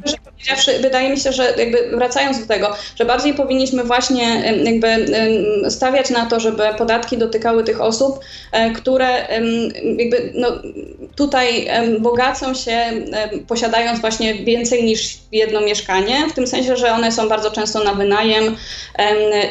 Ale, 0.68 0.80
wydaje 0.80 1.10
mi 1.10 1.20
się, 1.20 1.32
że 1.32 1.54
jakby 1.56 1.96
wracając 1.96 2.40
do 2.40 2.46
tego, 2.46 2.76
że 2.96 3.04
bardziej 3.04 3.34
powinniśmy 3.34 3.84
właśnie 3.84 4.54
jakby 4.64 5.06
stawiać 5.70 6.10
na 6.10 6.26
to, 6.26 6.40
żeby 6.40 6.62
podatki 6.78 7.18
dotykały 7.18 7.64
tych 7.64 7.80
osób, 7.80 8.20
e, 8.52 8.70
które 8.70 9.26
jakby 9.98 10.32
no, 10.34 10.48
tutaj 11.16 11.68
bogacą 12.00 12.54
się 12.54 12.80
posiadając 13.48 14.00
właśnie 14.00 14.34
więcej 14.34 14.84
niż 14.84 15.18
jedno 15.32 15.60
mieszkanie, 15.60 16.28
w 16.30 16.32
tym 16.32 16.46
sensie, 16.46 16.76
że 16.76 16.92
one 16.92 17.12
są 17.12 17.28
bardzo 17.28 17.49
często 17.50 17.84
na 17.84 17.94
wynajem 17.94 18.56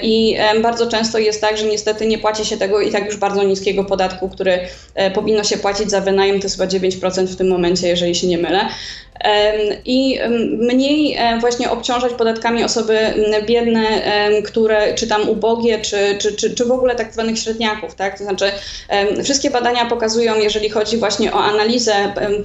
i 0.01 0.37
bardzo 0.61 0.87
często 0.87 1.17
jest 1.17 1.41
tak, 1.41 1.57
że 1.57 1.65
niestety 1.65 2.07
nie 2.07 2.17
płaci 2.17 2.45
się 2.45 2.57
tego 2.57 2.81
i 2.81 2.91
tak 2.91 3.05
już 3.05 3.17
bardzo 3.17 3.43
niskiego 3.43 3.83
podatku, 3.83 4.29
który 4.29 4.59
e, 4.95 5.11
powinno 5.11 5.43
się 5.43 5.57
płacić 5.57 5.89
za 5.89 6.01
wynajem, 6.01 6.39
to 6.39 6.45
jest 6.45 6.59
chyba 6.59 6.71
9% 6.71 7.25
w 7.25 7.35
tym 7.35 7.47
momencie, 7.47 7.87
jeżeli 7.87 8.15
się 8.15 8.27
nie 8.27 8.37
mylę 8.37 8.69
i 9.85 10.19
mniej 10.57 11.15
e, 11.17 11.39
właśnie 11.39 11.71
obciążać 11.71 12.13
podatkami 12.13 12.63
osoby 12.63 12.99
biedne, 13.47 13.85
które, 14.45 14.93
czy 14.93 15.07
tam 15.07 15.29
ubogie, 15.29 15.79
czy, 15.79 16.17
czy, 16.21 16.33
czy, 16.33 16.55
czy 16.55 16.65
w 16.65 16.71
ogóle 16.71 16.95
tak 16.95 17.13
zwanych 17.13 17.39
średniaków, 17.39 17.95
tak? 17.95 18.17
To 18.17 18.23
znaczy 18.23 18.51
wszystkie 19.23 19.51
badania 19.51 19.85
pokazują, 19.85 20.35
jeżeli 20.35 20.69
chodzi 20.69 20.97
właśnie 20.97 21.33
o 21.33 21.43
analizę 21.43 21.93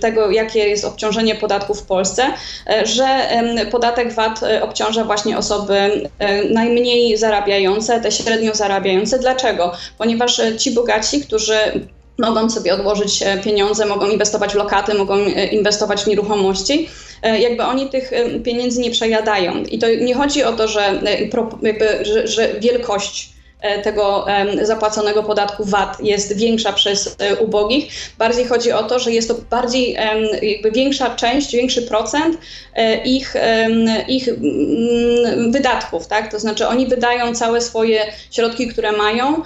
tego, 0.00 0.30
jakie 0.30 0.58
jest 0.58 0.84
obciążenie 0.84 1.34
podatków 1.34 1.80
w 1.80 1.86
Polsce, 1.86 2.22
e, 2.66 2.86
że 2.86 3.28
podatek 3.70 4.12
VAT 4.12 4.42
e, 4.42 4.62
obciąża 4.62 5.04
właśnie 5.04 5.38
osoby 5.38 6.08
najmniej 6.50 7.16
zarabiające, 7.16 8.00
te 8.00 8.12
średnio 8.12 8.54
zarabiające. 8.54 9.18
Dlaczego? 9.18 9.72
Ponieważ 9.98 10.40
ci 10.58 10.70
bogaci, 10.70 11.20
którzy 11.20 11.56
mogą 12.18 12.50
sobie 12.50 12.74
odłożyć 12.74 13.22
e, 13.22 13.38
pieniądze, 13.38 13.86
mogą 13.86 14.10
inwestować 14.10 14.52
w 14.52 14.56
lokaty, 14.56 14.94
mogą 14.94 15.14
e, 15.14 15.46
inwestować 15.46 16.04
w 16.04 16.06
nieruchomości. 16.06 16.88
E, 17.22 17.40
jakby 17.40 17.62
oni 17.62 17.88
tych 17.88 18.10
pieniędzy 18.44 18.80
nie 18.80 18.90
przejadają. 18.90 19.62
I 19.62 19.78
to 19.78 19.86
nie 19.88 20.14
chodzi 20.14 20.44
o 20.44 20.52
to, 20.52 20.68
że, 20.68 21.00
że, 22.02 22.26
że 22.26 22.60
wielkość 22.60 23.33
tego 23.82 24.26
zapłaconego 24.62 25.22
podatku 25.22 25.64
VAT 25.64 26.00
jest 26.00 26.36
większa 26.36 26.72
przez 26.72 27.16
e, 27.18 27.36
ubogich. 27.36 27.92
Bardziej 28.18 28.44
chodzi 28.44 28.72
o 28.72 28.82
to, 28.82 28.98
że 28.98 29.12
jest 29.12 29.28
to 29.28 29.34
bardziej 29.50 29.96
jakby 30.42 30.70
większa 30.70 31.10
część, 31.10 31.52
większy 31.52 31.82
procent 31.82 32.38
e, 32.74 33.04
ich, 33.04 33.34
ich 34.08 34.28
mm, 34.28 35.52
wydatków, 35.52 36.06
tak? 36.06 36.30
To 36.30 36.38
znaczy 36.38 36.68
oni 36.68 36.86
wydają 36.86 37.34
całe 37.34 37.60
swoje 37.60 38.00
środki, 38.30 38.68
które 38.68 38.92
mają 38.92 39.42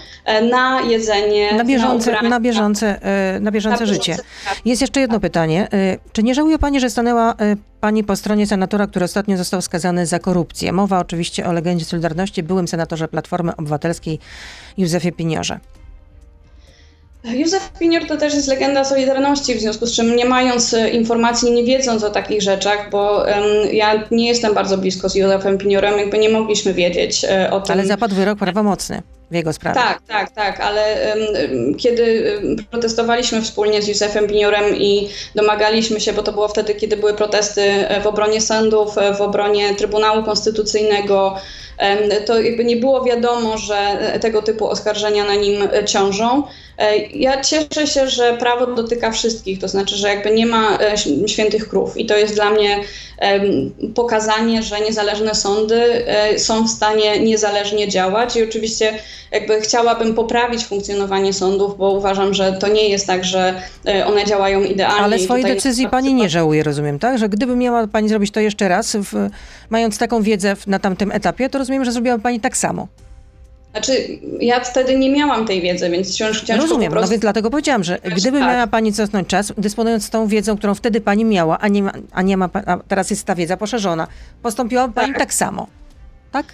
na 0.51 0.81
jedzenie, 0.81 1.53
na 1.53 1.65
bieżące, 1.65 2.13
na, 2.13 2.23
na 2.23 2.41
bieżące, 2.41 3.01
na 3.41 3.51
bieżące 3.51 3.81
na 3.81 3.87
życie. 3.87 4.17
Tak. 4.45 4.57
Jest 4.65 4.81
jeszcze 4.81 5.01
jedno 5.01 5.21
pytanie. 5.21 5.69
Czy 6.13 6.23
nie 6.23 6.35
żałuje 6.35 6.59
Pani, 6.59 6.81
że 6.81 6.91
stanęła 6.91 7.35
Pani 7.81 8.05
po 8.05 8.17
stronie 8.17 8.47
senatora, 8.47 8.87
który 8.87 9.05
ostatnio 9.05 9.37
został 9.37 9.63
skazany 9.63 10.07
za 10.07 10.19
korupcję? 10.19 10.73
Mowa 10.73 10.99
oczywiście 10.99 11.47
o 11.47 11.53
legendzie 11.53 11.85
Solidarności, 11.85 12.43
byłym 12.43 12.69
senatorze 12.69 13.09
Platformy 13.09 13.57
Obywatelskiej 13.57 14.19
Józefie 14.77 15.13
Piniorze. 15.13 15.61
Józef 17.25 17.73
Pinior 17.79 18.07
to 18.07 18.17
też 18.17 18.35
jest 18.35 18.49
legenda 18.49 18.85
Solidarności, 18.85 19.55
w 19.55 19.61
związku 19.61 19.87
z 19.87 19.97
czym 19.97 20.17
nie 20.17 20.25
mając 20.25 20.75
e, 20.75 20.91
informacji, 20.91 21.53
nie 21.53 21.65
wiedząc 21.65 22.05
o 22.05 22.11
takich 22.11 22.43
rzeczach, 22.43 22.91
bo 22.91 23.17
um, 23.19 23.27
ja 23.73 24.05
nie 24.11 24.29
jestem 24.29 24.55
bardzo 24.55 24.79
blisko 24.79 25.09
z 25.09 25.15
Józefem 25.15 25.59
Piniorem, 25.59 25.99
jakby 25.99 26.19
nie 26.19 26.29
mogliśmy 26.29 26.75
wiedzieć 26.75 27.25
e, 27.25 27.51
o 27.51 27.61
tym. 27.61 27.73
Ale 27.73 27.87
zapadł 27.87 28.15
wyrok 28.15 28.39
prawomocny 28.39 29.03
w 29.31 29.35
jego 29.35 29.53
sprawie. 29.53 29.81
Tak, 29.81 30.03
tak, 30.09 30.31
tak, 30.31 30.61
ale 30.61 31.15
um, 31.35 31.75
kiedy 31.75 32.33
protestowaliśmy 32.71 33.43
wspólnie 33.43 33.83
z 33.83 33.89
Józefem 33.89 34.27
Piniorem 34.27 34.77
i 34.77 35.09
domagaliśmy 35.35 36.01
się, 36.01 36.13
bo 36.13 36.23
to 36.23 36.33
było 36.33 36.49
wtedy, 36.49 36.75
kiedy 36.75 36.97
były 36.97 37.15
protesty 37.15 37.63
e, 37.63 38.01
w 38.01 38.07
obronie 38.07 38.41
sądów, 38.41 38.95
w 39.19 39.21
obronie 39.21 39.75
Trybunału 39.75 40.23
Konstytucyjnego, 40.23 41.37
to 42.27 42.41
jakby 42.41 42.65
nie 42.65 42.77
było 42.77 43.05
wiadomo, 43.05 43.59
że 43.59 43.99
tego 44.21 44.43
typu 44.43 44.69
oskarżenia 44.69 45.25
na 45.25 45.35
nim 45.35 45.69
ciążą. 45.87 46.43
E, 46.79 46.97
ja 46.97 47.41
cieszę 47.41 47.87
się, 47.87 48.09
że 48.09 48.37
prawo 48.37 48.67
dotyka 48.67 49.11
wszystkich, 49.11 49.59
to 49.59 49.69
znaczy, 49.69 49.97
że 49.97 50.09
jakby 50.09 50.31
nie 50.31 50.47
ma 50.47 50.79
e, 50.79 51.29
świętych 51.29 51.69
krów 51.69 51.97
i 51.97 52.07
to 52.07 52.17
jest 52.17 52.35
dla 52.35 52.51
mnie 52.51 52.81
pokazanie, 53.95 54.63
że 54.63 54.81
niezależne 54.81 55.35
sądy 55.35 56.07
e, 56.07 56.39
są 56.39 56.65
w 56.67 56.71
stanie 56.71 57.21
niezależnie 57.21 57.89
działać 57.89 58.37
i 58.37 58.43
oczywiście 58.43 58.99
jakby 59.31 59.61
chciałabym 59.61 60.15
poprawić 60.15 60.65
funkcjonowanie 60.65 61.33
sądów, 61.33 61.79
bo 61.79 61.91
uważam, 61.91 62.35
że 62.35 62.53
to 62.53 62.69
nie 62.69 62.89
jest 62.89 63.07
tak, 63.07 63.25
że 63.25 63.63
one 64.07 64.25
działają 64.25 64.63
idealnie. 64.63 65.03
Ale 65.03 65.19
swojej 65.19 65.45
decyzji 65.45 65.89
pani 65.89 66.15
nie 66.15 66.29
żałuje, 66.29 66.63
rozumiem, 66.63 66.99
tak? 66.99 67.19
Że 67.19 67.29
gdyby 67.29 67.57
miała 67.57 67.87
pani 67.87 68.09
zrobić 68.09 68.31
to 68.31 68.41
jeszcze 68.41 68.69
raz, 68.69 68.97
w, 68.97 69.29
mając 69.71 69.99
taką 69.99 70.23
wiedzę 70.23 70.57
na 70.67 70.79
tamtym 70.79 71.13
etapie, 71.13 71.49
to 71.49 71.59
rozumiem, 71.59 71.85
że 71.85 71.93
zrobiła 71.93 72.19
pani 72.19 72.41
tak 72.41 72.57
samo. 72.57 72.89
Znaczy, 73.85 74.19
ja 74.41 74.61
wtedy 74.61 74.99
nie 74.99 75.11
miałam 75.11 75.47
tej 75.47 75.61
wiedzy, 75.61 75.91
więc 75.91 76.17
ciężko, 76.17 76.47
ciężko 76.47 76.63
Rozumiem, 76.63 76.89
po 76.89 76.93
prostu... 76.93 77.07
no 77.07 77.11
więc 77.11 77.21
dlatego 77.21 77.51
powiedziałam, 77.51 77.85
że 77.85 77.99
gdyby 78.17 78.39
tak. 78.39 78.49
miała 78.49 78.67
Pani 78.67 78.93
cofnąć 78.93 79.29
czas, 79.29 79.53
dysponując 79.59 80.11
tą 80.11 80.27
wiedzą, 80.27 80.57
którą 80.57 80.75
wtedy 80.75 81.01
Pani 81.01 81.25
miała, 81.25 81.59
a, 81.59 81.69
nie 81.69 81.83
ma, 81.83 81.93
a, 82.13 82.23
nie 82.23 82.37
ma, 82.37 82.49
a 82.67 82.79
teraz 82.89 83.11
jest 83.11 83.25
ta 83.25 83.35
wiedza 83.35 83.57
poszerzona, 83.57 84.07
postąpiła 84.43 84.89
Pani 84.89 85.09
tak, 85.13 85.19
tak 85.19 85.35
samo, 85.35 85.67
tak? 86.33 86.47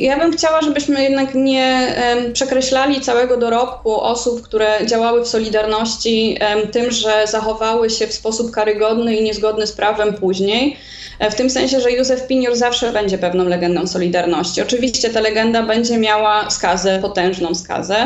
Ja 0.00 0.18
bym 0.18 0.32
chciała, 0.32 0.62
żebyśmy 0.62 1.02
jednak 1.02 1.34
nie 1.34 1.94
przekreślali 2.32 3.00
całego 3.00 3.36
dorobku 3.36 4.00
osób, 4.00 4.42
które 4.42 4.86
działały 4.86 5.24
w 5.24 5.28
Solidarności 5.28 6.38
tym, 6.72 6.90
że 6.90 7.26
zachowały 7.26 7.90
się 7.90 8.06
w 8.06 8.12
sposób 8.12 8.50
karygodny 8.50 9.16
i 9.16 9.22
niezgodny 9.22 9.66
z 9.66 9.72
prawem 9.72 10.14
później. 10.14 10.76
E, 11.18 11.30
w 11.30 11.34
tym 11.34 11.50
sensie, 11.50 11.80
że 11.80 11.92
Józef 11.92 12.26
Pinior 12.26 12.56
zawsze 12.56 12.92
będzie 12.92 13.18
pewną 13.18 13.44
legendą 13.44 13.86
Solidarności. 13.86 14.62
Oczywiście 14.62 15.10
ta 15.10 15.20
legenda 15.20 15.62
będzie 15.62 15.98
miała 15.98 16.50
skazę, 16.50 16.98
potężną 17.02 17.54
skazę. 17.54 17.96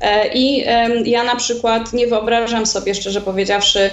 E, 0.00 0.28
I 0.34 0.64
ja 1.04 1.24
na 1.24 1.36
przykład 1.36 1.92
nie 1.92 2.06
wyobrażam 2.06 2.66
sobie, 2.66 2.94
szczerze 2.94 3.20
powiedziawszy, 3.20 3.90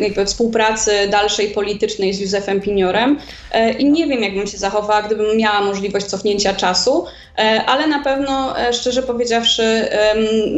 jakby 0.00 0.26
współpracy 0.26 0.90
dalszej 1.10 1.48
politycznej 1.48 2.14
z 2.14 2.20
Józefem 2.20 2.60
Piniorem 2.60 3.18
i 3.78 3.84
nie 3.90 4.06
wiem, 4.06 4.22
jakbym 4.22 4.46
się 4.46 4.58
zachowała, 4.58 5.02
gdybym 5.02 5.36
miała 5.36 5.60
możliwość 5.60 6.06
cofnięcia 6.06 6.54
czasu, 6.54 7.04
ale 7.66 7.86
na 7.86 8.02
pewno, 8.02 8.54
szczerze 8.72 9.02
powiedziawszy, 9.02 9.88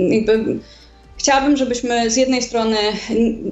jakby 0.08 0.58
Chciałabym, 1.22 1.56
żebyśmy 1.56 2.10
z 2.10 2.16
jednej 2.16 2.42
strony 2.42 2.76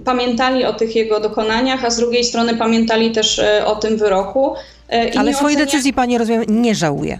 pamiętali 0.04 0.64
o 0.64 0.72
tych 0.72 0.96
jego 0.96 1.20
dokonaniach, 1.20 1.84
a 1.84 1.90
z 1.90 1.96
drugiej 1.96 2.24
strony 2.24 2.56
pamiętali 2.56 3.10
też 3.10 3.38
e, 3.38 3.66
o 3.66 3.76
tym 3.76 3.96
wyroku. 3.96 4.54
E, 4.92 5.18
Ale 5.18 5.34
swojej 5.34 5.56
ocenia... 5.56 5.66
decyzji 5.66 5.92
pani, 5.92 6.18
rozumiem, 6.18 6.44
nie 6.48 6.74
żałuje. 6.74 7.18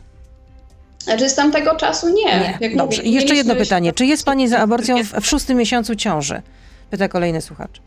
Znaczy 0.99 1.29
z 1.29 1.35
tamtego 1.35 1.77
czasu 1.77 2.09
nie. 2.09 2.59
nie. 2.61 2.77
Dobrze. 2.77 3.03
I 3.03 3.13
jeszcze 3.13 3.35
jedno 3.35 3.57
pytanie. 3.57 3.93
Czy 3.93 4.07
jest 4.07 4.25
pani 4.25 4.49
za 4.49 4.59
aborcją 4.59 5.05
w, 5.05 5.21
w 5.21 5.27
szóstym 5.27 5.59
miesiącu 5.59 5.95
ciąży? 5.97 6.43
Pyta 6.91 7.09
kolejny 7.09 7.41
słuchacz. 7.41 7.81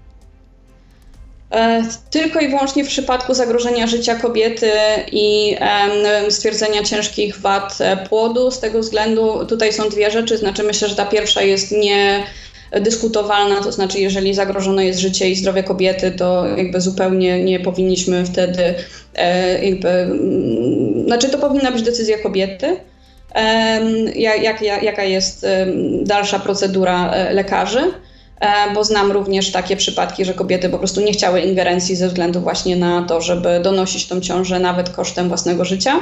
E, 1.53 1.83
tylko 2.09 2.39
i 2.39 2.47
wyłącznie 2.47 2.83
w 2.83 2.87
przypadku 2.87 3.33
zagrożenia 3.33 3.87
życia 3.87 4.15
kobiety 4.15 4.71
i 5.11 5.55
stwierdzenia 6.29 6.83
ciężkich 6.83 7.39
wad 7.39 7.77
płodu. 8.09 8.51
Z 8.51 8.59
tego 8.59 8.79
względu 8.79 9.45
tutaj 9.45 9.73
są 9.73 9.89
dwie 9.89 10.11
rzeczy. 10.11 10.37
Znaczy 10.37 10.63
myślę, 10.63 10.89
że 10.89 10.95
ta 10.95 11.05
pierwsza 11.05 11.41
jest 11.41 11.71
nie 11.71 12.23
dyskutowalna, 12.81 13.61
to 13.63 13.71
znaczy 13.71 13.99
jeżeli 13.99 14.33
zagrożone 14.33 14.85
jest 14.85 14.99
życie 14.99 15.29
i 15.29 15.35
zdrowie 15.35 15.63
kobiety, 15.63 16.11
to 16.11 16.45
jakby 16.57 16.81
zupełnie 16.81 17.43
nie 17.43 17.59
powinniśmy 17.59 18.25
wtedy 18.25 18.75
e, 19.15 19.65
jakby, 19.65 19.89
mm, 19.89 21.05
znaczy 21.05 21.29
to 21.29 21.37
powinna 21.37 21.71
być 21.71 21.81
decyzja 21.81 22.17
kobiety. 22.17 22.77
Jak, 24.15 24.61
jak, 24.61 24.83
jaka 24.83 25.03
jest 25.03 25.45
dalsza 26.01 26.39
procedura 26.39 27.11
e, 27.11 27.33
lekarzy? 27.33 27.81
E, 28.43 28.73
bo 28.73 28.83
znam 28.83 29.11
również 29.11 29.51
takie 29.51 29.75
przypadki, 29.77 30.25
że 30.25 30.33
kobiety 30.33 30.69
po 30.69 30.77
prostu 30.77 31.01
nie 31.01 31.13
chciały 31.13 31.41
ingerencji 31.41 31.95
ze 31.95 32.07
względu 32.07 32.41
właśnie 32.41 32.75
na 32.75 33.03
to, 33.03 33.21
żeby 33.21 33.59
donosić 33.63 34.07
tą 34.07 34.21
ciążę 34.21 34.59
nawet 34.59 34.89
kosztem 34.89 35.27
własnego 35.27 35.65
życia. 35.65 35.99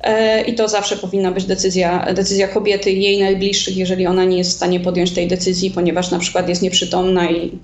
E, 0.00 0.42
I 0.42 0.54
to 0.54 0.68
zawsze 0.68 0.96
powinna 0.96 1.32
być 1.32 1.44
decyzja, 1.44 2.12
decyzja 2.14 2.48
kobiety 2.48 2.90
i 2.90 3.02
jej 3.02 3.20
najbliższych, 3.20 3.76
jeżeli 3.76 4.06
ona 4.06 4.24
nie 4.24 4.38
jest 4.38 4.50
w 4.50 4.56
stanie 4.56 4.80
podjąć 4.80 5.10
tej 5.10 5.28
decyzji, 5.28 5.70
ponieważ 5.70 6.10
na 6.10 6.18
przykład 6.18 6.48
jest 6.48 6.62
nieprzytomna 6.62 7.30
i, 7.30 7.58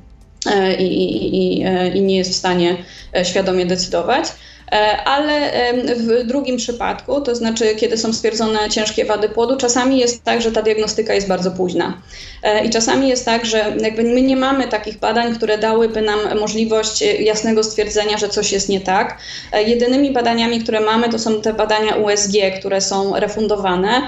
e, 0.47 0.77
i, 0.77 1.27
i, 1.27 1.65
i 1.95 2.03
nie 2.03 2.17
jest 2.17 2.31
w 2.31 2.37
stanie 2.37 2.77
świadomie 3.25 3.67
decydować. 3.67 4.25
E, 4.73 5.05
ale 5.05 5.51
w 5.97 6.27
drugim 6.27 6.57
przypadku, 6.57 7.21
to 7.21 7.35
znaczy 7.35 7.75
kiedy 7.75 7.99
są 7.99 8.13
stwierdzone 8.13 8.71
ciężkie 8.71 9.05
wady 9.05 9.29
płodu, 9.29 9.57
czasami 9.57 9.99
jest 9.99 10.25
tak, 10.25 10.43
że 10.43 10.53
ta 10.53 10.63
diagnostyka 10.63 11.15
jest 11.15 11.29
bardzo 11.29 11.51
późna. 11.51 12.03
E, 12.43 12.65
I 12.65 12.71
czasami 12.71 13.09
jest 13.09 13.25
tak, 13.25 13.47
że 13.47 13.77
jakby 13.81 14.03
my 14.03 14.23
nie 14.23 14.37
mamy 14.37 14.69
takich 14.69 14.99
badań, 14.99 15.35
które 15.35 15.59
dałyby 15.59 16.03
nam 16.03 16.39
możliwość 16.41 17.05
jasnego 17.21 17.65
stwierdzenia, 17.65 18.19
że 18.19 18.29
coś 18.29 18.53
jest 18.53 18.69
nie 18.69 18.81
tak. 18.81 19.19
E, 19.53 19.63
jedynymi 19.63 20.13
badaniami, 20.13 20.61
które 20.61 20.81
mamy, 20.81 21.09
to 21.09 21.19
są 21.19 21.41
te 21.41 21.53
badania 21.53 21.97
USG, 21.97 22.33
które 22.59 22.81
są 22.81 23.21
refundowane. 23.21 24.03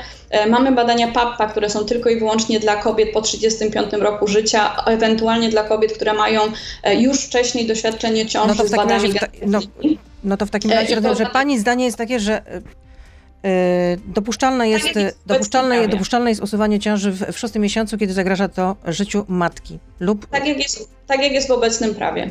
Mamy 0.49 0.73
badania 0.73 1.09
PAPPA, 1.09 1.47
które 1.47 1.71
są 1.71 1.85
tylko 1.85 2.11
i 2.11 2.19
wyłącznie 2.19 2.61
dla 2.61 2.77
kobiet 2.77 3.12
po 3.12 3.23
35 3.23 3.93
roku 3.93 4.27
życia, 4.27 4.77
ewentualnie 4.87 5.49
dla 5.49 5.65
kobiet, 5.65 5.93
które 5.93 6.12
mają 6.12 6.41
już 6.97 7.21
wcześniej 7.21 7.67
doświadczenie 7.67 8.27
ciąży 8.27 8.55
no 8.59 8.69
z 8.69 8.71
badaniami 8.71 9.12
razie, 9.12 9.29
no, 9.47 9.61
no 10.25 10.37
to 10.37 10.47
w 10.47 10.51
takim 10.51 10.70
e, 10.70 10.75
razie, 10.75 10.95
rozumiem, 10.95 11.16
że 11.16 11.27
pani 11.27 11.59
zdanie 11.59 11.85
jest 11.85 11.97
takie, 11.97 12.20
że 12.20 12.43
Yy, 13.45 14.01
dopuszczalne 14.07 14.68
jest, 14.68 14.87
tak 14.95 15.14
dopuszczalne, 15.27 15.89
dopuszczalne 15.89 16.31
jest 16.31 16.43
usuwanie 16.43 16.81
ciąży 16.81 17.12
w, 17.12 17.33
w 17.33 17.39
szóstym 17.39 17.62
miesiącu, 17.62 17.99
kiedy 17.99 18.12
zagraża 18.12 18.49
to 18.49 18.77
życiu 18.87 19.25
matki 19.29 19.79
lub... 20.01 20.27
Tak 20.27 20.47
jak 20.47 20.59
jest, 20.59 20.89
tak 21.07 21.22
jak 21.22 21.33
jest 21.33 21.49
w 21.49 21.51
obecnym 21.51 21.95
prawie. 21.95 22.31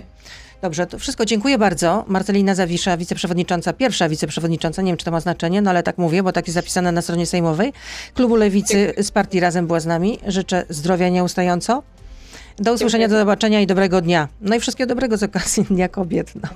Dobrze, 0.62 0.88
to 0.88 1.00
wszystko. 1.00 1.26
Dziękuję 1.26 1.58
bardzo. 1.58 2.06
Marcelina 2.08 2.56
Zawisza, 2.56 2.98
wiceprzewodnicząca, 2.98 3.74
pierwsza 3.74 4.10
wiceprzewodnicząca, 4.10 4.82
nie 4.82 4.92
wiem, 4.92 4.98
czy 4.98 5.06
to 5.06 5.12
ma 5.12 5.20
znaczenie, 5.20 5.62
no 5.62 5.70
ale 5.70 5.84
tak 5.84 5.98
mówię, 5.98 6.24
bo 6.24 6.32
tak 6.32 6.48
jest 6.48 6.56
zapisane 6.56 6.92
na 6.92 7.02
stronie 7.02 7.26
sejmowej. 7.26 7.74
Klubu 8.14 8.36
Lewicy 8.36 8.94
z 8.98 9.12
partii 9.12 9.40
Razem 9.40 9.68
była 9.68 9.80
z 9.80 9.86
nami. 9.86 10.20
Życzę 10.28 10.66
zdrowia 10.70 11.10
nieustająco. 11.10 11.84
Do 12.58 12.74
usłyszenia, 12.74 13.08
do 13.08 13.20
zobaczenia 13.20 13.62
i 13.62 13.68
dobrego 13.68 14.02
dnia. 14.02 14.28
No 14.42 14.56
i 14.56 14.60
wszystkiego 14.60 14.88
dobrego 14.88 15.18
z 15.18 15.24
okazji 15.24 15.64
Dnia 15.64 15.90
Kobiet. 15.90 16.34
No. 16.36 16.50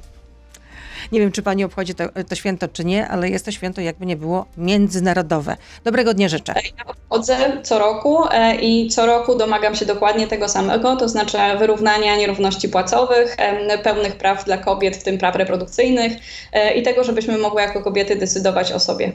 Nie 1.12 1.20
wiem, 1.20 1.32
czy 1.32 1.42
pani 1.42 1.64
obchodzi 1.64 1.96
to, 1.96 2.04
to, 2.30 2.36
święto, 2.36 2.68
czy 2.68 2.86
nie, 2.86 3.08
ale 3.08 3.30
jest 3.30 3.46
to 3.46 3.52
święto, 3.52 3.82
jakby 3.82 4.06
nie 4.06 4.16
było, 4.18 4.46
międzynarodowe. 4.58 5.58
Dobrego 5.84 6.14
dnia 6.14 6.30
życzę. 6.30 6.54
Ja 6.78 6.86
obchodzę 6.86 7.38
co 7.64 7.80
roku 7.80 8.18
e, 8.32 8.56
i 8.56 8.90
co 8.90 9.06
roku 9.06 9.36
domagam 9.36 9.76
się 9.76 9.86
dokładnie 9.86 10.28
tego 10.28 10.50
samego, 10.50 10.96
to 10.96 11.10
znaczy 11.10 11.38
wyrównania 11.60 12.18
nierówności 12.18 12.70
płacowych, 12.70 13.38
pełnych 13.84 14.16
praw 14.16 14.46
dla 14.46 14.58
kobiet, 14.58 14.98
w 14.98 15.04
tym 15.04 15.18
praw 15.18 15.36
reprodukcyjnych 15.36 16.14
e, 16.54 16.74
i 16.74 16.84
tego, 16.84 17.04
żebyśmy 17.04 17.38
mogły 17.38 17.62
jako 17.62 17.82
kobiety 17.82 18.16
decydować 18.16 18.72
o 18.72 18.80
sobie. 18.80 19.12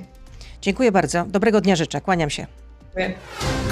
Dziękuję 0.62 0.92
bardzo. 0.92 1.24
Dobrego 1.28 1.60
dnia 1.60 1.76
życzę. 1.76 2.00
Kłaniam 2.00 2.30
się. 2.30 2.46
Dziękuję. 2.82 3.12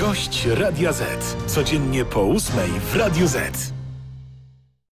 Gość 0.00 0.46
Radia 0.46 0.92
Z. 0.92 1.02
Codziennie 1.46 2.04
po 2.04 2.20
ósmej 2.20 2.70
w 2.92 2.96
Radiu 2.96 3.26
Z. 3.26 3.79